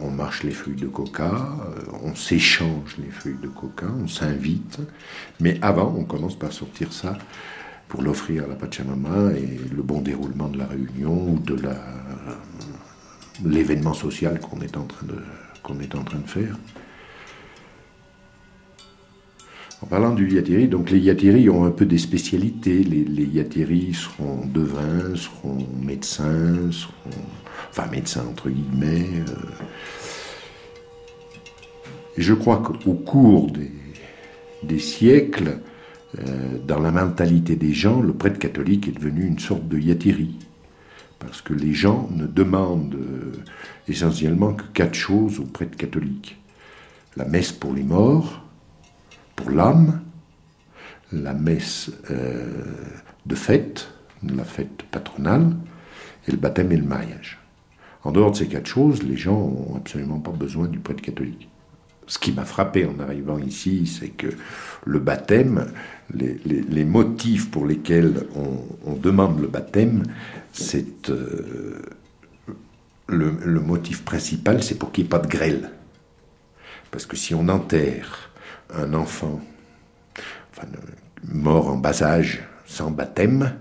on 0.00 0.10
marche 0.10 0.42
les 0.42 0.50
feuilles 0.50 0.76
de 0.76 0.86
coca, 0.86 1.30
euh, 1.30 1.92
on 2.02 2.14
s'échange 2.14 2.96
les 2.98 3.10
feuilles 3.10 3.38
de 3.40 3.48
coca, 3.48 3.86
on 4.02 4.08
s'invite, 4.08 4.78
mais 5.40 5.58
avant, 5.62 5.94
on 5.96 6.04
commence 6.04 6.38
par 6.38 6.52
sortir 6.52 6.92
ça 6.92 7.18
pour 7.88 8.02
l'offrir 8.02 8.44
à 8.44 8.46
la 8.46 8.54
Pachamama 8.54 9.32
et 9.32 9.58
le 9.74 9.82
bon 9.82 10.00
déroulement 10.00 10.48
de 10.48 10.58
la 10.58 10.66
réunion 10.66 11.32
ou 11.32 11.38
de 11.40 11.56
l'événement 13.44 13.94
social 13.94 14.40
qu'on 14.40 14.60
est 14.60 14.76
en 14.76 14.84
train 14.84 15.06
de 15.06 15.16
qu'on 15.62 15.80
est 15.80 15.94
en 15.94 16.02
train 16.04 16.18
de 16.18 16.28
faire. 16.28 16.56
En 19.82 19.86
parlant 19.86 20.14
du 20.14 20.28
yatiri, 20.30 20.68
donc 20.68 20.90
les 20.90 20.98
yatiris 20.98 21.48
ont 21.48 21.64
un 21.64 21.70
peu 21.70 21.86
des 21.86 21.96
spécialités. 21.96 22.84
Les, 22.84 23.02
les 23.02 23.94
seront 23.94 24.44
devins, 24.46 25.16
seront 25.16 25.66
médecins, 25.80 26.70
seront 26.70 26.92
enfin 27.70 27.86
médecin 27.90 28.24
entre 28.28 28.50
guillemets. 28.50 29.08
Euh. 29.26 29.34
Et 32.18 32.22
je 32.22 32.34
crois 32.34 32.58
qu'au 32.58 32.92
cours 32.92 33.50
des, 34.62 34.78
siècles, 34.78 35.60
euh, 36.18 36.58
dans 36.66 36.80
la 36.80 36.90
mentalité 36.90 37.56
des 37.56 37.72
gens, 37.72 38.02
le 38.02 38.12
prêtre 38.12 38.38
catholique 38.38 38.88
est 38.88 38.92
devenu 38.92 39.24
une 39.24 39.38
sorte 39.38 39.66
de 39.66 39.78
yatiri. 39.78 40.34
Parce 41.20 41.40
que 41.42 41.54
les 41.54 41.72
gens 41.72 42.08
ne 42.10 42.26
demandent 42.26 42.96
euh, 42.96 43.32
essentiellement 43.86 44.54
que 44.54 44.64
quatre 44.74 44.94
choses 44.94 45.38
au 45.38 45.44
prêtre 45.44 45.76
catholique. 45.76 46.36
La 47.16 47.24
messe 47.24 47.52
pour 47.52 47.72
les 47.72 47.84
morts, 47.84 48.42
pour 49.36 49.50
l'âme, 49.50 50.00
la 51.12 51.34
messe 51.34 51.90
de 53.26 53.34
fête, 53.34 53.92
la 54.22 54.44
fête 54.44 54.84
patronale, 54.90 55.56
et 56.28 56.30
le 56.30 56.36
baptême 56.36 56.72
et 56.72 56.76
le 56.76 56.84
mariage. 56.84 57.38
En 58.04 58.12
dehors 58.12 58.30
de 58.30 58.36
ces 58.36 58.46
quatre 58.46 58.66
choses, 58.66 59.02
les 59.02 59.16
gens 59.16 59.38
n'ont 59.38 59.76
absolument 59.76 60.20
pas 60.20 60.30
besoin 60.30 60.68
du 60.68 60.78
prêtre 60.78 61.02
catholique. 61.02 61.48
Ce 62.06 62.18
qui 62.18 62.32
m'a 62.32 62.44
frappé 62.44 62.86
en 62.86 62.98
arrivant 62.98 63.38
ici, 63.38 63.86
c'est 63.86 64.08
que 64.08 64.26
le 64.84 64.98
baptême, 64.98 65.66
les, 66.12 66.84
motifs 66.84 67.50
pour 67.50 67.66
lesquels 67.66 68.26
on, 68.84 68.94
demande 68.94 69.40
le 69.40 69.46
baptême, 69.46 70.02
c'est 70.52 71.10
euh, 71.10 71.82
le, 73.06 73.60
motif 73.60 74.04
principal, 74.04 74.62
c'est 74.62 74.76
pour 74.76 74.92
qu'il 74.92 75.04
n'y 75.04 75.08
ait 75.08 75.10
pas 75.10 75.18
de 75.18 75.28
grêle. 75.28 75.70
Parce 76.90 77.06
que 77.06 77.16
si 77.16 77.34
on 77.34 77.48
enterre 77.48 78.30
un 78.74 78.94
enfant 78.94 79.40
mort 81.24 81.68
en 81.68 81.76
bas 81.76 82.02
âge 82.02 82.42
sans 82.66 82.90
baptême, 82.90 83.56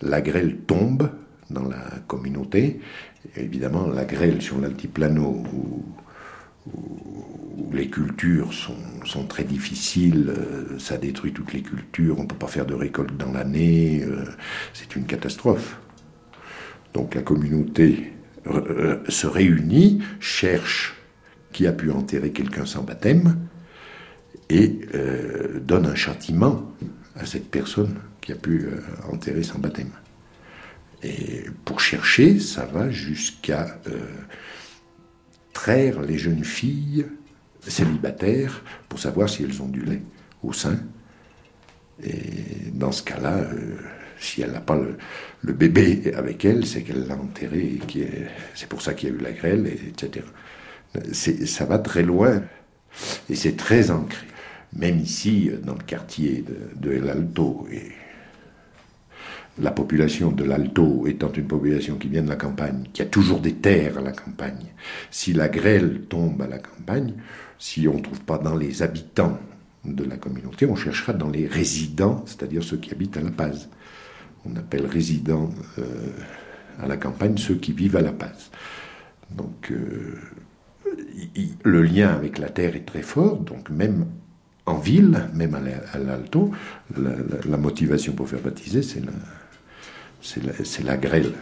la 0.00 0.20
grêle 0.20 0.58
tombe 0.66 1.10
dans 1.50 1.68
la 1.68 1.84
communauté 2.06 2.80
évidemment, 3.36 3.86
la 3.86 4.04
grêle 4.04 4.42
sur 4.42 4.60
l'altiplano, 4.60 5.44
où, 5.52 5.84
les 7.72 7.88
cultures 7.88 8.52
sont, 8.52 9.26
très 9.26 9.44
difficiles, 9.44 10.28
euh, 10.28 10.78
ça 10.78 10.96
détruit 10.96 11.32
toutes 11.32 11.52
les 11.52 11.62
cultures, 11.62 12.18
on 12.18 12.22
ne 12.22 12.28
peut 12.28 12.36
pas 12.36 12.46
faire 12.46 12.66
de 12.66 12.74
récolte 12.74 13.16
dans 13.16 13.32
l'année, 13.32 14.02
euh, 14.04 14.24
c'est 14.74 14.94
une 14.94 15.04
catastrophe. 15.04 15.78
Donc 16.94 17.14
la 17.14 17.22
communauté 17.22 18.12
euh, 18.46 19.02
se 19.08 19.26
réunit, 19.26 20.02
cherche 20.20 20.94
qui 21.52 21.66
a 21.66 21.72
pu 21.72 21.90
enterrer 21.90 22.32
quelqu'un 22.32 22.66
sans 22.66 22.82
baptême, 22.82 23.36
et 24.48 24.80
donne 25.62 25.86
un 25.86 25.94
châtiment 25.94 26.70
à 27.16 27.24
cette 27.24 27.50
personne 27.50 27.94
qui 28.22 28.32
a 28.32 28.36
pu 28.36 28.66
euh, 28.66 28.80
enterrer 29.12 29.42
son 29.42 29.58
baptême. 29.58 29.90
Et 31.02 31.44
pour 31.64 31.80
chercher, 31.80 32.38
ça 32.38 32.64
va 32.64 32.90
jusqu'à 32.90 33.80
euh, 33.88 33.98
traire 35.52 36.00
les 36.00 36.16
jeunes 36.16 36.44
filles 36.44 37.06
célibataires 37.66 38.62
pour 38.88 38.98
savoir 38.98 39.28
si 39.28 39.42
elles 39.42 39.60
ont 39.60 39.68
du 39.68 39.82
lait 39.82 40.02
au 40.42 40.52
sein. 40.52 40.78
Et 42.02 42.70
dans 42.72 42.92
ce 42.92 43.02
cas-là, 43.02 43.38
euh, 43.38 43.76
si 44.22 44.42
elle 44.42 44.52
n'a 44.52 44.60
pas 44.60 44.76
le, 44.76 45.52
bébé 45.52 46.12
avec 46.16 46.44
elle, 46.44 46.66
c'est 46.66 46.82
qu'elle 46.82 47.06
l'a 47.06 47.16
enterré, 47.16 47.78
c'est 48.54 48.68
pour 48.68 48.82
ça 48.82 48.94
qu'il 48.94 49.08
y 49.08 49.12
a 49.12 49.14
eu 49.14 49.18
la 49.18 49.32
grêle, 49.32 49.66
etc. 49.66 50.24
Ça 51.12 51.64
va 51.64 51.78
très 51.78 52.02
loin 52.02 52.42
et 53.28 53.34
c'est 53.34 53.56
très 53.56 53.90
ancré. 53.90 54.26
Même 54.74 55.00
ici, 55.00 55.50
dans 55.62 55.74
le 55.74 55.82
quartier 55.82 56.44
de, 56.46 56.88
de 56.88 56.94
El 56.94 57.10
Alto, 57.10 57.66
et 57.70 57.92
la 59.58 59.70
population 59.70 60.32
de 60.32 60.44
l'Alto 60.44 61.06
étant 61.06 61.30
une 61.32 61.46
population 61.46 61.96
qui 61.96 62.08
vient 62.08 62.22
de 62.22 62.28
la 62.28 62.36
campagne, 62.36 62.84
qui 62.92 63.02
a 63.02 63.06
toujours 63.06 63.40
des 63.40 63.54
terres 63.54 63.98
à 63.98 64.00
la 64.00 64.12
campagne, 64.12 64.72
si 65.10 65.32
la 65.32 65.48
grêle 65.48 66.02
tombe 66.08 66.40
à 66.40 66.46
la 66.46 66.58
campagne, 66.58 67.14
si 67.58 67.86
on 67.86 67.96
ne 67.96 68.02
trouve 68.02 68.20
pas 68.22 68.38
dans 68.38 68.56
les 68.56 68.82
habitants 68.82 69.38
de 69.84 70.04
la 70.04 70.16
communauté, 70.16 70.66
on 70.66 70.76
cherchera 70.76 71.12
dans 71.12 71.28
les 71.28 71.46
résidents, 71.46 72.24
c'est-à-dire 72.26 72.62
ceux 72.62 72.78
qui 72.78 72.92
habitent 72.92 73.16
à 73.16 73.20
La 73.20 73.30
Paz. 73.30 73.68
On 74.44 74.56
appelle 74.56 74.86
résidents 74.86 75.50
euh, 75.78 75.82
à 76.80 76.86
la 76.86 76.96
campagne 76.96 77.36
ceux 77.36 77.54
qui 77.54 77.72
vivent 77.72 77.96
à 77.96 78.00
La 78.00 78.12
Paz. 78.12 78.50
Donc 79.30 79.70
euh, 79.70 80.18
le 81.64 81.82
lien 81.82 82.08
avec 82.08 82.38
la 82.38 82.48
terre 82.48 82.76
est 82.76 82.86
très 82.86 83.02
fort, 83.02 83.38
donc 83.38 83.70
même 83.70 84.06
en 84.66 84.78
ville, 84.78 85.28
même 85.34 85.54
à 85.54 85.98
l'Alto, 85.98 86.52
la, 86.96 87.56
motivation 87.56 88.12
pour 88.12 88.28
faire 88.28 88.40
baptiser, 88.40 88.82
c'est 88.82 89.02
la, 89.04 90.52
la 90.84 90.96
grêle. 90.96 91.32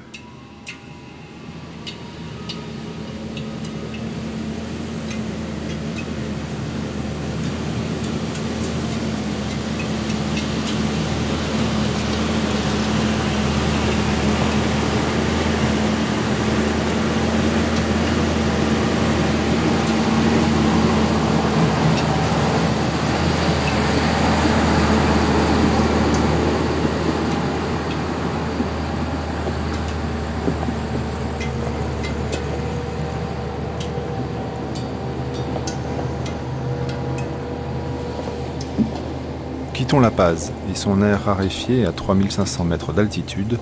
Et 40.71 40.75
son 40.75 41.03
air 41.03 41.25
raréfié 41.25 41.87
à 41.87 41.93
3500 41.93 42.65
mètres 42.65 42.93
d'altitude 42.93 43.59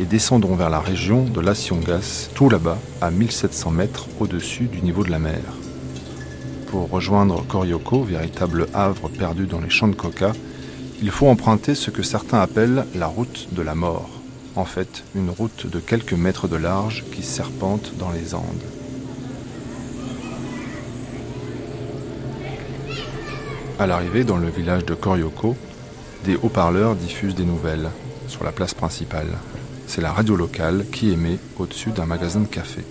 et 0.00 0.04
descendons 0.04 0.56
vers 0.56 0.68
la 0.68 0.80
région 0.80 1.22
de 1.22 1.40
Las 1.40 1.68
Yungas, 1.68 2.28
tout 2.34 2.48
là-bas, 2.48 2.78
à 3.00 3.12
1700 3.12 3.70
mètres 3.70 4.08
au-dessus 4.18 4.64
du 4.64 4.82
niveau 4.82 5.04
de 5.04 5.10
la 5.10 5.20
mer. 5.20 5.40
Pour 6.68 6.90
rejoindre 6.90 7.46
Corioko, 7.46 8.02
véritable 8.02 8.66
havre 8.74 9.08
perdu 9.10 9.46
dans 9.46 9.60
les 9.60 9.70
champs 9.70 9.86
de 9.86 9.94
coca, 9.94 10.32
il 11.02 11.10
faut 11.12 11.28
emprunter 11.28 11.76
ce 11.76 11.90
que 11.90 12.02
certains 12.02 12.40
appellent 12.40 12.84
la 12.96 13.06
route 13.06 13.48
de 13.52 13.62
la 13.62 13.76
mort. 13.76 14.10
En 14.56 14.64
fait, 14.64 15.04
une 15.14 15.30
route 15.30 15.68
de 15.68 15.78
quelques 15.78 16.14
mètres 16.14 16.48
de 16.48 16.56
large 16.56 17.04
qui 17.14 17.22
serpente 17.22 17.92
dans 17.98 18.10
les 18.10 18.34
Andes. 18.34 18.42
À 23.78 23.86
l'arrivée 23.86 24.24
dans 24.24 24.38
le 24.38 24.48
village 24.48 24.84
de 24.84 24.94
Corioko, 24.94 25.54
des 26.24 26.36
haut-parleurs 26.36 26.94
diffusent 26.94 27.34
des 27.34 27.44
nouvelles 27.44 27.90
sur 28.28 28.44
la 28.44 28.52
place 28.52 28.74
principale. 28.74 29.28
C'est 29.86 30.00
la 30.00 30.12
radio 30.12 30.36
locale 30.36 30.86
qui 30.92 31.10
émet 31.10 31.38
au-dessus 31.58 31.90
d'un 31.90 32.06
magasin 32.06 32.40
de 32.40 32.46
café. 32.46 32.82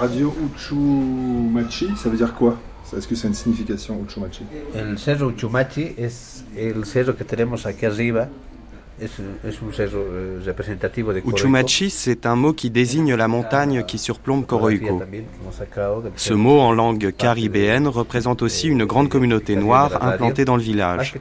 Radio 0.00 0.34
Uchumachi, 0.56 1.88
ça 1.96 2.08
veut 2.08 2.16
dire 2.16 2.34
quoi? 2.34 2.56
Est-ce 2.96 3.08
que 3.08 3.14
c'est 3.14 3.26
une 3.26 3.34
signification 3.34 4.00
Uchumachi? 4.04 4.44
El 4.74 4.98
cerro 4.98 5.30
Uchumachi 5.30 5.94
es 5.98 6.44
el 6.56 6.84
cerro 6.84 7.14
que 7.16 7.24
tenemos 7.24 7.66
aquí 7.66 7.86
arriba. 7.86 8.28
Eh, 9.00 9.08
representativo 10.46 11.12
de 11.12 11.20
Uchumachi, 11.26 11.90
c'est 11.90 12.26
un 12.26 12.36
mot 12.36 12.52
qui 12.52 12.70
désigne 12.70 13.14
la 13.14 13.26
montagne 13.26 13.82
qui 13.84 13.98
surplombe 13.98 14.46
Coroico. 14.46 15.02
Ce 16.14 16.32
mot 16.32 16.60
en 16.60 16.72
langue 16.72 17.12
caribéenne 17.16 17.88
représente 17.88 18.42
aussi 18.42 18.68
une 18.68 18.84
grande 18.84 19.08
communauté 19.08 19.56
noire 19.56 19.98
implantée 20.00 20.44
dans 20.44 20.56
le 20.56 20.62
village. 20.62 21.14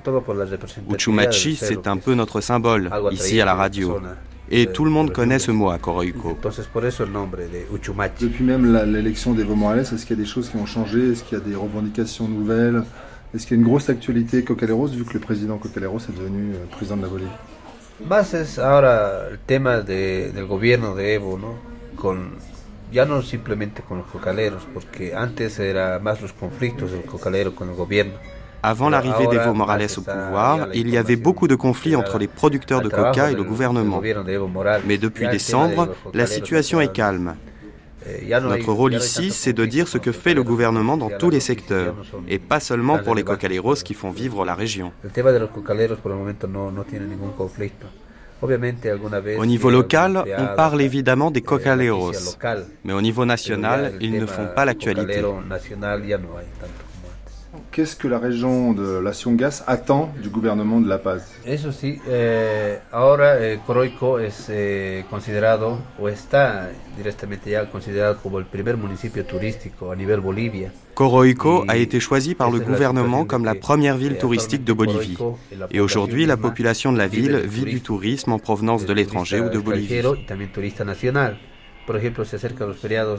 Uchumachi, 0.92 1.56
c'est 1.56 1.88
un 1.88 1.98
peu 1.98 2.14
notre 2.14 2.42
symbole 2.42 2.92
ici 3.12 3.42
à 3.42 3.46
la 3.46 3.56
radio. 3.56 4.00
Et 4.52 4.68
tout 4.68 4.86
le 4.86 4.92
monde 4.92 5.12
connaît 5.12 5.40
ce 5.40 5.50
mot 5.50 5.72
à 5.72 5.80
Coroico. 5.80 6.38
Depuis 8.20 8.44
même 8.44 8.86
l'élection 8.86 9.34
d'Evo 9.34 9.56
Morales, 9.56 9.80
est-ce 9.80 10.06
qu'il 10.06 10.16
y 10.16 10.20
a 10.20 10.24
des 10.24 10.30
choses 10.30 10.50
qui 10.50 10.58
ont 10.58 10.68
changé? 10.68 11.14
Est-ce 11.14 11.24
qu'il 11.24 11.40
y 11.40 11.42
a 11.42 11.44
des 11.44 11.56
revendications 11.56 12.28
nouvelles? 12.28 12.84
Est-ce 13.34 13.48
qu'il 13.48 13.58
y 13.58 13.60
a 13.60 13.62
une 13.64 13.68
grosse 13.68 13.90
actualité 13.90 14.44
Cocaleros, 14.44 14.90
vu 14.90 15.06
que 15.06 15.14
le 15.16 15.20
président 15.20 15.58
Cocaleros 15.58 15.98
est 15.98 16.16
devenu 16.16 16.54
euh, 16.54 16.66
président 16.70 16.98
de 16.98 17.02
la 17.02 17.08
Bolivie? 17.08 17.32
Más 18.00 18.34
es 18.34 18.60
ahora 18.60 19.28
el 19.30 19.40
tema 19.40 19.82
de, 19.82 20.32
del 20.32 20.46
gobierno 20.46 20.96
de 20.96 21.14
Evo, 21.14 21.38
¿no? 21.38 21.56
Con, 21.96 22.36
ya 22.92 23.06
no 23.06 23.22
simplemente 23.22 23.82
con 23.82 24.00
los 24.00 24.08
cocaleros, 24.08 24.64
porque 24.74 25.14
antes 25.16 25.60
era 25.60 26.00
más 26.00 26.22
los 26.22 26.34
conflictos 26.34 26.92
del 26.92 27.04
cocalero 27.04 27.56
con 27.56 27.70
el 27.70 27.76
gobierno. 27.76 28.14
Avant 28.66 28.90
l'arrivée 28.90 29.28
d'Evo 29.28 29.54
Morales 29.54 29.98
au 29.98 30.02
pouvoir, 30.02 30.70
il 30.74 30.88
y 30.90 30.96
avait 30.98 31.18
beaucoup 31.18 31.50
de 31.50 31.56
conflits 31.56 31.98
entre 31.98 32.18
les 32.18 32.30
producteurs 32.30 32.82
de 32.82 32.88
coca 32.88 33.30
et 33.30 33.36
le 33.36 33.44
gouvernement. 33.44 34.02
Mais 34.86 34.98
depuis 34.98 35.28
décembre, 35.28 35.94
la 36.14 36.26
situation 36.26 36.80
est 36.80 36.94
calme. 36.94 37.36
Notre 38.42 38.72
rôle 38.74 38.94
ici, 38.96 39.32
c'est 39.32 39.54
de 39.54 39.66
dire 39.66 39.88
ce 39.88 39.98
que 39.98 40.12
fait 40.12 40.34
le 40.34 40.44
gouvernement 40.44 40.98
dans 40.98 41.10
tous 41.10 41.30
les 41.30 41.40
secteurs, 41.40 41.96
et 42.28 42.40
pas 42.40 42.60
seulement 42.60 43.00
pour 43.00 43.16
les 43.16 43.24
cocaleros 43.24 43.76
qui 43.84 43.94
font 43.94 44.12
vivre 44.12 44.46
la 44.46 44.56
région. 44.56 44.92
Au 49.38 49.46
niveau 49.46 49.70
local, 49.70 50.24
on 50.38 50.56
parle 50.56 50.82
évidemment 50.82 51.32
des 51.32 51.42
cocaleros, 51.42 52.12
mais 52.84 52.94
au 52.94 53.02
niveau 53.02 53.26
national, 53.26 53.94
ils 54.02 54.20
ne 54.20 54.26
font 54.26 54.48
pas 54.54 54.66
l'actualité. 54.66 55.22
Qu'est-ce 57.72 57.96
que 57.96 58.08
la 58.08 58.18
région 58.18 58.74
de 58.74 59.00
la 59.00 59.14
Siongas 59.14 59.64
attend 59.68 60.12
du 60.22 60.30
gouvernement 60.30 60.82
de 60.82 60.88
La 60.88 60.98
Paz? 60.98 61.32
Eso 61.46 61.72
sí, 61.72 62.00
eh, 62.08 62.80
ahora 62.92 63.46
eh, 63.46 63.60
Coroico 63.66 64.18
es 64.20 64.48
eh, 64.50 65.06
considerado 65.10 65.80
o 66.00 66.10
está 66.10 66.72
directamente 66.98 67.52
ya 67.52 67.70
considerado 67.70 68.18
como 68.24 68.40
el 68.40 68.46
primer 68.46 68.76
municipio 68.78 69.24
turístico 69.26 69.92
a 69.92 69.96
nivel 69.96 70.20
Bolivia. 70.20 70.72
Coroico 70.96 71.64
a 71.68 71.76
été 71.76 72.00
choisi 72.00 72.34
par 72.34 72.52
le 72.52 72.60
gouvernement 72.60 73.26
comme 73.26 73.46
la 73.46 73.56
première 73.56 73.98
ville 73.98 74.18
touristique 74.18 74.64
de 74.64 74.74
Bolivie. 74.74 75.18
Et 75.72 75.80
aujourd'hui, 75.80 76.26
la 76.26 76.38
population 76.38 76.92
de 76.92 76.98
la 76.98 77.08
ville 77.08 77.38
vit 77.38 77.66
du 77.66 77.82
tourisme 77.82 78.32
en 78.32 78.40
provenance 78.40 78.86
de 78.86 78.94
l'étranger 78.94 79.42
ou 79.42 79.50
de 79.50 79.60
Bolivie. 79.60 80.02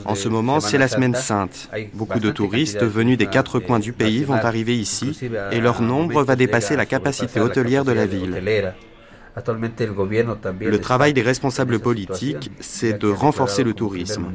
En 0.05 0.15
ce 0.15 0.29
moment, 0.29 0.59
c'est 0.59 0.77
la 0.77 0.87
semaine 0.87 1.15
sainte. 1.15 1.69
Beaucoup 1.93 2.19
de 2.19 2.31
touristes 2.31 2.83
venus 2.83 3.17
des 3.17 3.27
quatre 3.27 3.59
coins 3.59 3.79
du 3.79 3.93
pays 3.93 4.23
vont 4.23 4.33
arriver 4.33 4.75
ici 4.75 5.17
et 5.51 5.59
leur 5.59 5.81
nombre 5.81 6.23
va 6.23 6.35
dépasser 6.35 6.75
la 6.75 6.85
capacité 6.85 7.39
hôtelière 7.39 7.85
de 7.85 7.91
la 7.91 8.05
ville. 8.05 8.73
Le 9.37 10.77
travail 10.77 11.13
des 11.13 11.21
responsables 11.21 11.79
politiques, 11.79 12.51
c'est 12.61 12.97
de 12.97 13.09
renforcer 13.09 13.63
le 13.63 13.73
tourisme. 13.73 14.31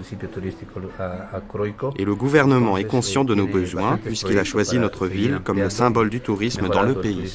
Et 1.98 2.04
le 2.04 2.14
gouvernement 2.14 2.76
est 2.76 2.84
conscient 2.84 3.24
de 3.24 3.34
nos 3.34 3.46
besoins 3.46 3.96
puisqu'il 3.96 4.38
a 4.38 4.44
choisi 4.44 4.78
notre 4.78 5.06
ville 5.06 5.40
comme 5.42 5.58
le 5.58 5.70
symbole 5.70 6.10
du 6.10 6.20
tourisme 6.20 6.68
dans 6.68 6.82
le 6.82 6.94
pays. 6.94 7.32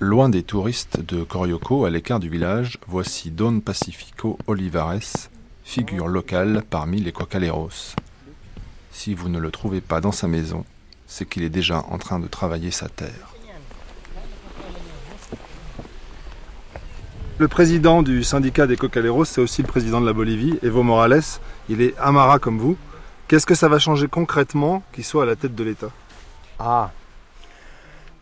Loin 0.00 0.28
des 0.28 0.42
touristes 0.42 1.00
de 1.00 1.22
Corioco, 1.22 1.84
à 1.84 1.90
l'écart 1.90 2.20
du 2.20 2.28
village, 2.28 2.78
voici 2.86 3.30
Don 3.30 3.60
Pacifico 3.60 4.38
Olivares, 4.46 5.28
figure 5.64 6.08
locale 6.08 6.62
parmi 6.68 7.00
les 7.00 7.12
cocaleros. 7.12 7.94
Si 8.92 9.14
vous 9.14 9.28
ne 9.28 9.38
le 9.38 9.50
trouvez 9.50 9.80
pas 9.80 10.00
dans 10.00 10.12
sa 10.12 10.28
maison, 10.28 10.64
c'est 11.06 11.28
qu'il 11.28 11.42
est 11.42 11.50
déjà 11.50 11.84
en 11.90 11.98
train 11.98 12.18
de 12.18 12.26
travailler 12.26 12.70
sa 12.70 12.88
terre. 12.88 13.34
Le 17.38 17.46
président 17.46 18.02
du 18.02 18.24
syndicat 18.24 18.66
des 18.66 18.76
cocaleros, 18.76 19.24
c'est 19.24 19.40
aussi 19.40 19.62
le 19.62 19.68
président 19.68 20.00
de 20.00 20.06
la 20.06 20.12
Bolivie, 20.12 20.58
Evo 20.62 20.82
Morales. 20.82 21.22
Il 21.68 21.80
est 21.80 21.96
Amara 21.98 22.40
comme 22.40 22.58
vous. 22.58 22.76
Qu'est-ce 23.28 23.46
que 23.46 23.54
ça 23.54 23.68
va 23.68 23.78
changer 23.78 24.08
concrètement 24.08 24.82
qu'il 24.92 25.04
soit 25.04 25.24
à 25.24 25.26
la 25.26 25.36
tête 25.36 25.54
de 25.54 25.62
l'État? 25.62 25.90
Ah, 26.58 26.90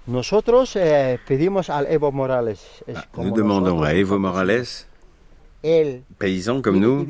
Nosotros 0.08 0.76
eh, 0.76 1.18
pedimos 1.26 1.68
al 1.68 1.86
Evo 1.90 2.12
Morales. 2.12 2.58
Ah, 2.94 3.04
nous 3.18 3.32
demandons 3.32 3.82
à 3.82 3.92
Evo 3.94 4.18
Morales 4.18 4.86
paysans 6.18 6.60
comme 6.60 6.78
nous, 6.78 7.06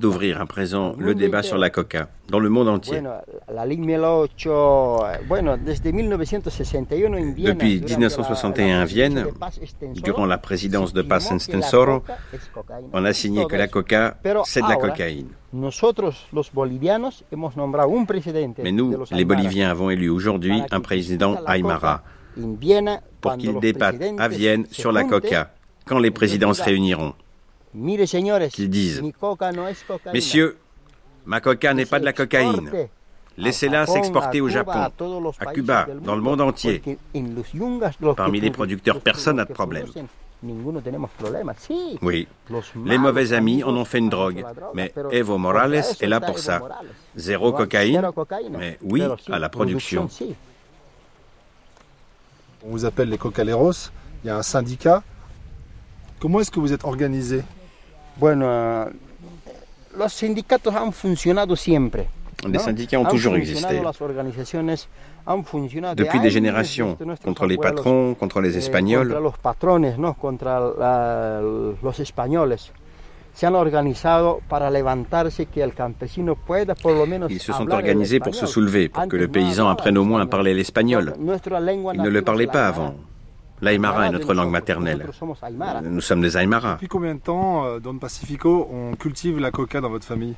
d'ouvrir 0.00 0.40
à 0.40 0.46
présent 0.46 0.94
le 0.98 1.14
débat 1.14 1.42
sur 1.42 1.58
la 1.58 1.70
coca 1.70 2.08
dans 2.28 2.38
le 2.38 2.48
monde 2.48 2.68
entier. 2.68 3.02
Depuis 7.38 7.80
1961 7.80 8.80
à 8.80 8.84
Vienne, 8.84 9.26
durant 9.94 10.26
la 10.26 10.38
présidence 10.38 10.92
de 10.92 11.02
Paz 11.02 11.36
Stensoro, 11.38 12.02
on 12.92 13.04
a 13.04 13.12
signé 13.12 13.46
que 13.46 13.56
la 13.56 13.68
coca, 13.68 14.16
c'est 14.44 14.62
de 14.62 14.68
la 14.68 14.76
cocaïne. 14.76 15.28
Mais 18.62 18.72
nous, 18.72 19.04
les 19.12 19.24
Boliviens, 19.24 19.70
avons 19.70 19.90
élu 19.90 20.08
aujourd'hui 20.08 20.62
un 20.70 20.80
président 20.80 21.36
Aymara 21.46 22.02
pour 23.20 23.36
qu'il 23.36 23.58
débatte 23.60 24.02
à 24.18 24.28
Vienne 24.28 24.66
sur 24.70 24.92
la 24.92 25.04
coca 25.04 25.53
quand 25.84 25.98
les 25.98 26.10
présidents 26.10 26.54
se 26.54 26.62
réuniront, 26.62 27.14
qu'ils 28.50 28.70
disent 28.70 29.02
Messieurs, 30.12 30.56
ma 31.26 31.40
coca 31.40 31.74
n'est 31.74 31.86
pas 31.86 31.98
de 31.98 32.04
la 32.04 32.12
cocaïne. 32.12 32.70
Laissez-la 33.36 33.86
s'exporter 33.86 34.40
au 34.40 34.48
Japon, 34.48 34.90
à 35.40 35.46
Cuba, 35.52 35.88
dans 36.02 36.14
le 36.14 36.22
monde 36.22 36.40
entier. 36.40 36.82
Parmi 38.16 38.40
les 38.40 38.50
producteurs, 38.50 39.00
personne 39.00 39.36
n'a 39.36 39.44
de 39.44 39.52
problème. 39.52 39.86
Oui, 42.02 42.28
les 42.84 42.98
mauvais 42.98 43.32
amis 43.32 43.64
en 43.64 43.74
ont 43.74 43.84
fait 43.84 43.98
une 43.98 44.10
drogue, 44.10 44.44
mais 44.74 44.92
Evo 45.10 45.38
Morales 45.38 45.82
est 46.00 46.06
là 46.06 46.20
pour 46.20 46.38
ça. 46.38 46.60
Zéro 47.16 47.52
cocaïne, 47.52 48.02
mais 48.50 48.78
oui 48.82 49.02
à 49.30 49.38
la 49.38 49.48
production. 49.48 50.08
On 52.66 52.70
vous 52.70 52.84
appelle 52.84 53.08
les 53.08 53.18
cocaleros, 53.18 53.90
il 54.22 54.28
y 54.28 54.30
a 54.30 54.36
un 54.36 54.42
syndicat 54.42 55.02
Comment 56.20 56.40
est-ce 56.40 56.50
que 56.50 56.60
vous 56.60 56.72
êtes 56.72 56.84
organisé 56.84 57.42
Bueno, 58.16 58.86
los 59.96 60.12
sindicatos 60.12 60.74
han 60.74 60.92
funcionado 60.92 61.56
siempre. 61.56 62.06
Les 62.46 62.58
syndicats 62.58 62.98
ont 62.98 63.04
toujours 63.04 63.36
existé. 63.36 63.80
Depuis 65.96 66.20
des 66.20 66.30
générations, 66.30 66.98
contre 67.24 67.46
les 67.46 67.56
patrons, 67.56 68.14
contre 68.14 68.40
les 68.42 68.58
Espagnols. 68.58 69.16
Ils 77.30 77.40
se 77.40 77.52
sont 77.52 77.70
organisés 77.70 78.20
pour 78.20 78.34
se 78.34 78.46
soulever, 78.46 78.88
pour 78.88 79.08
que 79.08 79.16
le 79.16 79.28
paysan 79.28 79.68
apprenne 79.68 79.98
au 79.98 80.04
moins 80.04 80.20
à 80.20 80.26
parler 80.26 80.52
l'espagnol. 80.54 81.14
Ils 81.18 82.02
ne 82.02 82.08
le 82.08 82.22
parlaient 82.22 82.46
pas 82.46 82.68
avant. 82.68 82.94
L'Aymara 83.62 84.08
est 84.08 84.10
notre 84.10 84.34
langue 84.34 84.50
maternelle. 84.50 85.06
Nous 85.82 86.00
sommes 86.00 86.20
des 86.20 86.36
Aymara. 86.36 86.74
Depuis 86.74 86.88
combien 86.88 87.14
de 87.14 87.20
temps, 87.20 87.64
euh, 87.64 87.78
Don 87.78 87.98
Pacifico, 87.98 88.68
on 88.72 88.96
cultive 88.96 89.38
la 89.38 89.50
coca 89.50 89.80
dans 89.80 89.90
votre 89.90 90.04
famille? 90.04 90.34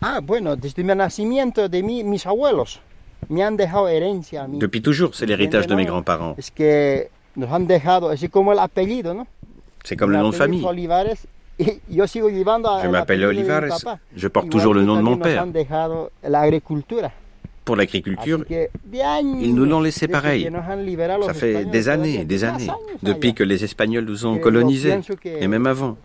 Ah, 0.00 0.20
bueno, 0.20 0.56
desde 0.56 0.82
mi 0.82 0.94
nacimiento 0.94 1.68
de 1.68 1.82
mi, 1.82 2.02
mis 2.02 2.26
abuelos. 2.26 2.80
Me 3.28 3.42
han 3.44 3.56
dejado 3.56 3.88
herencia. 3.88 4.48
Mi, 4.48 4.58
Depuis 4.58 4.82
toujours, 4.82 5.14
c'est 5.14 5.26
l'héritage 5.26 5.66
de 5.68 5.76
mes 5.76 5.84
grands-parents. 5.84 6.34
Es 6.38 6.50
que 6.50 7.08
nos 7.36 7.50
han 7.50 7.66
dejado, 7.66 8.10
es 8.10 8.28
como 8.30 8.52
el 8.52 8.58
apellido, 8.58 9.14
¿no? 9.14 9.26
C'est 9.84 9.96
comme 9.96 10.12
le 10.12 10.18
nom 10.18 10.30
de 10.30 10.34
famille. 10.34 10.64
Je 11.58 12.88
m'appelle 12.88 13.24
Olivares, 13.24 13.84
je 14.16 14.28
porte 14.28 14.48
toujours 14.48 14.74
le 14.74 14.82
nom 14.82 14.96
de 14.96 15.02
mon 15.02 15.18
père. 15.18 15.46
Pour 17.64 17.76
l'agriculture, 17.76 18.44
ils 18.48 19.54
nous 19.54 19.64
l'ont 19.64 19.80
laissé 19.80 20.08
pareil. 20.08 20.50
Ça 21.26 21.34
fait 21.34 21.64
des 21.64 21.88
années 21.88 22.20
et 22.20 22.24
des 22.24 22.42
années, 22.42 22.66
depuis 23.02 23.34
que 23.34 23.44
les 23.44 23.62
Espagnols 23.62 24.04
nous 24.04 24.26
ont 24.26 24.38
colonisés, 24.38 24.98
et 25.24 25.46
même 25.46 25.66
avant. 25.66 25.96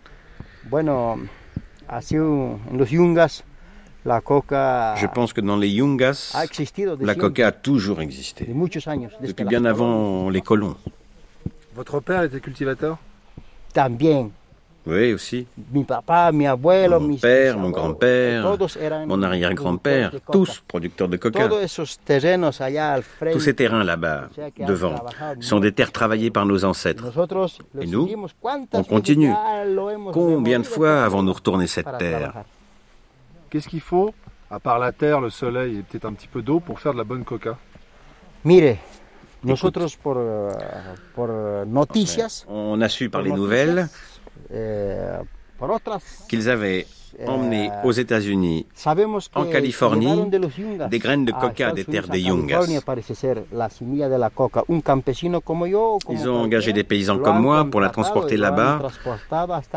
Je 4.96 5.06
pense 5.06 5.32
que 5.32 5.40
dans 5.40 5.56
les 5.56 5.68
Yungas, 5.70 6.32
la 7.00 7.14
coca 7.16 7.46
a 7.48 7.52
toujours 7.52 8.00
existé, 8.00 8.48
depuis 9.20 9.44
bien 9.44 9.64
avant 9.64 10.30
les 10.30 10.40
colons. 10.40 10.76
Votre 11.74 11.98
père 12.00 12.22
était 12.22 12.40
cultivateur? 12.40 12.98
Oui, 14.88 15.12
aussi. 15.12 15.46
mon 15.72 15.84
père, 17.20 17.58
mon 17.58 17.70
grand-père, 17.70 18.56
mon 19.06 19.22
arrière-grand-père, 19.22 20.12
tous 20.32 20.62
producteurs 20.66 21.08
de 21.08 21.18
coca. 21.18 21.48
Tous 23.32 23.40
ces 23.40 23.54
terrains 23.54 23.84
là-bas, 23.84 24.30
devant, 24.66 25.04
sont 25.40 25.60
des 25.60 25.72
terres 25.72 25.92
travaillées 25.92 26.30
par 26.30 26.46
nos 26.46 26.64
ancêtres. 26.64 27.04
Et 27.80 27.86
nous, 27.86 28.08
on 28.72 28.82
continue. 28.84 29.32
Combien 30.12 30.60
de 30.60 30.66
fois 30.66 31.04
avons-nous 31.04 31.34
retourné 31.34 31.66
cette 31.66 31.98
terre? 31.98 32.32
Qu'est-ce 33.50 33.68
qu'il 33.68 33.80
faut, 33.80 34.14
à 34.50 34.58
part 34.58 34.78
la 34.78 34.92
terre, 34.92 35.20
le 35.20 35.28
soleil 35.30 35.78
et 35.78 35.82
peut-être 35.82 36.06
un 36.06 36.14
petit 36.14 36.28
peu 36.28 36.40
d'eau, 36.40 36.60
pour 36.60 36.80
faire 36.80 36.92
de 36.92 36.98
la 36.98 37.04
bonne 37.04 37.24
coca? 37.24 37.58
Mire, 38.44 38.76
noticias, 41.66 42.44
on 42.48 42.80
a 42.80 42.88
su 42.88 43.10
par 43.10 43.22
les 43.22 43.32
nouvelles 43.32 43.88
qu'ils 46.28 46.48
avaient 46.48 46.86
emmené 47.26 47.70
aux 47.84 47.90
États-Unis, 47.92 48.66
en 49.34 49.44
Californie, 49.46 50.30
des 50.90 50.98
graines 50.98 51.24
de 51.24 51.32
coca 51.32 51.72
des 51.72 51.84
terres 51.84 52.08
des 52.08 52.20
Yungas. 52.20 52.66
Ils 56.10 56.28
ont 56.28 56.36
engagé 56.36 56.72
des 56.72 56.84
paysans 56.84 57.18
comme 57.18 57.40
moi 57.40 57.64
pour 57.64 57.80
la 57.80 57.88
transporter 57.90 58.36
là-bas. 58.36 58.80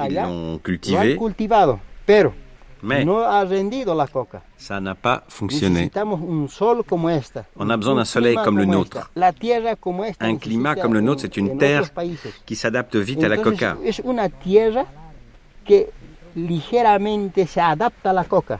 Ils 0.09 0.15
l'ont 0.15 0.59
cultivée. 0.59 1.17
Mais 2.83 3.05
ça 4.57 4.79
n'a 4.79 4.95
pas 4.95 5.23
fonctionné. 5.27 5.91
On 7.55 7.69
a 7.69 7.77
besoin 7.77 7.95
d'un 7.95 8.05
soleil 8.05 8.37
comme 8.43 8.57
le 8.57 8.65
nôtre. 8.65 9.11
Un 10.19 10.37
climat 10.37 10.75
comme 10.75 10.93
le 10.93 11.01
nôtre, 11.01 11.21
c'est 11.21 11.37
une 11.37 11.57
terre 11.57 11.83
qui 12.45 12.55
s'adapte 12.55 12.95
vite 12.95 13.23
à 13.23 13.29
la 13.29 13.37
coca. 13.37 13.77
ligeramente 16.35 17.45
se 17.45 17.59
adapta 17.59 18.11
a 18.11 18.13
la 18.13 18.23
coca. 18.23 18.59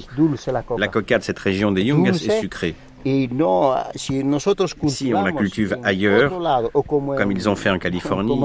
la 0.79 0.89
coca. 0.89 1.19
De 1.19 1.25
cette 1.25 1.39
région 1.39 1.73
des 1.73 1.83
Yungas 1.83 2.13
est 2.13 2.41
sucrée. 2.41 2.75
Si, 3.05 3.29
on 5.15 5.25
la 5.25 5.33
cultive 5.33 5.77
ailleurs, 5.83 6.33
comme 6.73 7.33
ils 7.33 7.49
ont 7.49 7.57
fait 7.57 7.71
en 7.71 7.79
Californie, 7.79 8.41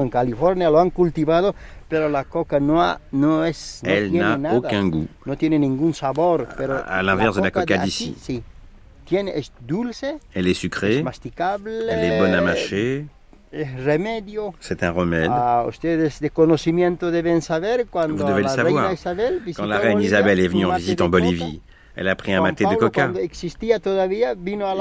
elle 3.84 4.12
n'a 4.12 4.56
aucun 4.56 4.88
goût. 4.88 5.08
À, 6.88 7.04
l'inverse 7.04 7.36
de 7.36 7.42
la 7.42 7.52
coca 7.52 7.78
d'ici. 7.78 8.16
Elle 10.34 10.48
est 10.48 10.54
sucrée, 10.54 11.04
elle 11.90 12.04
est 12.04 12.20
bonne 12.20 12.34
à 12.34 12.42
mâcher. 12.42 13.06
C'est 14.60 14.84
un 14.84 14.92
remède. 14.92 15.32
Vous 18.10 18.24
devez 18.24 18.42
le 18.44 18.48
savoir. 18.50 18.92
Quand 19.56 19.66
la 19.66 19.78
reine 19.80 20.02
Isabelle 20.02 20.40
est 20.40 20.48
venue 20.48 20.66
en 20.66 20.76
visite 20.76 21.02
en 21.02 21.10
Bolivie, 21.10 21.62
elle 21.96 22.10
a 22.10 22.16
pris 22.16 22.34
un 22.34 22.42
maté 22.42 22.66
de 22.66 22.76
coca. 22.76 23.12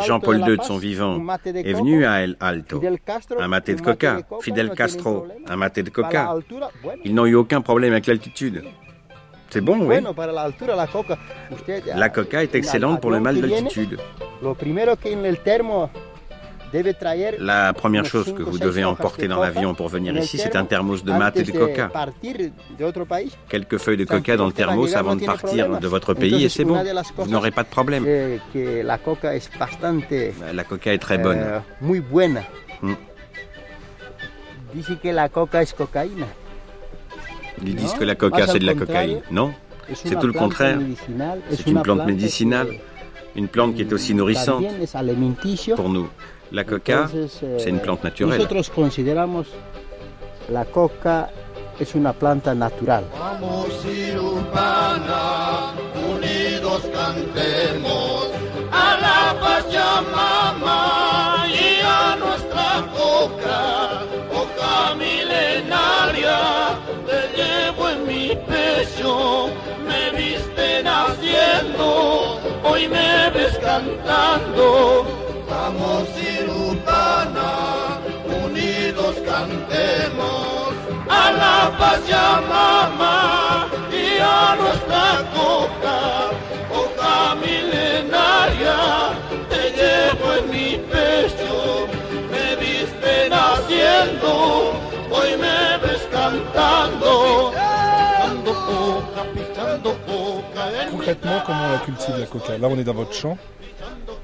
Jean-Paul 0.06 0.40
II, 0.46 0.56
de 0.58 0.62
son 0.62 0.76
vivant, 0.78 1.18
est 1.54 1.72
venu 1.72 2.04
à 2.04 2.22
El 2.22 2.36
Alto. 2.40 2.82
Un 3.38 3.48
maté 3.48 3.74
de 3.74 3.80
coca. 3.80 4.18
Fidel 4.40 4.70
Castro, 4.70 5.26
un 5.48 5.56
maté 5.56 5.82
de 5.82 5.90
coca. 5.90 6.34
Ils 7.04 7.14
n'ont 7.14 7.26
eu 7.26 7.34
aucun 7.34 7.60
problème 7.62 7.92
avec 7.92 8.06
l'altitude. 8.06 8.64
C'est 9.48 9.60
bon, 9.60 9.78
oui. 9.86 9.96
La 11.94 12.08
coca 12.08 12.42
est 12.42 12.54
excellente 12.56 13.00
pour 13.00 13.12
le 13.12 13.20
mal 13.20 13.40
d'altitude. 13.40 13.98
La 17.38 17.72
première 17.72 18.04
chose 18.04 18.34
que 18.34 18.42
vous 18.42 18.58
devez 18.58 18.84
emporter 18.84 19.28
dans 19.28 19.40
l'avion 19.40 19.74
pour 19.74 19.88
venir 19.88 20.16
ici, 20.16 20.38
c'est 20.38 20.56
un 20.56 20.64
thermos 20.64 21.04
de 21.04 21.12
maths 21.12 21.36
et 21.38 21.42
de 21.42 21.52
coca. 21.52 21.90
Quelques 23.48 23.78
feuilles 23.78 23.96
de 23.96 24.04
coca 24.04 24.36
dans 24.36 24.46
le 24.46 24.52
thermos 24.52 24.94
avant 24.94 25.16
de 25.16 25.24
partir 25.24 25.78
de 25.78 25.88
votre 25.88 26.14
pays 26.14 26.44
et 26.44 26.48
c'est 26.48 26.64
bon. 26.64 26.82
Vous 27.16 27.30
n'aurez 27.30 27.50
pas 27.50 27.62
de 27.62 27.68
problème. 27.68 28.04
La 30.52 30.64
coca 30.64 30.92
est 30.92 30.98
très 30.98 31.18
bonne. 31.18 31.44
Mm. 32.82 32.92
que 35.02 35.08
la 35.08 35.28
coca 35.28 35.62
es 35.62 35.72
cocaïna. 35.72 36.26
Ils 37.64 37.74
disent 37.74 37.94
que 37.94 38.04
la 38.04 38.14
coca 38.14 38.46
c'est 38.46 38.58
de 38.58 38.66
la 38.66 38.74
cocaïne. 38.74 39.20
Non, 39.30 39.52
c'est 39.94 40.18
tout 40.18 40.26
le 40.26 40.32
contraire. 40.32 40.78
C'est 41.50 41.66
une 41.66 41.80
plante 41.82 42.04
médicinale, 42.06 42.68
une 43.34 43.48
plante 43.48 43.74
qui 43.74 43.82
est 43.82 43.92
aussi 43.92 44.14
nourrissante 44.14 44.64
pour 45.74 45.88
nous. 45.88 46.08
La 46.52 46.64
coca, 46.64 47.08
c'est 47.58 47.70
une 47.70 47.80
plante 47.80 48.04
naturelle. 48.04 48.38
Nosotros 48.38 48.70
consideramos 48.70 49.46
la 50.48 50.64
coca 50.64 51.28
es 51.78 51.94
una 51.94 52.12
planta 52.12 52.54
natural. 52.54 53.04
Vamos 53.18 53.68
unidos 56.08 56.82
cantemos 56.92 58.28
a 58.72 58.96
la 59.00 59.34
Pachamama 59.40 61.46
y 61.48 61.80
a 61.84 62.16
nuestra 62.16 62.86
coca, 62.96 64.02
coca 64.30 64.94
milenaria, 64.94 66.38
te 67.06 67.28
llevo 67.36 67.88
en 67.90 68.06
mi 68.06 68.28
pecho, 68.46 69.48
me 69.86 70.10
viste 70.16 70.82
naciendo, 70.84 72.38
hoy 72.62 72.88
me 72.88 73.30
ves 73.30 73.58
cantando 73.58 75.04
Vamos 75.48 76.08
Irutana, 76.18 77.98
unidos 78.44 79.14
cantemos 79.24 80.72
a 81.08 81.32
la 81.32 81.78
paz 81.78 82.00
mamá 82.48 83.68
y 83.92 84.18
a 84.20 84.56
nuestra 84.60 85.24
coca, 85.34 86.30
coca 86.68 87.34
milenaria, 87.36 89.12
te 89.48 89.70
llevo 89.78 90.34
en 90.34 90.50
mi 90.50 90.78
pecho, 90.90 91.86
me 92.30 92.56
viste 92.56 93.28
naciendo, 93.30 94.72
hoy 95.10 95.36
me 95.36 95.78
ves 95.78 96.08
cantando. 96.10 97.52
Concrètement, 100.90 101.40
comment 101.46 101.66
on 101.68 101.72
la 101.72 101.78
cultive 101.78 102.18
la 102.18 102.26
coca 102.26 102.58
Là, 102.58 102.68
on 102.68 102.78
est 102.78 102.84
dans 102.84 102.94
votre 102.94 103.12
champ. 103.12 103.36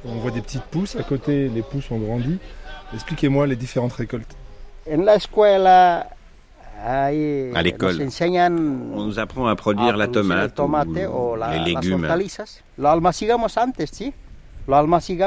On 0.05 0.15
voit 0.17 0.31
des 0.31 0.41
petites 0.41 0.63
pousses. 0.65 0.97
À 0.97 1.03
côté, 1.03 1.49
les 1.49 1.63
pousses 1.63 1.91
ont 1.91 1.99
grandi. 1.99 2.39
Expliquez-moi 2.95 3.47
les 3.47 3.57
différentes 3.57 3.93
récoltes. 3.93 4.37
À 6.85 7.63
l'école, 7.63 7.97
on 8.95 9.05
nous 9.05 9.19
apprend 9.21 9.47
à 9.47 9.55
produire 9.55 9.97
la 9.97 10.07
tomate, 10.09 10.59
ou 11.07 11.37
les 11.53 11.59
légumes. 11.65 12.07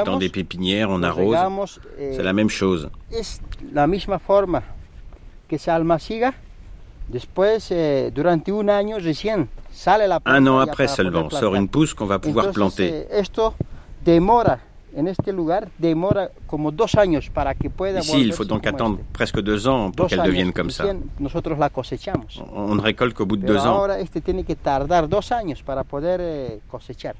Dans 0.04 0.18
des 0.18 0.28
pépinières, 0.28 0.90
on 0.90 1.02
arrose. 1.02 1.34
Eh, 1.98 2.12
C'est 2.14 2.22
la 2.22 2.32
même 2.34 2.50
chose. 2.50 2.90
Eh, 3.10 3.22
un 10.26 10.46
an 10.46 10.58
après 10.58 10.88
seulement, 10.88 11.30
sort 11.30 11.54
une 11.54 11.68
pousse 11.68 11.94
qu'on 11.94 12.06
va 12.06 12.18
pouvoir 12.18 12.46
planter. 12.52 13.06
Demora 14.06 14.60
en 14.96 15.08
este 15.08 15.30
lugar 15.30 15.68
demora 15.76 16.30
como 16.46 16.70
dos 16.70 16.94
años 16.94 17.28
para 17.28 17.54
que 17.54 17.68
pueda 17.68 18.00
Ici, 18.00 18.16
il 18.16 18.32
faut 18.32 18.46
donc 18.46 18.66
attendre 18.66 19.00
este. 19.02 19.12
presque 19.12 19.40
deux 19.42 19.66
ans 19.68 19.90
pour 19.90 20.06
qu'elle 20.06 20.22
devienne 20.22 20.54
comme 20.54 20.70
ça. 20.70 20.84
Nosotros 21.18 21.58
la 21.58 21.68
cosechamos. 21.68 22.42
On 22.54 22.76
ne 22.76 22.80
récolte 22.80 23.14
qu'au 23.14 23.26
bout 23.26 23.36
de 23.36 23.46
deux 23.46 23.58
ans. 23.58 23.76
Ahora 23.76 23.98
este 23.98 24.22
tiene 24.22 24.44
que 24.44 24.54
tardar 24.56 25.06
dos 25.06 25.32
años 25.32 25.62
para 25.62 25.84
poder 25.84 26.20
eh, 26.22 26.60
cosechar. 26.70 27.14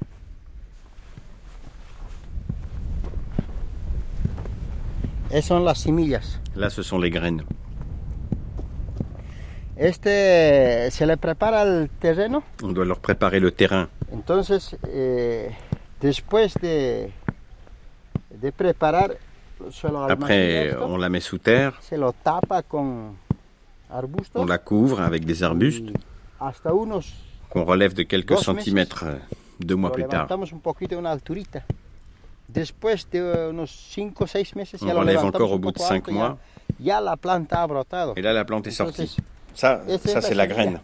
Esas 5.29 5.45
son 5.45 5.63
las 5.63 5.79
semillas. 5.79 6.39
Là, 6.55 6.69
ce 6.69 6.81
sont 6.81 6.99
les 6.99 7.11
graines. 7.11 7.43
Este 9.75 10.89
se 10.89 11.05
le 11.05 11.17
prepara 11.17 11.61
el 11.61 11.89
terreno? 11.99 12.41
On 12.63 12.73
doit 12.73 12.85
leur 12.85 12.99
préparer 12.99 13.39
le 13.39 13.51
terrain. 13.51 13.89
Entonces, 14.11 14.75
eh, 14.87 15.51
después 16.01 16.47
de 16.61 17.07
de 18.41 18.49
preparar 18.51 19.09
Après, 20.09 20.75
on 20.81 20.97
la 20.97 21.09
met 21.09 21.19
sous 21.19 21.37
terre. 21.39 21.79
On 24.35 24.45
la 24.45 24.57
couvre 24.57 25.01
avec 25.01 25.25
des 25.25 25.43
arbustes 25.43 25.85
qu'on 27.49 27.63
relève 27.63 27.93
de 27.93 28.03
quelques 28.03 28.37
centimètres 28.37 29.05
euh, 29.05 29.15
deux 29.59 29.75
mois 29.75 29.91
plus 29.91 30.05
tard. 30.07 30.27
On 30.29 30.35
relève 34.99 35.25
encore 35.25 35.51
au 35.51 35.57
bout 35.57 35.71
de 35.71 35.79
cinq 35.79 36.09
mois. 36.09 36.37
Et 36.79 38.21
là, 38.21 38.33
la 38.33 38.45
plante 38.45 38.67
est 38.67 38.71
sortie. 38.71 39.15
Ça, 39.55 39.81
ça 40.05 40.21
c'est 40.21 40.35
la 40.35 40.45
graine. 40.45 40.79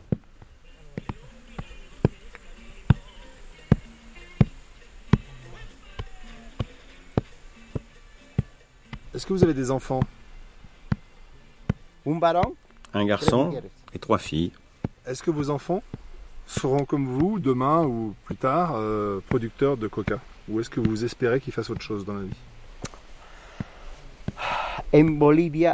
Est-ce 9.13 9.27
que 9.27 9.33
vous 9.33 9.43
avez 9.43 9.53
des 9.53 9.69
enfants? 9.69 9.99
Un 12.93 13.05
garçon 13.05 13.53
et 13.93 13.99
trois 13.99 14.17
filles. 14.17 14.51
Est-ce 15.05 15.21
que 15.21 15.29
vos 15.29 15.51
enfants 15.51 15.83
seront 16.47 16.83
comme 16.85 17.05
vous 17.05 17.39
demain 17.39 17.85
ou 17.85 18.15
plus 18.25 18.35
tard 18.35 18.73
euh, 18.75 19.19
producteurs 19.29 19.77
de 19.77 19.87
coca? 19.87 20.19
Ou 20.49 20.59
est-ce 20.59 20.69
que 20.69 20.79
vous 20.79 21.05
espérez 21.05 21.39
qu'ils 21.39 21.53
fassent 21.53 21.69
autre 21.69 21.81
chose 21.81 22.05
dans 22.05 22.15
la 22.15 22.23
vie? 22.23 22.35
En 24.93 25.03
Bolivie, 25.03 25.67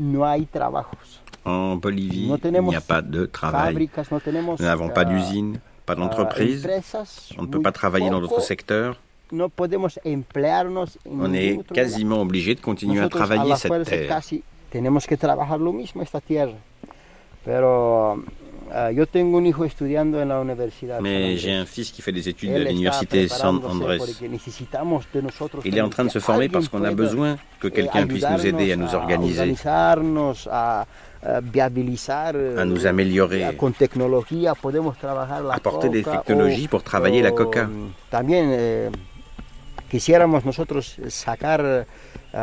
no 0.00 0.24
hay 0.24 0.46
trabajos. 0.46 1.20
En 1.44 1.76
Bolivie, 1.76 2.32
il 2.44 2.62
n'y 2.62 2.76
a 2.76 2.80
pas 2.80 3.02
de 3.02 3.26
travail. 3.26 3.90
Nous 4.58 4.64
n'avons 4.64 4.88
pas 4.88 5.04
d'usine, 5.04 5.60
pas 5.84 5.94
d'entreprise. 5.94 6.68
On 7.36 7.42
ne 7.42 7.46
peut 7.46 7.60
pas 7.60 7.72
travailler 7.72 8.08
dans 8.08 8.20
d'autres 8.20 8.40
secteurs. 8.40 8.98
On 11.06 11.34
est 11.34 11.58
quasiment 11.72 12.20
obligé 12.20 12.54
de 12.54 12.60
continuer 12.60 13.00
à 13.00 13.08
travailler 13.08 13.56
cette 13.56 13.84
terre. 13.84 14.20
Tenemos 14.70 15.06
que 15.06 15.16
trabajar 15.16 15.60
lo 15.60 15.72
mismo 15.72 16.02
esta 16.02 16.20
tierra. 16.20 16.52
Pero. 17.44 18.22
Mais 21.00 21.36
j'ai 21.36 21.52
un 21.52 21.66
fils 21.66 21.90
qui 21.90 22.00
fait 22.00 22.12
des 22.12 22.28
études 22.28 22.52
à 22.52 22.58
l'université 22.58 23.28
San 23.28 23.60
Andrés. 23.64 23.98
Il 25.64 25.76
est 25.76 25.80
en 25.80 25.90
train 25.90 26.04
de 26.04 26.10
se 26.10 26.18
former 26.18 26.48
parce 26.48 26.68
qu'on 26.68 26.84
a 26.84 26.92
besoin 26.92 27.36
que 27.60 27.68
quelqu'un 27.68 28.06
puisse 28.06 28.24
nous 28.30 28.46
aider 28.46 28.72
à 28.72 28.76
nous 28.76 28.94
organiser, 28.94 29.54
à 29.64 29.96
nous 32.64 32.86
améliorer, 32.86 33.44
apporter 33.44 33.88
des 35.90 36.02
technologies 36.02 36.68
pour 36.68 36.82
travailler 36.82 37.22
la 37.22 37.32
coca. 37.32 37.68
Eh, 39.92 39.96
quisiéramos 39.96 40.44
nosotros 40.44 40.96
sacar 41.08 41.60
uh, 41.60 42.36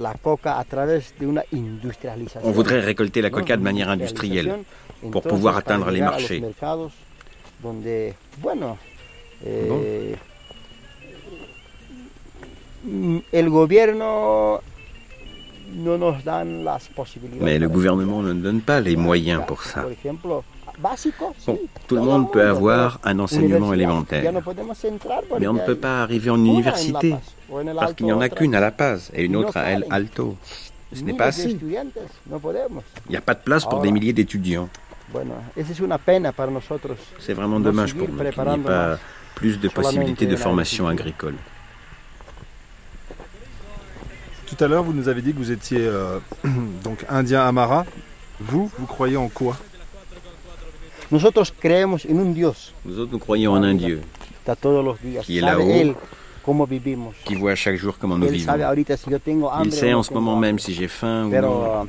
la 0.00 0.14
coca 0.22 0.60
a 0.60 0.64
través 0.64 1.14
de 1.18 1.26
una 1.26 1.42
industrialización. 1.50 2.48
On 2.48 2.54
voudrait 2.54 2.80
récolter 2.80 3.22
la 3.22 3.30
coca 3.30 3.56
de 3.56 3.62
manière 3.62 3.90
industrielle 3.90 4.64
pour 5.10 5.22
pouvoir 5.22 5.56
atteindre 5.56 5.90
les 5.90 6.00
marchés. 6.00 6.42
Donde, 7.62 8.14
bueno, 8.42 8.76
eh, 9.42 10.16
bon. 12.84 13.22
el 13.32 13.48
gobierno 13.48 14.60
no 15.72 15.96
nos 15.96 16.22
dan 16.24 16.62
las 16.62 16.88
posibilidades. 16.88 17.42
Mais 17.42 17.58
le 17.58 17.68
gouvernement 17.68 18.22
ne 18.22 18.34
donne 18.34 18.60
pas 18.60 18.80
les 18.80 18.96
moyens 18.96 19.42
pour 19.46 19.62
ça. 19.62 19.82
Por 19.82 19.92
ejemplo, 19.92 20.44
Bon, 20.78 21.58
tout 21.86 21.94
le 21.96 22.02
monde 22.02 22.32
peut 22.32 22.46
avoir 22.46 22.98
un 23.04 23.18
enseignement 23.18 23.72
élémentaire. 23.72 24.32
Mais 25.38 25.46
on 25.46 25.52
ne 25.54 25.60
peut 25.60 25.76
pas 25.76 26.02
arriver 26.02 26.30
en 26.30 26.36
université 26.38 27.14
parce 27.76 27.94
qu'il 27.94 28.06
n'y 28.06 28.12
en 28.12 28.20
a 28.20 28.28
qu'une 28.28 28.54
à 28.54 28.60
La 28.60 28.70
Paz 28.70 29.10
et 29.14 29.24
une 29.24 29.36
autre 29.36 29.56
à 29.56 29.70
El 29.70 29.84
Alto. 29.90 30.36
Ce 30.92 31.02
n'est 31.02 31.14
pas 31.14 31.26
assez. 31.26 31.50
Il 31.50 33.10
n'y 33.10 33.16
a 33.16 33.20
pas 33.20 33.34
de 33.34 33.40
place 33.40 33.64
pour 33.64 33.80
des 33.80 33.90
milliers 33.90 34.12
d'étudiants. 34.12 34.68
C'est 37.18 37.34
vraiment 37.34 37.60
dommage 37.60 37.94
pour 37.94 38.08
nous 38.08 38.14
qu'il 38.16 38.22
n'y 38.24 38.54
ait 38.54 38.58
pas 38.58 38.98
plus 39.34 39.60
de 39.60 39.68
possibilités 39.68 40.26
de 40.26 40.36
formation 40.36 40.86
agricole. 40.88 41.34
Tout 44.46 44.62
à 44.62 44.68
l'heure, 44.68 44.84
vous 44.84 44.92
nous 44.92 45.08
avez 45.08 45.22
dit 45.22 45.32
que 45.32 45.38
vous 45.38 45.50
étiez 45.50 45.80
euh, 45.80 46.18
donc 46.84 47.04
indien 47.08 47.44
Amara. 47.44 47.84
Vous, 48.40 48.70
vous 48.78 48.86
croyez 48.86 49.16
en 49.16 49.28
quoi? 49.28 49.56
Nosotros 51.10 51.52
creemos 51.52 52.06
en 52.06 52.18
un 52.18 52.32
Dios. 52.32 52.72
Nosotros 52.84 53.12
nous 53.12 53.18
croyons 53.18 53.52
en 53.52 53.62
un 53.62 53.74
Dieu 53.74 54.02
qui 55.22 55.38
est 55.38 55.40
là-haut, 55.40 55.94
qui 57.24 57.34
voit 57.34 57.54
chaque 57.54 57.76
jour 57.76 57.96
comment 57.98 58.18
nous 58.18 58.28
vivons. 58.28 58.52
Il 59.64 59.72
sait 59.72 59.94
en 59.94 60.02
ce 60.02 60.12
moment 60.12 60.36
même 60.36 60.58
si 60.58 60.74
j'ai 60.74 60.88
faim 60.88 61.26
ou 61.26 61.30
non. 61.30 61.86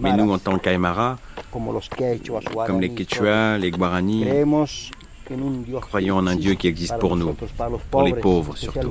Mais 0.00 0.12
nous, 0.16 0.30
en 0.30 0.38
tant 0.38 0.58
qu'Aymara, 0.58 1.18
comme 1.50 2.80
les 2.80 2.90
Quechua, 2.90 3.58
les 3.58 3.70
Guarani, 3.70 4.26
croyons 5.80 6.16
en 6.16 6.26
un 6.26 6.36
Dieu 6.36 6.54
qui 6.54 6.68
existe 6.68 6.98
pour 6.98 7.16
nous, 7.16 7.34
pour 7.90 8.02
les 8.02 8.14
pauvres 8.14 8.56
surtout. 8.56 8.90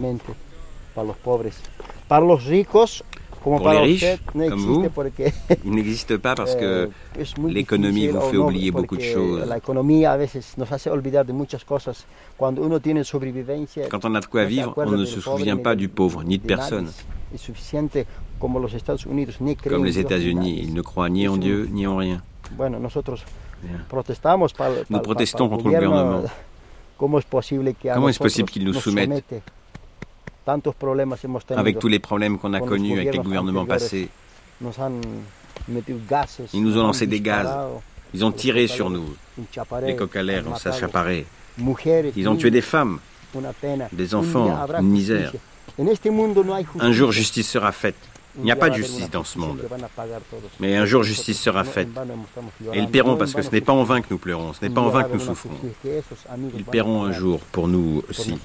Pour 1.23 1.43
les 1.43 1.53
riches, 3.45 4.05
comme 4.33 4.59
vous, 4.59 4.85
il 5.65 5.71
n'existe 5.71 6.17
pas 6.17 6.35
parce 6.35 6.55
que 6.55 6.89
eh, 7.17 7.23
l'économie 7.47 8.07
vous 8.07 8.21
fait 8.21 8.37
oublier 8.37 8.71
beaucoup 8.71 8.97
de 8.97 9.01
choses. 9.01 9.45
Quand 13.89 14.05
on 14.05 14.15
a 14.15 14.19
de 14.19 14.25
quoi 14.25 14.45
vivre, 14.45 14.73
on 14.77 14.91
ne 14.91 15.05
se 15.05 15.21
souvient 15.21 15.57
pas 15.57 15.75
du 15.75 15.89
pauvre 15.89 16.23
ni 16.23 16.37
de 16.37 16.45
personne. 16.45 16.89
Comme 18.39 19.85
les 19.85 19.99
États-Unis, 19.99 20.59
ils 20.63 20.73
ne 20.73 20.81
croient 20.81 21.09
ni 21.09 21.27
en 21.27 21.37
Dieu 21.37 21.67
ni 21.71 21.85
en 21.87 21.97
rien. 21.97 22.21
Nous 24.89 24.99
protestons 24.99 25.49
contre 25.49 25.65
le 25.65 25.75
gouvernement. 25.75 26.23
Comment 26.97 28.09
est-ce 28.09 28.19
possible 28.19 28.49
qu'ils 28.49 28.65
nous 28.65 28.73
soumettent 28.73 29.23
avec 31.55 31.79
tous 31.79 31.87
les 31.87 31.99
problèmes 31.99 32.37
qu'on 32.37 32.53
a 32.53 32.59
connus 32.61 32.99
avec 32.99 33.13
les 33.13 33.19
gouvernements 33.19 33.65
passés. 33.65 34.09
Ils 36.53 36.63
nous 36.63 36.77
ont 36.77 36.83
lancé 36.83 37.07
des 37.07 37.21
gaz. 37.21 37.47
Ils 38.13 38.25
ont 38.25 38.31
tiré 38.31 38.67
sur 38.67 38.89
nous. 38.89 39.05
Les 39.83 39.95
cocalères 39.95 40.47
ont 40.47 40.55
s'accaparé. 40.55 41.25
Ils 42.15 42.27
ont 42.27 42.35
tué 42.35 42.51
des 42.51 42.61
femmes, 42.61 42.99
des 43.91 44.15
enfants, 44.15 44.57
une 44.79 44.89
misère. 44.89 45.33
Un 46.79 46.91
jour, 46.91 47.11
justice 47.11 47.49
sera 47.49 47.71
faite. 47.71 47.95
Il 48.37 48.43
n'y 48.43 48.51
a 48.51 48.55
pas 48.55 48.69
de 48.69 48.75
justice 48.75 49.09
dans 49.09 49.23
ce 49.23 49.37
monde. 49.37 49.61
Mais 50.59 50.75
un 50.77 50.85
jour, 50.85 51.03
justice 51.03 51.39
sera 51.39 51.63
faite. 51.63 51.89
Et 52.73 52.79
ils 52.79 52.87
paieront 52.87 53.17
parce 53.17 53.33
que 53.33 53.41
ce 53.41 53.51
n'est 53.51 53.61
pas 53.61 53.73
en 53.73 53.83
vain 53.83 54.01
que 54.01 54.07
nous 54.09 54.17
pleurons, 54.17 54.53
ce 54.53 54.63
n'est 54.63 54.73
pas 54.73 54.81
en 54.81 54.89
vain 54.89 55.03
que 55.03 55.13
nous 55.13 55.19
souffrons. 55.19 55.51
Ils 56.55 56.63
paieront 56.63 57.03
un 57.03 57.11
jour 57.11 57.39
pour 57.51 57.67
nous 57.67 58.03
aussi. 58.09 58.37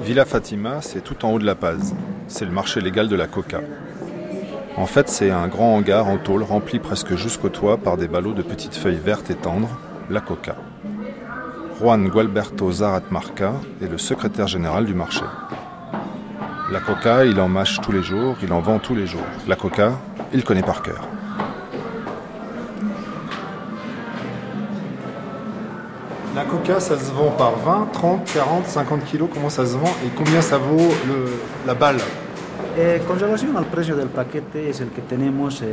Villa 0.00 0.24
Fatima, 0.24 0.80
c'est 0.80 1.02
tout 1.02 1.24
en 1.24 1.32
haut 1.32 1.38
de 1.38 1.44
la 1.44 1.54
Paz. 1.54 1.94
C'est 2.26 2.44
le 2.44 2.50
marché 2.50 2.80
légal 2.80 3.08
de 3.08 3.16
la 3.16 3.26
coca. 3.26 3.60
En 4.76 4.86
fait, 4.86 5.08
c'est 5.08 5.30
un 5.30 5.48
grand 5.48 5.76
hangar 5.76 6.08
en 6.08 6.16
tôle 6.16 6.42
rempli 6.42 6.78
presque 6.78 7.14
jusqu'au 7.14 7.50
toit 7.50 7.76
par 7.76 7.96
des 7.96 8.08
ballots 8.08 8.32
de 8.32 8.42
petites 8.42 8.74
feuilles 8.74 9.00
vertes 9.02 9.30
et 9.30 9.34
tendres, 9.34 9.78
la 10.10 10.20
coca. 10.20 10.56
Juan 11.78 12.08
Gualberto 12.08 12.72
Zarat 12.72 13.02
Marca 13.10 13.52
est 13.82 13.88
le 13.88 13.98
secrétaire 13.98 14.46
général 14.46 14.86
du 14.86 14.94
marché. 14.94 15.24
La 16.70 16.80
coca, 16.80 17.24
il 17.24 17.38
en 17.38 17.48
mâche 17.48 17.80
tous 17.80 17.92
les 17.92 18.02
jours, 18.02 18.36
il 18.42 18.52
en 18.52 18.60
vend 18.60 18.78
tous 18.78 18.94
les 18.94 19.06
jours. 19.06 19.20
La 19.46 19.56
coca, 19.56 19.92
il 20.32 20.42
connaît 20.42 20.62
par 20.62 20.82
cœur. 20.82 21.06
La 26.34 26.44
coca, 26.44 26.80
ça 26.80 26.98
se 26.98 27.12
vend 27.12 27.30
par 27.36 27.58
20, 27.58 27.92
30, 27.92 28.24
40, 28.32 28.66
50 28.66 29.04
kilos. 29.04 29.28
Comment 29.32 29.50
ça 29.50 29.66
se 29.66 29.76
vend 29.76 29.94
et 30.04 30.08
combien 30.16 30.40
ça 30.40 30.56
vaut 30.56 30.92
le, 31.06 31.30
la 31.66 31.74
balle? 31.74 32.00
Eh, 32.78 33.02
con 33.06 33.18
relación 33.18 33.54
al 33.58 33.66
precio 33.66 33.96
del 33.96 34.08
paquete 34.08 34.70
es 34.70 34.80
el 34.80 34.88
que 34.88 35.02
tenemos, 35.02 35.60
eh, 35.60 35.66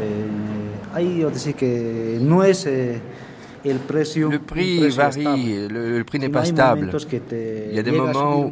hay 0.93 1.23
decir 1.31 1.55
que 1.55 2.17
no 2.19 2.43
es 2.43 2.65
eh, 2.65 2.99
el 3.63 3.77
precio. 3.77 4.29
Le 4.29 4.39
prix 4.39 4.89
varie, 4.89 5.69
le, 5.69 5.99
le 5.99 6.03
prix 6.03 6.19
n'est 6.19 6.27
pas 6.27 6.43
stable. 6.43 6.91
Il 7.71 7.75
y 7.75 7.79
a 7.79 7.83
des 7.83 7.91
moments 7.91 8.51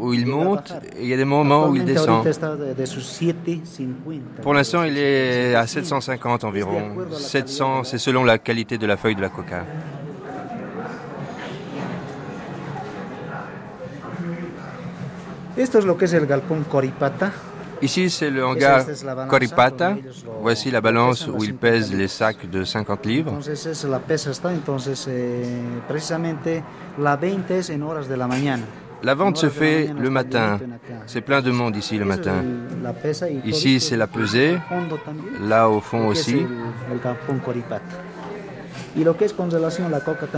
où 0.00 0.12
il 0.12 0.26
monte 0.26 0.72
et 0.98 1.02
il 1.02 1.08
y 1.08 1.14
a 1.14 1.16
des 1.16 1.24
moments 1.24 1.68
où 1.68 1.76
il 1.76 1.84
descend. 1.84 2.26
Pour 4.42 4.54
l'instant, 4.54 4.82
il 4.82 4.98
est 4.98 5.54
à 5.54 5.68
750 5.68 6.42
environ. 6.42 6.82
700, 7.12 7.84
c'est 7.84 7.98
selon 7.98 8.24
la 8.24 8.38
qualité 8.38 8.76
de 8.76 8.86
la 8.86 8.96
feuille 8.96 9.14
de 9.14 9.22
la 9.22 9.28
coca. 9.28 9.64
Esto 15.56 15.78
es 15.78 15.84
lo 15.84 15.96
que 15.96 16.06
es 16.06 16.12
el 16.12 16.26
galpón 16.26 16.64
Coripata. 16.64 17.32
Ici, 17.80 18.08
c'est 18.08 18.30
le 18.30 18.42
hangar 18.42 18.86
Coripata. 19.28 19.96
Voici 20.40 20.70
la 20.70 20.80
balance 20.80 21.28
où 21.28 21.44
il 21.44 21.54
pèse 21.54 21.92
les 21.92 22.08
sacs 22.08 22.48
de 22.50 22.64
50 22.64 23.06
livres. 23.06 23.38
La 23.88 24.00
eh, 25.08 25.42
precisamente 25.86 26.64
la 26.98 27.16
20 27.16 27.50
es 27.50 27.70
en 27.70 27.82
horas 27.82 28.08
de 28.08 28.16
la 28.16 28.26
mañana. 28.26 28.64
La 29.02 29.14
vente 29.14 29.36
se 29.36 29.50
fait 29.50 29.90
le 29.98 30.08
matin. 30.08 30.58
C'est 31.06 31.20
plein 31.20 31.42
de 31.42 31.50
monde 31.50 31.76
ici 31.76 31.98
le 31.98 32.06
matin. 32.06 32.42
Ici, 33.44 33.78
c'est 33.78 33.98
la 33.98 34.06
pesée. 34.06 34.58
Là, 35.42 35.68
au 35.68 35.80
fond 35.80 36.06
aussi. 36.06 36.46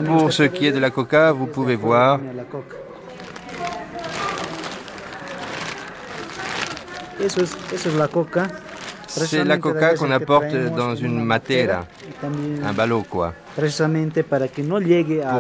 Pour 0.05 0.33
ce 0.33 0.43
qui 0.43 0.67
est 0.67 0.73
de 0.73 0.81
la 0.81 0.91
coca, 0.91 1.31
vous 1.31 1.47
pouvez 1.47 1.77
voir 1.77 2.19
C'est 9.09 9.45
la 9.45 9.59
coca 9.59 9.95
qu'on 9.95 10.11
apporte 10.11 10.55
dans 10.77 10.95
une 10.95 11.25
matera, 11.25 11.87
un 12.62 12.73
ballot 12.73 13.05
quoi. 13.09 13.33
Pour 13.57 13.64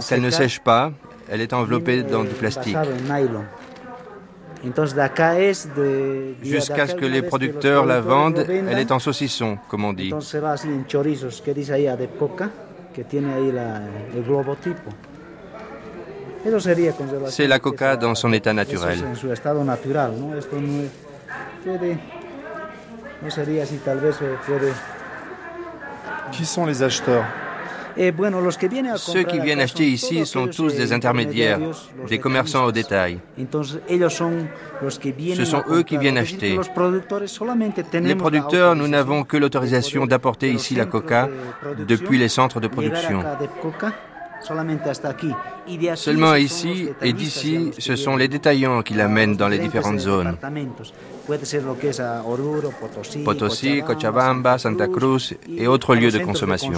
qu'elle 0.08 0.22
ne 0.22 0.30
sèche 0.30 0.60
pas, 0.60 0.92
elle 1.28 1.40
est 1.40 1.52
enveloppée 1.52 2.02
dans 2.02 2.24
du 2.24 2.30
plastique. 2.30 2.76
Jusqu'à 6.42 6.86
ce 6.86 6.94
que 6.94 7.04
les 7.04 7.22
producteurs 7.22 7.84
la 7.84 8.00
vendent, 8.00 8.46
elle 8.48 8.78
est 8.78 8.92
en 8.92 8.98
saucisson, 8.98 9.58
comme 9.68 9.84
on 9.84 9.92
dit. 9.92 10.12
C'est 17.26 17.46
la 17.46 17.58
coca 17.58 17.96
dans 17.96 18.14
son 18.14 18.32
état 18.32 18.52
naturel. 18.52 18.98
Qui 26.32 26.44
sont 26.44 26.66
les 26.66 26.82
acheteurs? 26.82 27.24
Eh, 27.98 28.12
Ceux 28.96 29.22
qui 29.22 29.40
viennent 29.40 29.60
acheter 29.60 29.88
ici 29.88 30.26
sont 30.26 30.48
tous 30.48 30.74
des 30.74 30.92
intermédiaires, 30.92 31.58
des 32.06 32.18
commerçants 32.18 32.64
au 32.64 32.72
détail. 32.72 33.20
Ce 33.38 35.44
sont 35.44 35.62
eux 35.70 35.82
qui 35.82 35.96
viennent 35.96 36.18
acheter. 36.18 36.58
Les 37.94 38.14
producteurs, 38.14 38.76
nous 38.76 38.88
n'avons 38.88 39.24
que 39.24 39.38
l'autorisation 39.38 40.06
d'apporter 40.06 40.52
ici 40.52 40.74
la 40.74 40.84
coca 40.84 41.30
depuis 41.88 42.18
les 42.18 42.28
centres 42.28 42.60
de 42.60 42.68
production. 42.68 43.22
Seulement 45.94 46.34
ici 46.34 46.88
et 47.02 47.12
d'ici, 47.12 47.72
ce 47.78 47.96
sont 47.96 48.16
les 48.16 48.28
détaillants 48.28 48.82
qui 48.82 48.94
l'amènent 48.94 49.36
dans 49.36 49.48
les 49.48 49.58
différentes 49.58 50.00
zones. 50.00 50.36
Potosí, 53.24 53.82
Cochabamba, 53.82 54.58
Santa 54.58 54.86
Cruz 54.86 55.34
et 55.56 55.66
autres 55.66 55.94
lieux 55.94 56.10
de 56.10 56.18
consommation. 56.18 56.72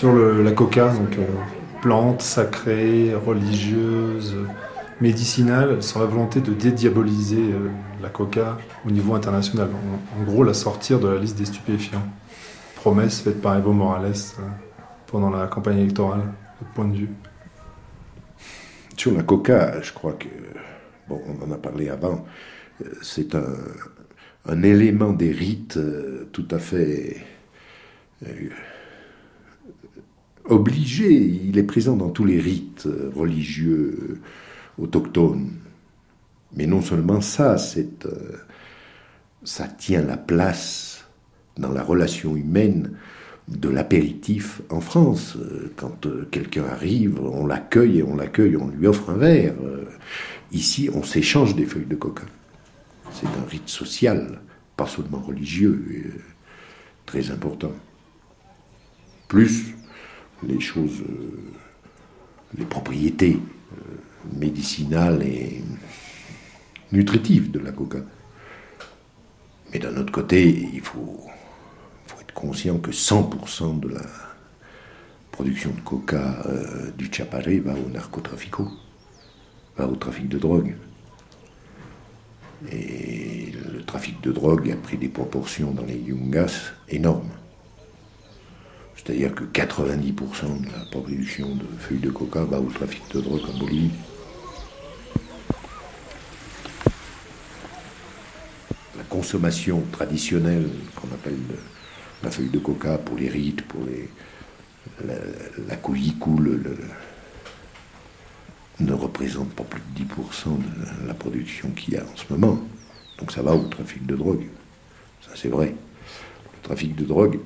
Sur 0.00 0.14
la 0.14 0.52
coca, 0.52 0.94
donc 0.94 1.18
euh, 1.18 1.26
plante 1.82 2.22
sacrée, 2.22 3.12
religieuse, 3.14 4.34
médicinale, 4.98 5.82
sans 5.82 6.00
la 6.00 6.06
volonté 6.06 6.40
de 6.40 6.54
dédiaboliser 6.54 7.52
euh, 7.52 7.68
la 8.00 8.08
coca 8.08 8.56
au 8.86 8.90
niveau 8.90 9.14
international. 9.14 9.68
En, 10.18 10.22
gros, 10.22 10.42
la 10.42 10.54
sortir 10.54 11.00
de 11.00 11.08
la 11.08 11.20
liste 11.20 11.36
des 11.36 11.44
stupéfiants. 11.44 12.02
Promesse 12.76 13.20
faite 13.20 13.42
par 13.42 13.58
Evo 13.58 13.74
Morales 13.74 14.14
euh, 14.38 14.42
pendant 15.06 15.28
la 15.28 15.46
campagne 15.48 15.80
électorale, 15.80 16.22
votre 16.58 16.72
point 16.72 16.88
de 16.88 16.96
vue. 16.96 17.10
Sur 18.96 19.12
la 19.12 19.22
coca, 19.22 19.82
je 19.82 19.92
crois 19.92 20.14
que, 20.14 20.28
bon, 21.10 21.20
on 21.28 21.46
en 21.46 21.52
a 21.52 21.58
parlé 21.58 21.90
avant, 21.90 22.24
c'est 23.02 23.34
un, 23.34 23.52
un 24.48 24.62
élément 24.62 25.12
des 25.12 25.30
rites 25.30 25.78
tout 26.32 26.48
à 26.50 26.58
fait 26.58 27.18
obligé. 30.50 31.12
Il 31.12 31.58
est 31.58 31.64
présent 31.64 31.96
dans 31.96 32.10
tous 32.10 32.24
les 32.24 32.40
rites 32.40 32.88
religieux 33.14 34.20
autochtones. 34.78 35.50
Mais 36.56 36.66
non 36.66 36.82
seulement 36.82 37.20
ça, 37.20 37.56
ça 39.44 39.68
tient 39.68 40.02
la 40.02 40.16
place 40.16 41.06
dans 41.56 41.72
la 41.72 41.82
relation 41.82 42.36
humaine 42.36 42.96
de 43.48 43.68
l'apéritif 43.68 44.62
en 44.70 44.80
France. 44.80 45.36
Quand 45.76 46.06
quelqu'un 46.30 46.64
arrive, 46.64 47.20
on 47.20 47.46
l'accueille 47.46 47.98
et 47.98 48.02
on 48.02 48.16
l'accueille, 48.16 48.56
on 48.56 48.68
lui 48.68 48.86
offre 48.86 49.10
un 49.10 49.16
verre. 49.16 49.54
Ici, 50.52 50.90
on 50.92 51.02
s'échange 51.02 51.54
des 51.54 51.66
feuilles 51.66 51.86
de 51.86 51.94
coca. 51.94 52.24
C'est 53.12 53.26
un 53.26 53.48
rite 53.48 53.68
social, 53.68 54.40
pas 54.76 54.86
seulement 54.86 55.20
religieux, 55.20 55.84
euh, 55.90 56.18
très 57.06 57.30
important. 57.30 57.72
Plus 59.28 59.74
les 60.42 60.60
choses, 60.60 61.00
euh, 61.00 61.32
les 62.56 62.64
propriétés 62.64 63.38
euh, 63.38 64.38
médicinales 64.38 65.22
et 65.22 65.62
nutritives 66.92 67.50
de 67.50 67.58
la 67.58 67.72
coca. 67.72 67.98
Mais 69.72 69.78
d'un 69.78 69.96
autre 69.96 70.12
côté, 70.12 70.48
il 70.48 70.80
faut, 70.80 71.26
être 72.20 72.34
conscient 72.34 72.78
que 72.78 72.90
100% 72.90 73.80
de 73.80 73.88
la 73.88 74.02
production 75.30 75.70
de 75.70 75.80
coca 75.80 76.42
du 76.98 77.08
Chaparé 77.10 77.60
va 77.60 77.72
au 77.74 77.88
narcotrafico, 77.88 78.68
va 79.76 79.86
au 79.86 79.96
trafic 79.96 80.28
de 80.28 80.38
drogue. 80.38 80.74
Et 82.70 83.52
le 83.72 83.82
trafic 83.84 84.20
de 84.22 84.32
drogue 84.32 84.70
a 84.70 84.76
pris 84.76 84.98
des 84.98 85.08
proportions 85.08 85.70
dans 85.70 85.84
les 85.84 85.96
Yungas 85.96 86.72
énormes. 86.88 87.30
C'est-à-dire 89.02 89.34
que 89.34 89.44
90% 89.44 90.60
de 90.60 90.72
la 90.72 90.84
production 90.90 91.54
de 91.54 91.64
feuilles 91.78 92.00
de 92.00 92.10
coca 92.10 92.44
va 92.44 92.60
au 92.60 92.70
trafic 92.70 93.02
de 93.14 93.20
drogue 93.22 93.40
en 93.48 93.58
Bolivie. 93.58 93.90
La 98.98 99.04
consommation 99.08 99.82
traditionnelle 99.90 100.68
qu'on 100.94 101.08
appelle 101.14 101.38
la 102.22 102.30
feuille 102.30 102.50
de 102.50 102.58
coca 102.58 102.98
pour 102.98 103.16
les 103.16 103.30
rites, 103.30 103.62
pour 103.62 103.80
les, 103.86 104.10
la, 105.06 105.14
la 105.66 105.76
le, 106.36 106.78
ne 108.80 108.92
représente 108.92 109.50
pas 109.54 109.64
plus 109.64 109.80
de 109.94 110.04
10% 110.04 110.58
de 110.58 111.08
la 111.08 111.14
production 111.14 111.70
qu'il 111.70 111.94
y 111.94 111.96
a 111.96 112.02
en 112.02 112.16
ce 112.16 112.24
moment. 112.30 112.60
Donc 113.18 113.32
ça 113.32 113.40
va 113.40 113.54
au 113.54 113.64
trafic 113.64 114.04
de 114.04 114.14
drogue. 114.14 114.44
Ça 115.22 115.30
c'est 115.36 115.48
vrai. 115.48 115.68
Le 115.68 116.62
trafic 116.62 116.94
de 116.94 117.04
drogue 117.04 117.38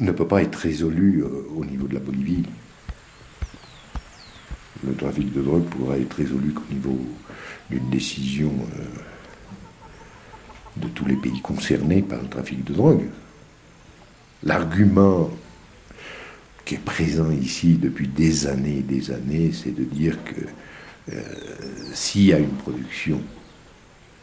ne 0.00 0.12
peut 0.12 0.26
pas 0.26 0.42
être 0.42 0.56
résolu 0.56 1.22
euh, 1.22 1.28
au 1.56 1.64
niveau 1.64 1.86
de 1.86 1.94
la 1.94 2.00
Bolivie. 2.00 2.44
Le 4.86 4.94
trafic 4.94 5.32
de 5.32 5.42
drogue 5.42 5.64
pourra 5.64 5.98
être 5.98 6.14
résolu 6.14 6.52
qu'au 6.52 6.72
niveau 6.72 6.98
d'une 7.70 7.90
décision 7.90 8.52
euh, 8.78 8.84
de 10.78 10.88
tous 10.88 11.04
les 11.04 11.16
pays 11.16 11.40
concernés 11.42 12.02
par 12.02 12.20
le 12.22 12.28
trafic 12.28 12.64
de 12.64 12.72
drogue. 12.72 13.04
L'argument 14.42 15.30
qui 16.64 16.76
est 16.76 16.84
présent 16.84 17.30
ici 17.30 17.74
depuis 17.74 18.08
des 18.08 18.46
années 18.46 18.78
et 18.78 18.82
des 18.82 19.10
années, 19.10 19.52
c'est 19.52 19.74
de 19.74 19.84
dire 19.84 20.16
que 20.24 21.12
euh, 21.12 21.22
s'il 21.92 22.26
y 22.26 22.32
a 22.32 22.38
une 22.38 22.48
production 22.48 23.20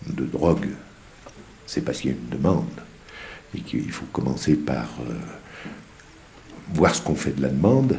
de 0.08 0.26
drogue, 0.26 0.70
c'est 1.68 1.82
parce 1.82 2.00
qu'il 2.00 2.12
y 2.12 2.14
a 2.14 2.18
une 2.18 2.30
demande 2.30 2.66
et 3.54 3.60
qu'il 3.60 3.92
faut 3.92 4.06
commencer 4.12 4.56
par 4.56 4.88
voir 6.74 6.94
ce 6.96 7.02
qu'on 7.02 7.16
fait 7.16 7.32
de 7.32 7.42
la 7.42 7.50
demande. 7.50 7.98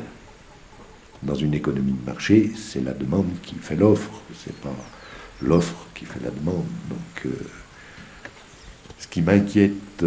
Dans 1.23 1.35
une 1.35 1.55
économie 1.55 1.93
de 1.93 2.07
marché, 2.07 2.53
c'est 2.57 2.85
la 2.85 2.93
demande 2.93 3.29
qui 3.43 3.57
fait 3.57 3.75
l'offre, 3.75 4.23
c'est 4.45 4.55
pas 4.61 4.75
l'offre 5.43 5.87
qui 5.95 6.05
fait 6.05 6.21
la 6.23 6.31
demande. 6.31 6.67
Donc, 6.89 7.27
euh, 7.27 7.31
ce 8.99 9.09
qui 9.09 9.23
m'inquiète, 9.23 10.05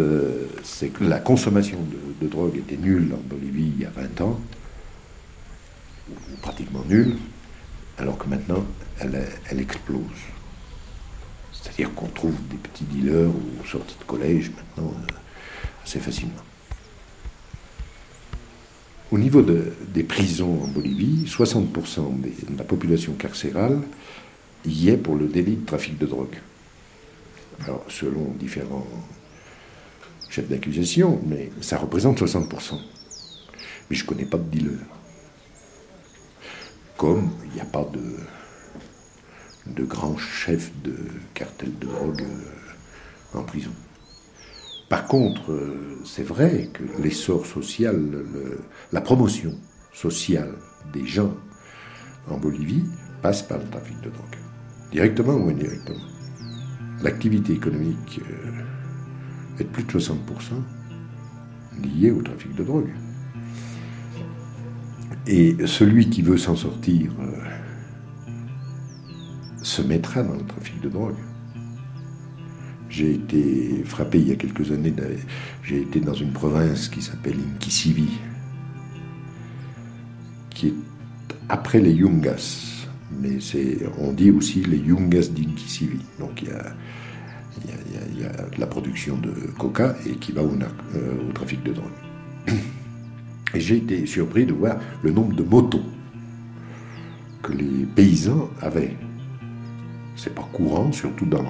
c'est 0.62 0.88
que 0.88 1.04
la 1.04 1.18
consommation 1.18 1.78
de, 2.20 2.28
drogue 2.28 2.56
était 2.56 2.76
nulle 2.76 3.12
en 3.12 3.20
Bolivie 3.28 3.72
il 3.76 3.82
y 3.82 3.84
a 3.84 3.90
20 3.90 4.20
ans, 4.22 4.40
ou 6.08 6.36
pratiquement 6.40 6.84
nulle 6.88 7.16
alors 7.98 8.18
que 8.18 8.28
maintenant, 8.28 8.64
elle, 8.98 9.60
explose. 9.60 10.00
C'est-à-dire 11.52 11.94
qu'on 11.94 12.08
trouve 12.08 12.34
des 12.48 12.56
petits 12.56 12.84
dealers 12.84 13.28
ou 13.28 13.66
sortis 13.66 13.96
de 13.98 14.04
collège 14.04 14.50
maintenant 14.50 14.92
euh, 14.92 15.14
assez 15.84 16.00
facilement. 16.00 16.42
Au 19.12 19.18
niveau 19.18 19.42
des 19.42 20.04
prisons 20.04 20.62
en 20.64 20.68
Bolivie, 20.68 21.26
60% 21.26 22.20
de 22.22 22.56
la 22.56 22.64
population 22.64 23.12
carcérale 23.12 23.78
y 24.64 24.88
est 24.88 24.96
pour 24.96 25.16
le 25.16 25.26
délit 25.26 25.56
de 25.56 25.66
trafic 25.66 25.98
de 25.98 26.06
drogue. 26.06 26.40
Alors, 27.62 27.84
selon 27.88 28.32
différents 28.40 28.86
chefs 30.30 30.48
d'accusation, 30.48 31.20
mais 31.26 31.50
ça 31.60 31.76
représente 31.76 32.22
60%. 32.22 32.80
Mais 33.90 33.96
je 33.96 34.02
ne 34.02 34.08
connais 34.08 34.24
pas 34.24 34.38
de 34.38 34.44
dealers 34.44 34.78
comme 36.96 37.30
il 37.44 37.54
n'y 37.54 37.60
a 37.60 37.66
pas 37.66 37.84
de, 37.92 38.16
de 39.66 39.84
grand 39.84 40.16
chef 40.16 40.70
de 40.84 40.94
cartel 41.34 41.76
de 41.78 41.86
drogue 41.86 42.22
euh, 42.22 43.38
en 43.38 43.42
prison. 43.42 43.72
Par 44.92 45.06
contre, 45.06 45.52
euh, 45.52 46.02
c'est 46.04 46.22
vrai 46.22 46.68
que 46.70 46.82
l'essor 47.02 47.46
social, 47.46 47.98
la 48.92 49.00
promotion 49.00 49.54
sociale 49.90 50.52
des 50.92 51.06
gens 51.06 51.32
en 52.28 52.36
Bolivie 52.36 52.84
passe 53.22 53.42
par 53.42 53.56
le 53.56 53.64
trafic 53.70 53.98
de 54.02 54.10
drogue, 54.10 54.36
directement 54.90 55.32
ou 55.32 55.48
indirectement. 55.48 55.96
L'activité 57.02 57.54
économique 57.54 58.20
euh, 58.20 59.60
est 59.60 59.64
de 59.64 59.68
plus 59.70 59.84
de 59.84 59.92
60% 59.92 60.18
liée 61.82 62.10
au 62.10 62.20
trafic 62.20 62.54
de 62.54 62.62
drogue. 62.62 62.92
Et 65.26 65.56
celui 65.64 66.10
qui 66.10 66.20
veut 66.20 66.36
s'en 66.36 66.54
sortir 66.54 67.12
euh, 67.18 68.28
se 69.62 69.80
mettra 69.80 70.22
dans 70.22 70.34
le 70.34 70.44
trafic 70.44 70.82
de 70.82 70.90
drogue. 70.90 71.16
J'ai 72.92 73.12
été 73.14 73.82
frappé 73.86 74.18
il 74.18 74.28
y 74.28 74.32
a 74.32 74.36
quelques 74.36 74.70
années, 74.70 74.92
j'ai 75.64 75.80
été 75.80 75.98
dans 75.98 76.12
une 76.12 76.32
province 76.32 76.90
qui 76.90 77.00
s'appelle 77.00 77.36
Inkisivi, 77.54 78.18
qui 80.50 80.68
est 80.68 80.74
après 81.48 81.80
les 81.80 81.92
Yungas, 81.92 82.86
mais 83.18 83.38
on 83.96 84.12
dit 84.12 84.30
aussi 84.30 84.62
les 84.64 84.76
Yungas 84.76 85.30
d'Inkisivi. 85.30 86.00
Donc 86.20 86.42
il 86.42 86.48
y, 86.48 88.24
a, 88.24 88.28
a, 88.28 88.58
la 88.58 88.66
production 88.66 89.16
de 89.16 89.32
coca 89.58 89.96
et 90.04 90.16
qui 90.16 90.32
va 90.32 90.42
au, 90.42 90.52
euh, 90.52 91.30
au 91.30 91.32
trafic 91.32 91.62
de 91.62 91.72
drogue. 91.72 91.86
Et 93.54 93.60
j'ai 93.60 93.76
été 93.78 94.04
surpris 94.04 94.44
de 94.44 94.52
voir 94.52 94.76
le 95.02 95.12
nombre 95.12 95.34
de 95.34 95.42
motos 95.42 95.84
que 97.42 97.52
les 97.52 97.86
paysans 97.94 98.50
avaient. 98.60 98.96
C'est 100.14 100.34
pas 100.34 100.48
courant, 100.52 100.92
surtout 100.92 101.26
dans, 101.26 101.44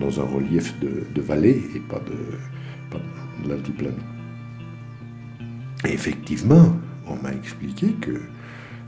dans 0.00 0.20
un 0.20 0.24
relief 0.24 0.74
de, 0.80 1.20
vallée 1.20 1.62
et 1.74 1.80
pas 1.80 2.00
de. 2.00 2.14
Et 5.84 5.92
effectivement, 5.92 6.76
on 7.06 7.16
m'a 7.16 7.32
expliqué 7.32 7.92
que 8.00 8.20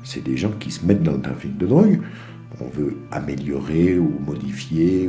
c'est 0.05 0.22
des 0.22 0.36
gens 0.36 0.52
qui 0.52 0.70
se 0.70 0.84
mettent 0.84 1.02
dans 1.02 1.12
le 1.12 1.22
trafic 1.22 1.56
de 1.56 1.66
drogue. 1.66 2.01
On 2.60 2.68
veut 2.68 2.97
améliorer 3.10 3.98
ou 3.98 4.18
modifier 4.26 5.09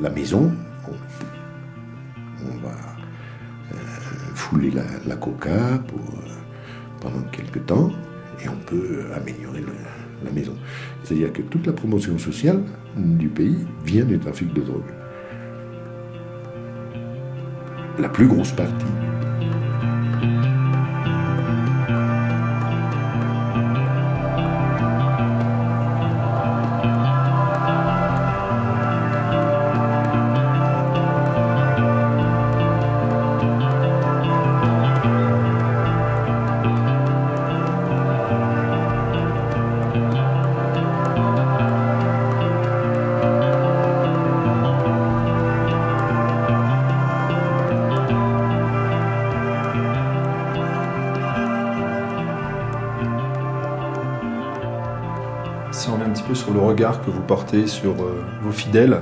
la 0.00 0.10
maison. 0.10 0.52
On, 2.46 2.56
va 2.66 2.74
euh, 3.72 3.76
fouler 4.34 4.70
la, 4.70 5.16
coca 5.16 5.78
pour 5.88 6.00
pendant 7.00 7.22
quelques 7.32 7.66
temps 7.66 7.90
et 8.42 8.48
on 8.48 8.56
peut 8.66 9.04
améliorer 9.14 9.62
la 10.24 10.30
maison. 10.30 10.54
C'est-à-dire 11.02 11.32
que 11.32 11.42
toute 11.42 11.66
la 11.66 11.72
promotion 11.72 12.18
sociale 12.18 12.62
du 12.96 13.28
pays 13.28 13.58
vient 13.84 14.04
du 14.04 14.18
trafic 14.18 14.52
de 14.54 14.62
drogue. 14.62 15.03
La 17.96 18.08
plus 18.08 18.26
grosse 18.26 18.50
partie. 18.50 19.03
Que 57.04 57.10
vous 57.10 57.22
portez 57.22 57.66
sur 57.66 57.92
euh, 57.92 58.24
vos 58.42 58.52
fidèles. 58.52 59.00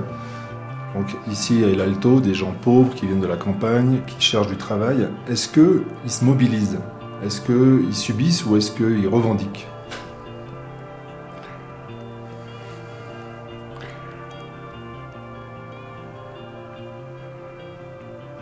Donc 0.95 1.07
ici 1.31 1.63
à 1.63 1.67
El 1.69 1.81
Alto, 1.81 2.19
des 2.19 2.33
gens 2.33 2.53
pauvres 2.61 2.93
qui 2.93 3.07
viennent 3.07 3.21
de 3.21 3.27
la 3.27 3.37
campagne, 3.37 4.01
qui 4.05 4.21
cherchent 4.21 4.47
du 4.47 4.57
travail. 4.57 5.07
Est-ce 5.27 5.47
qu'ils 5.49 5.83
se 6.11 6.23
mobilisent? 6.23 6.79
Est-ce 7.25 7.41
qu'ils 7.41 7.95
subissent 7.95 8.45
ou 8.45 8.57
est-ce 8.57 8.71
qu'ils 8.71 9.07
revendiquent? 9.07 9.67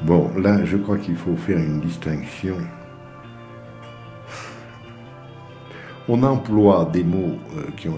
Bon, 0.01 0.31
là, 0.35 0.65
je 0.65 0.77
crois 0.77 0.97
qu'il 0.97 1.15
faut 1.15 1.37
faire 1.37 1.59
une 1.59 1.79
distinction 1.79 2.57
On 6.13 6.23
emploie 6.23 6.89
des 6.91 7.05
mots 7.05 7.37
euh, 7.55 7.71
qui 7.77 7.87
ont 7.87 7.95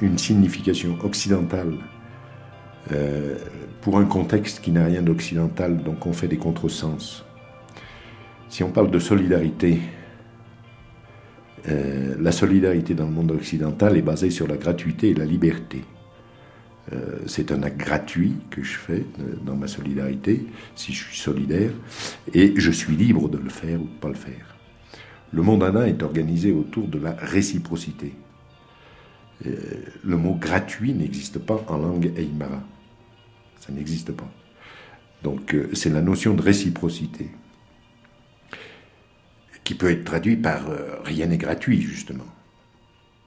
une 0.00 0.18
signification, 0.18 0.96
occidentale 1.04 1.74
euh, 2.90 3.36
pour 3.82 3.98
un 3.98 4.06
contexte 4.06 4.62
qui 4.62 4.70
n'a 4.70 4.86
rien 4.86 5.02
d'occidental, 5.02 5.82
donc 5.82 6.06
on 6.06 6.14
fait 6.14 6.26
des 6.26 6.38
contresens. 6.38 7.22
Si 8.48 8.64
on 8.64 8.70
parle 8.70 8.90
de 8.90 8.98
solidarité, 8.98 9.78
euh, 11.68 12.14
la 12.18 12.32
solidarité 12.32 12.94
dans 12.94 13.04
le 13.04 13.12
monde 13.12 13.32
occidental 13.32 13.98
est 13.98 14.02
basée 14.02 14.30
sur 14.30 14.48
la 14.48 14.56
gratuité 14.56 15.10
et 15.10 15.14
la 15.14 15.26
liberté. 15.26 15.84
c'est 17.26 17.52
un 17.52 17.62
acte 17.62 17.78
gratuit 17.78 18.36
que 18.48 18.62
je 18.62 18.78
fais 18.78 19.04
dans 19.44 19.56
ma 19.56 19.66
solidarité, 19.66 20.46
si 20.76 20.94
je 20.94 21.04
suis 21.04 21.18
solidaire, 21.18 21.72
et 22.32 22.54
je 22.56 22.70
suis 22.70 22.96
libre 22.96 23.28
de 23.28 23.36
le 23.36 23.50
faire 23.50 23.82
ou 23.82 23.84
de 23.84 23.90
ne 23.96 24.00
pas 24.00 24.08
le 24.08 24.14
faire. 24.14 24.53
Le 25.34 25.42
mondana 25.42 25.88
est 25.88 26.00
organisé 26.04 26.52
autour 26.52 26.86
de 26.86 26.98
la 26.98 27.10
réciprocité. 27.10 28.14
Euh, 29.44 29.50
le 30.04 30.16
mot 30.16 30.34
gratuit 30.34 30.94
n'existe 30.94 31.40
pas 31.40 31.60
en 31.66 31.76
langue 31.76 32.12
aymara. 32.16 32.62
Ça 33.58 33.72
n'existe 33.72 34.12
pas. 34.12 34.30
Donc 35.24 35.52
euh, 35.54 35.70
c'est 35.72 35.90
la 35.90 36.02
notion 36.02 36.34
de 36.34 36.42
réciprocité 36.42 37.30
qui 39.64 39.74
peut 39.74 39.90
être 39.90 40.04
traduite 40.04 40.40
par 40.40 40.70
euh, 40.70 41.00
rien 41.02 41.26
n'est 41.26 41.36
gratuit, 41.36 41.80
justement. 41.80 42.26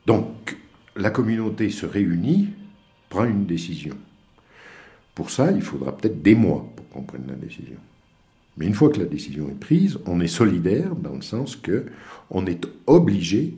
Donc 0.05 0.55
la 0.95 1.09
communauté 1.09 1.69
se 1.69 1.85
réunit, 1.85 2.53
prend 3.09 3.25
une 3.25 3.45
décision. 3.45 3.97
Pour 5.13 5.29
ça, 5.29 5.51
il 5.51 5.61
faudra 5.61 5.97
peut-être 5.97 6.21
des 6.21 6.35
mois 6.35 6.71
pour 6.73 6.87
qu'on 6.87 7.01
prenne 7.01 7.27
la 7.27 7.35
décision. 7.35 7.79
Mais 8.57 8.65
une 8.65 8.73
fois 8.73 8.89
que 8.89 8.99
la 8.99 9.05
décision 9.05 9.49
est 9.49 9.59
prise, 9.59 9.99
on 10.05 10.19
est 10.19 10.27
solidaire 10.27 10.95
dans 10.95 11.15
le 11.15 11.21
sens 11.21 11.55
que 11.55 11.85
on 12.29 12.45
est 12.45 12.67
obligé 12.87 13.53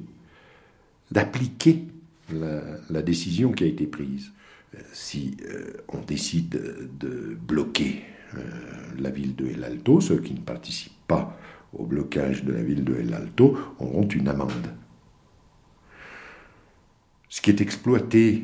d'appliquer 1.12 1.86
la, 2.32 3.02
décision 3.02 3.52
qui 3.52 3.64
a 3.64 3.68
été 3.68 3.88
prise. 3.88 4.32
Euh, 4.76 4.80
si 4.94 5.38
euh, 5.46 5.74
on 5.88 6.00
décide 6.00 6.90
de 7.00 7.36
bloquer 7.42 8.04
euh, 8.36 8.40
la 9.00 9.10
ville 9.10 9.36
de 9.36 9.48
El 9.48 9.64
Alto, 9.64 10.02
ceux 10.02 10.20
qui 10.20 10.34
ne 10.34 10.42
participent 10.42 11.08
pas 11.08 11.38
au 11.74 11.86
blocage 11.86 12.44
de 12.44 12.54
la 12.54 12.62
ville 12.62 12.84
de 12.84 12.96
El 12.96 13.14
Alto 13.14 13.58
auront 13.80 14.08
une 14.08 14.28
amende. 14.28 14.68
Ce 17.30 17.42
qui 17.42 17.50
est 17.50 17.62
exploité 17.62 18.44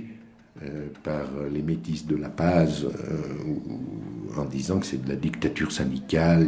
euh, 0.63 0.87
par 1.03 1.25
les 1.51 1.61
métis 1.61 2.07
de 2.07 2.15
La 2.15 2.29
Paz 2.29 2.85
euh, 2.85 4.39
en 4.39 4.45
disant 4.45 4.79
que 4.79 4.85
c'est 4.85 5.03
de 5.03 5.09
la 5.09 5.17
dictature 5.17 5.71
syndicale. 5.71 6.47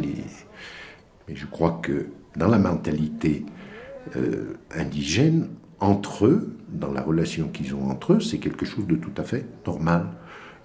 Mais 1.28 1.36
je 1.36 1.44
crois 1.44 1.78
que 1.82 2.06
dans 2.34 2.48
la 2.48 2.58
mentalité 2.58 3.44
euh, 4.16 4.54
indigène, 4.74 5.48
entre 5.80 6.24
eux, 6.24 6.56
dans 6.70 6.90
la 6.90 7.02
relation 7.02 7.48
qu'ils 7.48 7.74
ont 7.74 7.90
entre 7.90 8.14
eux, 8.14 8.20
c'est 8.20 8.38
quelque 8.38 8.64
chose 8.64 8.86
de 8.86 8.96
tout 8.96 9.12
à 9.18 9.24
fait 9.24 9.44
normal. 9.66 10.06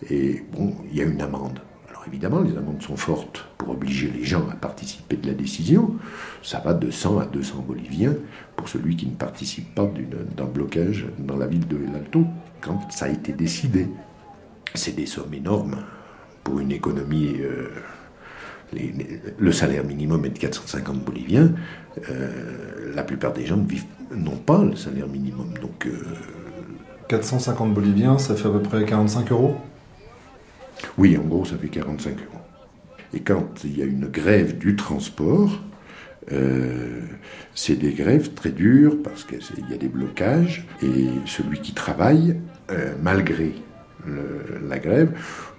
Et 0.09 0.41
bon, 0.53 0.75
il 0.89 0.97
y 0.97 1.01
a 1.01 1.05
une 1.05 1.21
amende. 1.21 1.59
Alors 1.89 2.03
évidemment, 2.07 2.39
les 2.39 2.57
amendes 2.57 2.81
sont 2.81 2.95
fortes 2.95 3.45
pour 3.57 3.69
obliger 3.71 4.09
les 4.09 4.23
gens 4.23 4.47
à 4.49 4.55
participer 4.55 5.17
de 5.17 5.27
la 5.27 5.33
décision. 5.33 5.97
Ça 6.41 6.59
va 6.59 6.73
de 6.73 6.89
100 6.89 7.19
à 7.19 7.25
200 7.25 7.65
boliviens 7.67 8.15
pour 8.55 8.69
celui 8.69 8.95
qui 8.95 9.05
ne 9.05 9.15
participe 9.15 9.75
pas 9.75 9.85
d'un 10.37 10.45
blocage 10.45 11.07
dans 11.19 11.35
la 11.35 11.47
ville 11.47 11.67
de 11.67 11.75
El 11.75 11.95
Alto 11.95 12.25
quand 12.63 12.91
ça 12.91 13.05
a 13.05 13.09
été 13.09 13.33
décidé. 13.33 13.87
C'est 14.73 14.95
des 14.95 15.05
sommes 15.05 15.33
énormes 15.33 15.77
pour 16.43 16.59
une 16.59 16.71
économie. 16.71 17.35
Euh, 17.41 17.69
le 19.37 19.51
salaire 19.51 19.83
minimum 19.83 20.25
est 20.25 20.29
de 20.29 20.39
450 20.39 21.03
boliviens. 21.03 21.53
Euh, 22.09 22.91
la 22.95 23.03
plupart 23.03 23.33
des 23.33 23.45
gens 23.45 23.63
n'ont 24.15 24.37
pas 24.37 24.63
le 24.63 24.75
salaire 24.75 25.07
minimum. 25.07 25.53
Donc, 25.61 25.87
450 27.09 27.69
euh, 27.69 27.73
boliviens, 27.73 28.17
ça 28.17 28.35
fait 28.35 28.47
à 28.47 28.51
peu 28.51 28.61
près 28.61 28.83
45 28.83 29.31
euros? 29.31 29.55
Oui, 30.97 31.17
en 31.17 31.27
gros, 31.27 31.45
ça 31.45 31.55
fait 31.57 31.67
45 31.67 32.11
euros. 32.11 32.43
Et 33.13 33.19
quand 33.19 33.63
il 33.63 33.77
y 33.77 33.83
a 33.83 33.85
une 33.85 34.07
grève 34.07 34.57
du 34.57 34.75
transport, 34.75 35.61
c'est 37.53 37.75
des 37.75 37.91
grèves 37.91 38.33
très 38.33 38.49
dures 38.49 38.95
parce 39.03 39.23
qu'il 39.23 39.69
y 39.69 39.73
a 39.73 39.77
des 39.77 39.89
blocages 39.89 40.65
et 40.81 41.05
celui 41.25 41.59
qui 41.59 41.73
travaille 41.73 42.37
euh, 42.73 42.93
malgré 43.01 43.53
la 44.67 44.79
grève, 44.79 45.11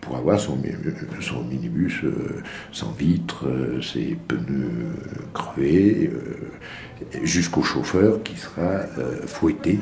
pour 0.03 0.19
avoir 0.19 0.39
son, 0.39 0.59
minibus 0.59 2.05
euh, 2.05 2.43
sans 2.73 2.91
vitres, 2.93 3.47
euh, 3.49 3.81
ses 3.81 4.19
pneus 4.29 4.93
crevés, 5.33 6.11
jusqu'au 7.23 7.63
chauffeur 7.63 8.23
qui 8.23 8.37
sera 8.37 8.83
fouetté 9.27 9.79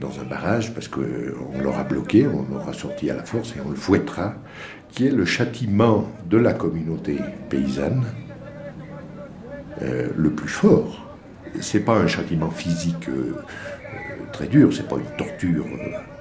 dans 0.00 0.20
un 0.20 0.24
barrage 0.24 0.74
parce 0.74 0.88
qu'on 0.88 1.62
l'aura 1.62 1.84
bloqué, 1.84 2.26
on 2.26 2.44
l'aura 2.52 2.74
sorti 2.74 3.10
à 3.10 3.14
la 3.14 3.24
force 3.24 3.54
et 3.56 3.60
on 3.64 3.70
le 3.70 3.76
fouettera, 3.76 4.34
qui 4.90 5.06
est 5.06 5.10
le 5.10 5.24
châtiment 5.24 6.10
de 6.28 6.36
la 6.36 6.52
communauté 6.52 7.16
paysanne 7.48 8.04
le 9.80 10.30
plus 10.30 10.48
fort. 10.48 11.06
C'est 11.60 11.80
pas 11.80 11.94
un 11.94 12.06
châtiment 12.06 12.50
physique 12.50 13.08
très 14.32 14.46
dur, 14.46 14.72
c'est 14.72 14.88
pas 14.88 14.96
une 14.96 15.16
torture, 15.16 15.64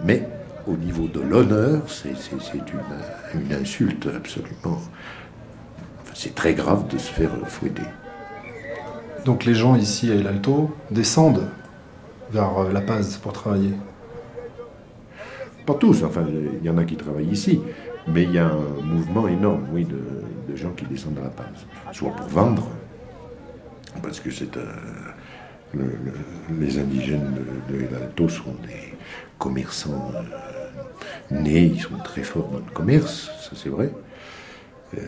mais 0.03 0.27
au 0.67 0.75
niveau 0.75 1.07
de 1.07 1.21
l'honneur, 1.21 1.83
c'est 1.87 2.09
une, 2.31 3.41
une, 3.41 3.53
insulte 3.53 4.07
absolument. 4.15 4.81
c'est 6.13 6.35
très 6.35 6.53
grave 6.53 6.87
de 6.87 6.97
se 6.97 7.11
faire 7.11 7.31
fouetter. 7.47 7.83
Donc 9.25 9.45
les 9.45 9.53
gens 9.53 9.75
ici 9.75 10.11
à 10.11 10.15
El 10.15 10.27
Alto 10.27 10.75
descendent 10.91 11.47
vers 12.31 12.57
euh, 12.59 12.71
La 12.71 12.81
Paz 12.81 13.17
pour 13.17 13.33
travailler 13.33 13.73
Pas 15.65 15.73
tous, 15.73 16.03
enfin, 16.03 16.25
il 16.61 16.65
y 16.65 16.69
en 16.69 16.77
a 16.77 16.83
qui 16.83 16.95
travaillent 16.95 17.29
ici, 17.29 17.61
mais 18.07 18.23
il 18.23 18.31
y 18.31 18.39
a 18.39 18.45
un 18.47 18.83
mouvement 18.83 19.27
énorme, 19.27 19.65
oui, 19.73 19.85
de, 19.85 20.55
gens 20.55 20.71
qui 20.71 20.85
descendent 20.85 21.19
à 21.19 21.23
La 21.23 21.29
Paz. 21.29 21.47
Soit 21.91 22.11
pour 22.11 22.27
vendre, 22.27 22.67
parce 24.01 24.19
que 24.19 24.31
c'est 24.31 24.57
un 24.57 25.13
les 25.73 26.79
indigènes 26.79 27.35
de, 27.69 27.75
El 27.75 27.95
Alto 27.95 28.27
sont 28.29 28.55
des 28.67 28.95
commerçants 29.37 30.11
euh, 30.15 31.41
nés, 31.41 31.71
ils 31.75 31.81
sont 31.81 31.97
très 32.03 32.23
forts 32.23 32.49
dans 32.49 32.59
le 32.59 32.71
commerce, 32.73 33.29
ça 33.41 33.51
c'est 33.55 33.69
vrai. 33.69 33.91
Euh, 34.97 35.01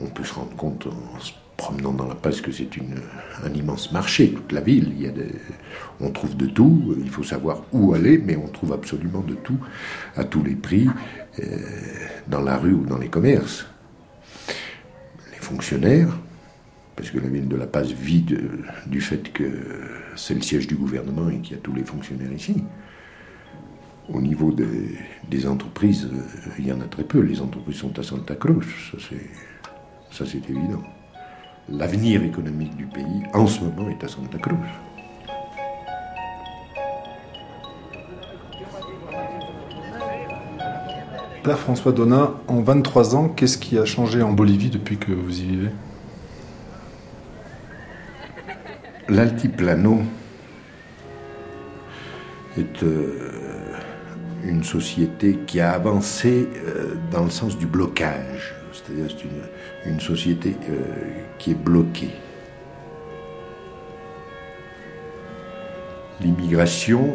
on 0.00 0.06
peut 0.06 0.24
se 0.24 0.34
rendre 0.34 0.56
compte 0.56 0.86
en 0.86 1.20
se 1.20 1.32
promenant 1.56 1.92
dans 1.92 2.06
la 2.06 2.14
Paz 2.14 2.40
que 2.40 2.50
c'est 2.50 2.68
un 3.44 3.52
immense 3.54 3.92
marché, 3.92 4.30
toute 4.30 4.52
la 4.52 4.60
ville. 4.60 4.92
Il 4.96 5.02
y 5.02 5.08
a 5.08 5.12
on 6.00 6.10
trouve 6.10 6.36
de 6.36 6.46
tout, 6.46 6.96
il 6.98 7.10
faut 7.10 7.22
savoir 7.22 7.62
où 7.72 7.94
aller, 7.94 8.18
mais 8.18 8.36
on 8.36 8.48
trouve 8.48 8.72
absolument 8.72 9.20
de 9.20 9.34
tout, 9.34 9.58
à 10.16 10.24
tous 10.24 10.42
les 10.42 10.56
prix, 10.56 10.88
euh, 11.38 11.44
dans 12.26 12.42
la 12.42 12.56
rue 12.56 12.72
ou 12.72 12.84
dans 12.84 12.98
les 12.98 13.08
commerces. 13.08 13.66
Les 15.32 15.38
fonctionnaires, 15.38 16.08
parce 16.96 17.10
que 17.10 17.18
la 17.18 17.28
ville 17.28 17.48
de 17.48 17.56
La 17.56 17.66
Paz 17.66 17.92
vit 17.92 18.24
du 18.86 19.00
fait 19.00 19.32
que 19.32 19.44
c'est 20.16 20.34
le 20.34 20.42
siège 20.42 20.66
du 20.66 20.76
gouvernement 20.76 21.28
et 21.28 21.38
qu'il 21.38 21.56
y 21.56 21.58
a 21.58 21.62
tous 21.62 21.74
les 21.74 21.84
fonctionnaires 21.84 22.32
ici. 22.32 22.62
Au 24.08 24.20
niveau 24.20 24.52
des, 24.52 25.46
entreprises, 25.46 26.08
euh, 26.12 26.50
il 26.58 26.66
y 26.66 26.72
en 26.72 26.80
a 26.80 26.84
très 26.84 27.04
peu. 27.04 27.20
Les 27.20 27.40
entreprises 27.40 27.76
sont 27.76 27.98
à 27.98 28.02
Santa 28.02 28.34
Cruz, 28.34 28.66
ça 30.10 30.24
c'est 30.26 30.50
évident. 30.50 30.82
L'avenir 31.70 32.22
économique 32.22 32.76
du 32.76 32.84
pays, 32.84 33.22
en 33.32 33.46
ce 33.46 33.60
moment, 33.60 33.88
est 33.88 34.04
à 34.04 34.08
Santa 34.08 34.38
Cruz. 34.38 34.58
Père 41.42 41.58
François 41.58 41.92
Donat, 41.92 42.34
en 42.46 42.60
23 42.60 43.16
ans, 43.16 43.28
qu'est-ce 43.28 43.58
qui 43.58 43.78
a 43.78 43.84
changé 43.84 44.22
en 44.22 44.32
Bolivie 44.32 44.70
depuis 44.70 44.98
que 44.98 45.12
vous 45.12 45.40
y 45.40 45.44
vivez? 45.44 45.70
L'altiplano 49.10 50.00
est 52.56 52.82
euh, 52.82 53.74
une 54.42 54.64
société 54.64 55.40
qui 55.46 55.60
a 55.60 55.72
avancé 55.72 56.48
euh, 56.56 56.94
dans 57.10 57.24
le 57.24 57.30
sens 57.30 57.58
du 57.58 57.66
blocage, 57.66 58.54
c'est-à-dire 58.72 59.06
c'est 59.10 59.90
une, 59.90 60.00
société 60.00 60.56
euh, 60.70 60.82
qui 61.38 61.50
est 61.50 61.62
bloquée. 61.62 62.12
L'immigration 66.22 67.14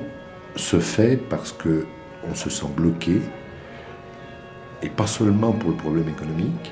se 0.55 0.79
fait 0.79 1.17
parce 1.17 1.51
que 1.51 1.87
on 2.29 2.35
se 2.35 2.51
sent 2.51 2.69
bloqué, 2.75 3.19
et 4.83 4.89
pas 4.89 5.07
seulement 5.07 5.53
pour 5.53 5.71
le 5.71 5.77
problème 5.77 6.09
économique, 6.09 6.71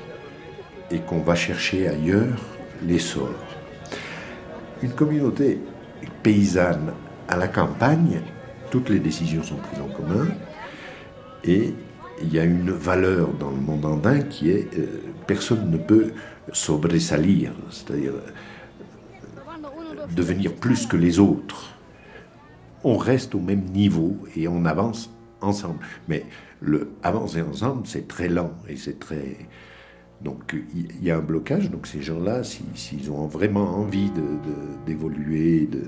et 0.92 1.00
qu'on 1.00 1.22
va 1.22 1.34
chercher 1.34 1.88
ailleurs 1.88 2.38
l'essor. 2.86 3.47
Une 4.82 4.92
communauté 4.92 5.60
paysanne 6.22 6.92
à 7.28 7.36
la 7.36 7.48
campagne, 7.48 8.20
toutes 8.70 8.88
les 8.88 9.00
décisions 9.00 9.42
sont 9.42 9.56
prises 9.56 9.80
en 9.80 9.88
commun, 9.88 10.28
et 11.44 11.74
il 12.22 12.32
y 12.32 12.38
a 12.38 12.44
une 12.44 12.70
valeur 12.70 13.32
dans 13.34 13.50
le 13.50 13.56
monde 13.56 13.84
andin 13.84 14.20
qui 14.22 14.50
est 14.50 14.68
euh, 14.76 14.86
personne 15.26 15.70
ne 15.70 15.78
peut 15.78 16.12
sobresalir, 16.52 17.52
c'est-à-dire 17.70 18.12
euh, 18.14 19.66
devenir 20.14 20.54
plus 20.54 20.86
que 20.86 20.96
les 20.96 21.18
autres. 21.18 21.74
On 22.84 22.96
reste 22.96 23.34
au 23.34 23.40
même 23.40 23.64
niveau 23.64 24.16
et 24.36 24.48
on 24.48 24.64
avance 24.64 25.10
ensemble. 25.40 25.80
Mais 26.08 26.24
le 26.60 26.90
avancer 27.02 27.42
ensemble, 27.42 27.86
c'est 27.86 28.08
très 28.08 28.28
lent 28.28 28.52
et 28.68 28.76
c'est 28.76 28.98
très. 28.98 29.36
Donc 30.22 30.56
il 30.74 31.04
y 31.04 31.10
a 31.10 31.16
un 31.16 31.22
blocage. 31.22 31.70
Donc 31.70 31.86
ces 31.86 32.02
gens-là, 32.02 32.42
s'ils 32.44 33.10
ont 33.10 33.26
vraiment 33.26 33.76
envie 33.76 34.10
d'évoluer 34.86 35.66
de, 35.66 35.82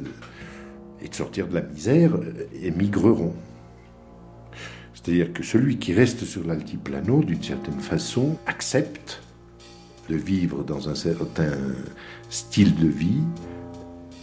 et 1.02 1.08
de 1.08 1.14
sortir 1.14 1.48
de 1.48 1.54
la 1.54 1.62
misère, 1.62 2.14
euh, 2.14 2.46
émigreront. 2.62 3.34
C'est-à-dire 4.94 5.32
que 5.32 5.42
celui 5.42 5.78
qui 5.78 5.94
reste 5.94 6.24
sur 6.24 6.46
l'altiplano, 6.46 7.24
d'une 7.24 7.42
certaine 7.42 7.80
façon, 7.80 8.36
accepte 8.46 9.22
de 10.08 10.16
vivre 10.16 10.62
dans 10.62 10.88
un 10.88 10.94
certain 10.94 11.52
style 12.28 12.74
de 12.74 12.88
vie 12.88 13.22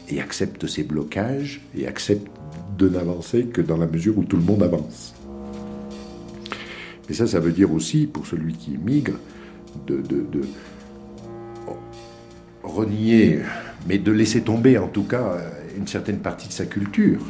et 0.09 0.21
accepte 0.21 0.67
ses 0.67 0.83
blocages 0.83 1.61
et 1.75 1.87
accepte 1.87 2.29
de 2.77 2.89
n'avancer 2.89 3.45
que 3.45 3.61
dans 3.61 3.77
la 3.77 3.87
mesure 3.87 4.17
où 4.17 4.23
tout 4.23 4.37
le 4.37 4.43
monde 4.43 4.61
avance. 4.61 5.15
Et 7.09 7.13
ça, 7.13 7.25
ça 7.25 7.39
veut 7.39 7.53
dire 7.53 7.71
aussi, 7.71 8.05
pour 8.05 8.27
celui 8.27 8.53
qui 8.53 8.75
émigre, 8.75 9.13
de, 9.85 10.41
renier, 12.63 13.39
mais 13.87 13.97
de 13.97 14.11
laisser 14.11 14.41
tomber 14.41 14.77
en 14.77 14.87
tout 14.87 15.03
cas 15.03 15.37
une 15.77 15.87
certaine 15.87 16.19
partie 16.19 16.47
de 16.47 16.53
sa 16.53 16.65
culture. 16.65 17.21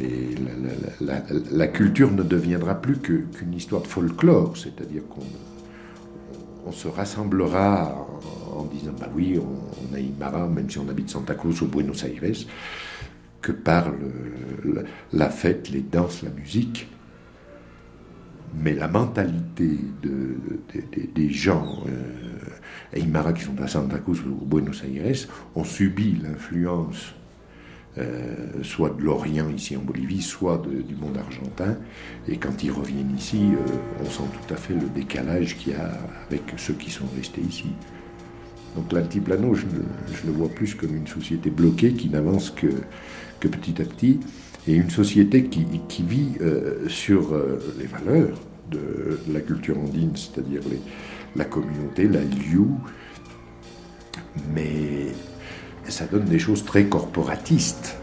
Et 0.00 0.34
la, 1.50 1.68
culture 1.68 2.10
ne 2.10 2.22
deviendra 2.22 2.74
plus 2.80 2.98
qu'une 2.98 3.54
histoire 3.54 3.82
de 3.82 3.86
folklore, 3.86 4.56
c'est-à-dire 4.56 5.02
qu'on 5.08 5.20
on 6.66 6.72
se 6.72 6.88
rassemblera 6.88 8.06
en, 8.54 8.64
disant 8.64 8.92
bah 8.98 9.08
oui, 9.14 9.38
on, 9.38 9.94
a 9.94 9.98
Aymara, 9.98 10.46
même 10.46 10.70
si 10.70 10.78
on 10.78 10.88
habite 10.88 11.10
Santa 11.10 11.34
Cruz 11.34 11.60
ou 11.62 11.66
Buenos 11.66 12.04
Aires, 12.04 12.46
que 13.42 13.52
par 13.52 13.92
la 15.12 15.30
fête, 15.30 15.70
les 15.70 15.80
danses, 15.80 16.22
la 16.22 16.30
musique. 16.30 16.88
Mais 18.54 18.74
la 18.74 18.88
mentalité 18.88 19.78
des 20.02 21.30
gens 21.30 21.84
euh, 21.86 22.98
Aymara 22.98 23.32
qui 23.32 23.44
sont 23.44 23.60
à 23.62 23.68
Santa 23.68 23.98
Cruz 23.98 24.20
ou 24.26 24.44
Buenos 24.44 24.82
Aires 24.84 25.28
ont 25.54 25.64
subi 25.64 26.16
l'influence 26.22 27.14
euh, 27.98 28.62
soit 28.62 28.90
de 28.90 29.02
l'Orient 29.02 29.50
ici 29.50 29.76
en 29.76 29.80
Bolivie, 29.80 30.22
soit 30.22 30.62
du 30.86 30.94
monde 30.94 31.18
argentin. 31.18 31.76
Et 32.28 32.36
quand 32.36 32.62
ils 32.62 32.70
reviennent 32.70 33.16
ici, 33.16 33.50
euh, 33.52 33.72
on 34.00 34.08
sent 34.08 34.22
tout 34.32 34.54
à 34.54 34.56
fait 34.56 34.74
le 34.74 34.88
décalage 34.94 35.56
qu'il 35.56 35.72
y 35.72 35.76
a 35.76 35.90
avec 36.28 36.42
ceux 36.56 36.74
qui 36.74 36.90
sont 36.90 37.08
restés 37.16 37.40
ici. 37.40 37.66
Donc 38.76 38.92
l'altiplano, 38.92 39.54
je, 39.54 39.66
je, 40.12 40.26
le 40.26 40.32
vois 40.32 40.48
plus 40.48 40.76
comme 40.76 40.94
une 40.94 41.08
société 41.08 41.50
bloquée 41.50 41.92
qui 41.92 42.08
n'avance 42.08 42.50
que, 42.50 42.68
que 43.40 43.48
petit 43.48 43.82
à 43.82 43.84
petit, 43.84 44.20
et 44.66 44.74
une 44.74 44.90
société 44.90 45.44
qui, 45.44 45.64
vit 46.02 46.32
euh, 46.40 46.88
sur 46.88 47.34
les 47.78 47.86
valeurs 47.86 48.38
de 48.70 49.18
la 49.32 49.40
culture 49.40 49.78
andine, 49.78 50.12
c'est-à-dire 50.14 50.62
la 51.36 51.44
communauté, 51.44 52.06
la 52.06 52.22
liu, 52.22 52.66
mais 54.54 55.12
ça 55.88 56.06
donne 56.06 56.24
des 56.24 56.38
choses 56.38 56.64
très 56.64 56.84
corporatistes. 56.84 57.96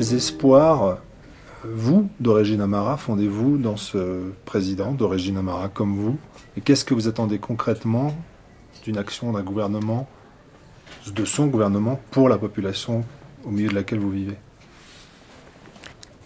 Quels 0.00 0.14
espoirs, 0.14 0.98
vous, 1.62 2.08
d'origine 2.20 2.62
Amara, 2.62 2.96
fondez-vous 2.96 3.58
dans 3.58 3.76
ce 3.76 4.32
président 4.46 4.92
d'origine 4.92 5.36
Amara 5.36 5.68
comme 5.68 5.94
vous 5.94 6.16
Et 6.56 6.62
qu'est-ce 6.62 6.86
que 6.86 6.94
vous 6.94 7.06
attendez 7.06 7.38
concrètement 7.38 8.16
d'une 8.84 8.96
action 8.96 9.32
d'un 9.32 9.42
gouvernement, 9.42 10.08
de 11.14 11.24
son 11.26 11.48
gouvernement, 11.48 12.00
pour 12.12 12.30
la 12.30 12.38
population 12.38 13.04
au 13.44 13.50
milieu 13.50 13.68
de 13.68 13.74
laquelle 13.74 13.98
vous 13.98 14.10
vivez? 14.10 14.38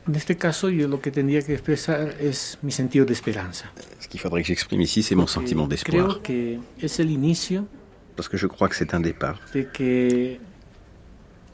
En 0.06 0.14
este 0.14 0.36
caso, 0.36 0.68
yo 0.68 0.86
lo 0.86 1.00
que 1.00 1.10
tendría 1.10 1.40
que 1.40 1.54
expresar 1.54 2.14
es 2.20 2.58
mi 2.62 2.70
sentido 2.70 3.06
de 3.06 3.14
esperanza. 3.14 3.64
Ce 3.98 4.06
qu'il 4.06 4.20
faudrait 4.20 4.42
que 4.42 4.48
j'exprime 4.48 4.82
ici, 4.82 5.02
c'est 5.02 5.14
mon 5.14 5.26
sentiment 5.26 5.66
d'espoir. 5.66 6.20
Creo 6.20 6.22
que 6.22 6.58
es 6.78 7.00
el 7.00 7.10
inicio. 7.10 7.66
Parce 8.14 8.28
que 8.28 8.36
je 8.36 8.46
crois 8.46 8.68
que 8.68 8.76
c'est 8.76 8.92
un 8.92 9.00
départ. 9.00 9.40
De 9.54 9.62
que 9.62 10.36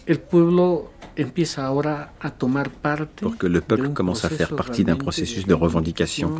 el 0.07 0.21
pueblo 0.21 0.91
pour 3.17 3.37
que 3.37 3.47
le 3.47 3.61
peuple 3.61 3.91
commence 3.91 4.25
à 4.25 4.31
faire 4.31 4.55
partie 4.55 4.85
d'un 4.85 4.97
processus 4.97 5.47
de 5.47 5.55
revendication, 5.55 6.33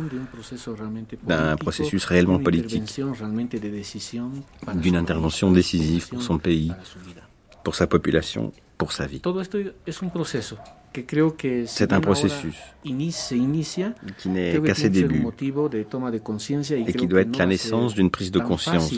d'un 1.23 1.55
processus 1.55 2.05
réellement 2.05 2.39
politique, 2.39 2.83
d'une 4.75 4.95
intervention 4.95 5.51
décisive 5.51 6.07
pour 6.09 6.21
son 6.21 6.37
pays, 6.37 6.71
pour 7.63 7.75
sa 7.75 7.87
population, 7.87 8.51
pour 8.77 8.91
sa 8.91 9.05
vie. 9.05 9.21
C'est 11.65 11.93
un 11.93 12.01
processus 12.01 12.55
qui 12.83 12.93
n'est 14.29 14.61
qu'à 14.61 14.75
ses 14.75 14.89
débuts 14.89 15.25
et 16.87 16.93
qui 16.93 17.07
doit 17.07 17.21
être 17.21 17.37
la 17.37 17.45
naissance 17.45 17.93
d'une 17.93 18.09
prise 18.09 18.31
de 18.31 18.39
conscience 18.39 18.93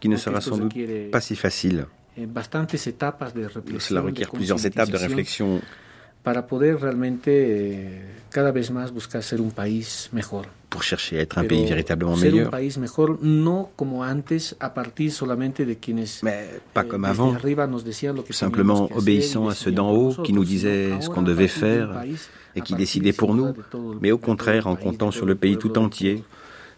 qui 0.00 0.08
ne 0.08 0.16
sera 0.16 0.40
sans 0.40 0.58
doute 0.58 0.74
pas 1.10 1.20
si 1.20 1.36
facile 1.36 1.86
bastantes 2.16 2.86
etapas 2.86 3.32
de 3.34 3.48
Cela 3.78 4.02
requiert 4.02 4.30
plusieurs 4.30 4.64
étapes 4.66 4.90
de 4.90 4.98
réflexion 4.98 5.60
para 6.22 6.46
poder 6.46 6.80
realmente 6.80 7.30
eh, 7.30 8.00
cada 8.30 8.52
vez 8.52 8.70
más 8.70 8.92
buscar 8.92 9.22
ser 9.22 9.40
un 9.40 9.50
país 9.50 10.08
mejor. 10.12 10.46
Pour 10.68 10.82
chercher 10.82 11.18
à 11.18 11.22
être 11.22 11.38
un 11.38 11.44
pays 11.44 11.66
véritablement 11.66 12.16
ser 12.16 12.30
meilleur. 12.30 12.46
un 12.46 12.50
país 12.50 12.78
mejor 12.78 13.18
no 13.22 13.70
como 13.76 14.04
antes 14.04 14.56
a 14.60 14.72
partir 14.72 15.10
solamente 15.10 15.66
de 15.66 15.76
quienes 15.76 16.22
Mais 16.22 16.60
pas 16.72 16.84
eh, 16.84 16.88
comme 16.88 17.04
avant, 17.04 17.34
arriba 17.34 17.66
nos 17.66 17.82
lo 18.14 18.22
que 18.22 18.32
simplement 18.32 18.88
obéissant 18.94 19.48
à 19.48 19.54
ceux 19.54 19.72
d'en 19.72 19.90
haut 19.90 20.14
qui 20.22 20.32
nous 20.32 20.44
disaient 20.44 21.00
ce 21.00 21.08
qu'on 21.08 21.22
devait 21.22 21.48
faire 21.48 22.02
et 22.54 22.60
qui 22.60 22.74
décidaient 22.74 23.12
pour 23.12 23.34
nous, 23.34 23.54
mais 24.00 24.12
au 24.12 24.18
contraire 24.18 24.66
en 24.66 24.76
comptant 24.76 25.10
sur 25.10 25.26
le 25.26 25.34
pays 25.34 25.56
tout 25.56 25.76
entier 25.78 26.24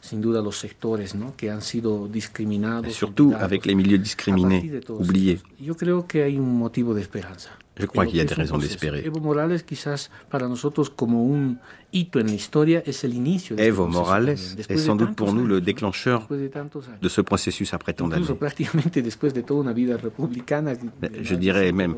sin 0.04 0.20
duda 0.20 0.42
los 0.42 0.58
sectores 0.58 1.14
¿no? 1.14 1.34
que 1.34 1.50
han 1.50 1.62
sido 1.62 2.08
discriminados. 2.08 2.92
Surtout 2.92 3.32
avec 3.38 3.64
les 3.64 3.74
milieux 3.74 3.98
discriminés, 3.98 4.82
oubliés. 4.88 5.40
Yo 5.58 5.74
creo 5.76 6.06
que 6.06 6.22
hay 6.22 6.36
un 6.36 6.58
motivo 6.58 6.92
de 6.92 7.00
esperanza. 7.00 7.50
Je 7.76 7.86
crois 7.86 8.06
qu'il 8.06 8.18
y 8.18 8.20
a 8.20 8.24
des 8.24 8.34
raisons 8.34 8.58
d'espérer. 8.58 9.04
Evo 9.04 9.18
Morales 9.20 9.64
quizás 9.64 10.10
para 10.30 10.46
nosotros 10.46 10.90
como 10.90 11.24
un 11.24 11.58
hito 11.90 12.20
en 12.20 12.26
la 12.26 12.34
historia 12.34 12.82
es 12.86 13.02
el 13.02 13.14
inicio. 13.14 13.56
De 13.56 13.64
Evo 13.66 13.88
Morales 13.88 14.56
est 14.68 14.76
sans 14.76 14.94
doute 14.94 15.16
pour 15.16 15.32
nous 15.32 15.46
le 15.46 15.60
déclencheur 15.62 16.28
de 16.28 17.08
ce 17.08 17.20
processus 17.22 17.72
après 17.72 17.94
tant 17.94 18.06
d'années. 18.06 18.26
prácticamente 18.38 19.00
después 19.02 19.32
de 19.32 19.40
toda 19.40 19.62
una 19.62 19.72
vida 19.72 19.96
republicana. 19.96 20.74
Je 21.20 21.34
dirais 21.34 21.72
même 21.72 21.96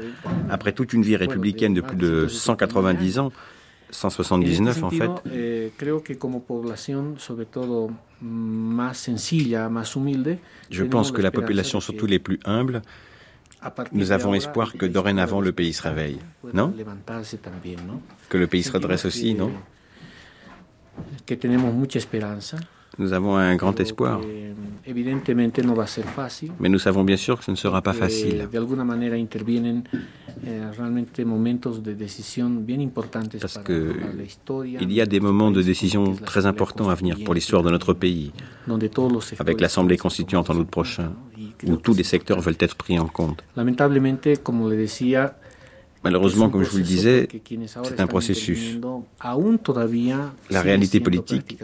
après 0.48 0.72
toute 0.72 0.92
une 0.92 1.02
vie 1.02 1.16
républicaine 1.16 1.74
de 1.74 1.80
plus 1.80 1.96
de 1.96 2.28
190 2.28 3.18
ans. 3.18 3.32
179 3.90 4.82
en 4.82 4.90
fait. 4.90 5.10
Je 10.70 10.84
pense 10.84 11.12
que 11.12 11.22
la 11.22 11.30
population, 11.30 11.80
surtout 11.80 12.06
les 12.06 12.18
plus 12.18 12.40
humbles, 12.44 12.82
nous 13.92 14.12
avons 14.12 14.34
espoir 14.34 14.72
que 14.74 14.86
dorénavant 14.86 15.40
le 15.40 15.52
pays 15.52 15.72
se 15.72 15.82
réveille, 15.82 16.18
non? 16.52 16.72
Que 18.28 18.38
le 18.38 18.46
pays 18.46 18.62
se 18.62 18.72
redresse 18.72 19.04
aussi, 19.06 19.34
non? 19.34 19.50
Nous 22.98 23.12
avons 23.12 23.36
un 23.36 23.56
grand 23.56 23.78
espoir. 23.80 24.20
Mais 26.60 26.68
nous 26.68 26.78
savons 26.78 27.04
bien 27.04 27.16
sûr 27.16 27.38
que 27.38 27.44
ce 27.44 27.50
ne 27.50 27.56
sera 27.56 27.82
pas 27.82 27.92
facile. 27.92 28.48
Parce 33.40 33.58
qu'il 33.58 34.92
y 34.92 35.00
a 35.00 35.06
des 35.06 35.20
moments 35.20 35.50
de 35.50 35.62
décision 35.62 36.14
très 36.14 36.46
importants 36.46 36.88
à 36.88 36.94
venir 36.94 37.16
pour 37.24 37.34
l'histoire 37.34 37.62
de 37.62 37.70
notre 37.70 37.92
pays, 37.94 38.32
avec 39.38 39.60
l'Assemblée 39.60 39.96
constituante 39.96 40.50
en 40.50 40.56
août 40.56 40.68
prochain, 40.68 41.12
où 41.66 41.76
tous 41.76 41.94
les 41.94 42.04
secteurs 42.04 42.40
veulent 42.40 42.56
être 42.60 42.76
pris 42.76 42.98
en 42.98 43.06
compte. 43.08 43.42
Malheureusement, 46.06 46.48
comme 46.50 46.62
je 46.62 46.70
vous 46.70 46.78
le 46.78 46.84
disais, 46.84 47.28
c'est 47.82 48.00
un 48.00 48.06
processus. 48.06 48.78
La 50.50 50.62
réalité 50.62 51.00
politique, 51.00 51.58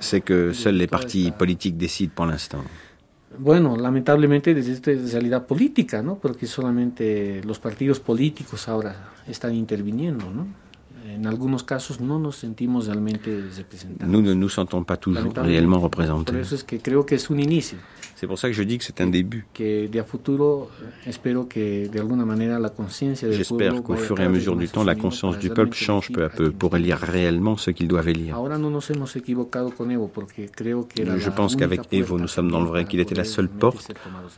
c'est 0.00 0.22
que 0.22 0.54
seuls 0.54 0.76
les 0.76 0.86
partis 0.86 1.30
politiques 1.30 1.76
décident 1.76 2.12
pour 2.14 2.26
l'instant. 2.26 2.64
Bueno, 3.38 3.76
lamentablemente 3.76 4.54
desde 4.54 4.72
esta 4.72 4.90
realidad 4.90 5.46
política, 5.46 6.02
¿no? 6.02 6.16
Porque 6.16 6.46
solamente 6.46 7.40
los 7.44 7.58
partidos 7.60 8.00
políticos 8.00 8.68
ahora 8.68 9.12
están 9.28 9.54
interviniendo, 9.54 10.24
¿no? 10.30 10.46
En 11.20 11.26
algunos 11.26 11.64
casos 11.64 12.00
no 12.00 12.18
nos 12.18 12.36
sentimos 12.36 12.86
realmente 12.86 13.44
representados. 13.54 14.10
Nous 14.10 14.22
ne 14.22 14.32
nous 14.32 14.48
sentons 14.48 14.84
pas 14.84 14.96
toujours 14.96 15.34
réellement 15.34 15.78
représentés. 15.78 16.32
Por 16.32 16.40
eso 16.40 16.54
es 16.54 16.64
que 16.64 16.78
creo 16.78 17.04
que 17.04 17.14
es 17.16 17.30
un 17.30 17.38
inicio. 17.38 17.76
C'est 18.16 18.26
pour 18.26 18.38
ça 18.38 18.48
que 18.48 18.54
je 18.54 18.62
dis 18.62 18.78
que 18.78 18.84
c'est 18.84 19.00
un 19.02 19.06
début. 19.06 19.46
J'espère 23.30 23.82
qu'au 23.82 23.96
fur 23.96 24.20
et 24.20 24.24
à 24.24 24.28
mesure 24.28 24.56
du 24.56 24.68
temps, 24.68 24.84
la 24.84 24.94
conscience 24.94 25.38
du 25.38 25.50
peuple 25.50 25.74
change 25.74 26.10
peu 26.10 26.24
à 26.24 26.28
peu 26.30 26.50
pour 26.50 26.74
élire 26.76 26.98
réellement 26.98 27.56
ce 27.56 27.70
qu'il 27.70 27.88
doit 27.88 28.04
élire. 28.04 28.36
Je 31.16 31.30
pense 31.30 31.56
qu'avec 31.56 31.80
Evo, 31.92 32.18
nous 32.18 32.28
sommes 32.28 32.50
dans 32.50 32.60
le 32.60 32.66
vrai, 32.66 32.84
qu'il 32.84 33.00
était 33.00 33.14
la 33.14 33.24
seule 33.24 33.48
porte 33.48 33.92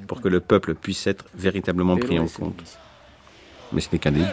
pour 0.06 0.20
que 0.20 0.28
le 0.28 0.40
peuple 0.40 0.74
puisse 0.74 1.06
être 1.06 1.24
véritablement 1.36 1.96
pris 1.96 2.18
en 2.18 2.26
compte. 2.26 2.62
Mais 3.72 3.80
ce 3.80 3.88
n'est 3.92 3.98
qu'un 3.98 4.12
début. 4.12 4.26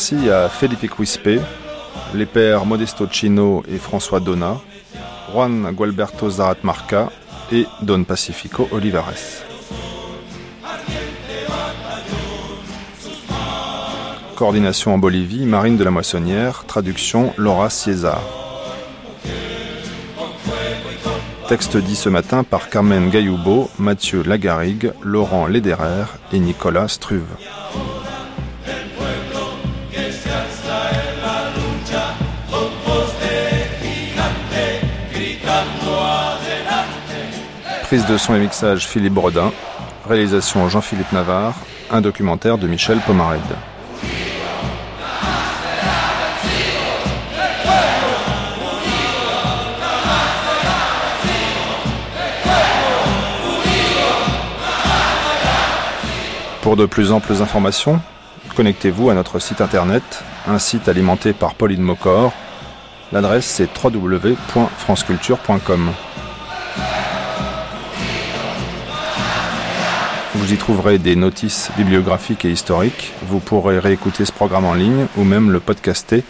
Merci 0.00 0.30
à 0.30 0.48
Felipe 0.48 0.88
Quispe, 0.96 1.42
les 2.14 2.24
pères 2.24 2.64
Modesto 2.64 3.06
Chino 3.06 3.62
et 3.70 3.76
François 3.76 4.18
Donna, 4.18 4.58
Juan 5.30 5.70
Gualberto 5.72 6.30
Zarat 6.30 6.56
Marca 6.62 7.10
et 7.52 7.66
Don 7.82 8.04
Pacifico 8.04 8.66
Olivares. 8.72 9.44
Coordination 14.36 14.94
en 14.94 14.98
Bolivie, 14.98 15.44
Marine 15.44 15.76
de 15.76 15.84
la 15.84 15.90
Moissonnière, 15.90 16.64
traduction 16.66 17.34
Laura 17.36 17.68
César. 17.68 18.22
Texte 21.46 21.76
dit 21.76 21.96
ce 21.96 22.08
matin 22.08 22.42
par 22.42 22.70
Carmen 22.70 23.10
Gayoubo, 23.10 23.68
Mathieu 23.78 24.22
Lagarigue, 24.22 24.94
Laurent 25.02 25.46
Lederer 25.46 26.06
et 26.32 26.38
Nicolas 26.38 26.88
Struve. 26.88 27.36
Prise 37.90 38.06
de 38.06 38.16
son 38.16 38.36
et 38.36 38.38
mixage 38.38 38.86
Philippe 38.86 39.14
Brodin. 39.14 39.50
Réalisation 40.08 40.68
Jean-Philippe 40.68 41.10
Navarre. 41.10 41.54
Un 41.90 42.00
documentaire 42.00 42.56
de 42.56 42.68
Michel 42.68 43.00
Pomarède. 43.00 43.40
Pour 56.62 56.76
de 56.76 56.86
plus 56.86 57.10
amples 57.10 57.42
informations, 57.42 58.00
connectez-vous 58.54 59.10
à 59.10 59.14
notre 59.14 59.40
site 59.40 59.60
internet, 59.60 60.22
un 60.46 60.60
site 60.60 60.86
alimenté 60.86 61.32
par 61.32 61.56
Pauline 61.56 61.82
Mocor. 61.82 62.32
L'adresse 63.10 63.46
c'est 63.46 63.68
www.franceculture.com. 63.82 65.90
Vous 70.50 70.56
y 70.56 70.58
trouverez 70.58 70.98
des 70.98 71.14
notices 71.14 71.70
bibliographiques 71.76 72.44
et 72.44 72.50
historiques. 72.50 73.12
Vous 73.22 73.38
pourrez 73.38 73.78
réécouter 73.78 74.24
ce 74.24 74.32
programme 74.32 74.64
en 74.64 74.74
ligne 74.74 75.06
ou 75.16 75.22
même 75.22 75.52
le 75.52 75.60
podcaster 75.60 76.24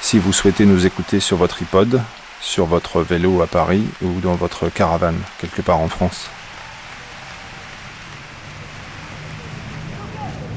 si 0.00 0.18
vous 0.18 0.32
souhaitez 0.32 0.66
nous 0.66 0.86
écouter 0.86 1.20
sur 1.20 1.36
votre 1.36 1.62
iPod, 1.62 2.00
sur 2.40 2.66
votre 2.66 3.00
vélo 3.02 3.42
à 3.42 3.46
Paris 3.46 3.84
ou 4.02 4.18
dans 4.24 4.34
votre 4.34 4.70
caravane 4.70 5.18
quelque 5.38 5.62
part 5.62 5.78
en 5.78 5.86
France. 5.86 6.28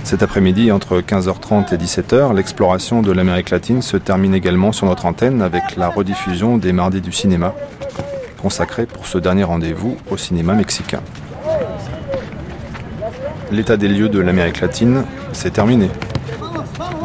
Cet 0.03 0.23
après-midi, 0.23 0.72
entre 0.72 0.99
15h30 0.99 1.72
et 1.72 1.77
17h, 1.77 2.34
l'exploration 2.34 3.03
de 3.03 3.11
l'Amérique 3.11 3.52
latine 3.52 3.84
se 3.84 3.98
termine 3.98 4.34
également 4.34 4.72
sur 4.72 4.88
notre 4.88 5.06
antenne 5.06 5.44
avec 5.44 5.76
la 5.76 5.88
rediffusion 5.88 6.57
des 6.57 6.73
Mardis 6.73 7.02
du 7.02 7.11
cinéma, 7.11 7.53
consacrée 8.41 8.88
pour 8.88 9.06
ce 9.06 9.19
dernier 9.19 9.44
rendez-vous 9.44 9.98
au 10.10 10.18
cinéma 10.18 10.56
mexicain 10.56 11.03
l'état 13.54 13.78
des 13.78 13.88
lieux 13.88 14.10
de 14.10 14.20
l'Amérique 14.20 14.60
latine, 14.62 15.06
c'est 15.32 15.52
terminé. 15.52 15.90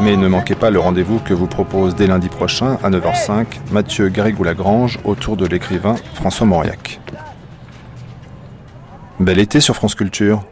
Mais 0.00 0.16
ne 0.16 0.28
manquez 0.28 0.54
pas 0.54 0.70
le 0.70 0.78
rendez-vous 0.78 1.18
que 1.18 1.34
vous 1.34 1.46
propose 1.46 1.94
dès 1.94 2.06
lundi 2.06 2.28
prochain 2.28 2.78
à 2.82 2.90
9h05 2.90 3.46
Mathieu 3.70 4.08
Garrigou-Lagrange 4.08 4.98
autour 5.04 5.36
de 5.36 5.46
l'écrivain 5.46 5.96
François 6.14 6.46
Mauriac. 6.46 7.00
Bel 9.20 9.38
été 9.38 9.60
sur 9.60 9.74
France 9.74 9.94
Culture. 9.94 10.44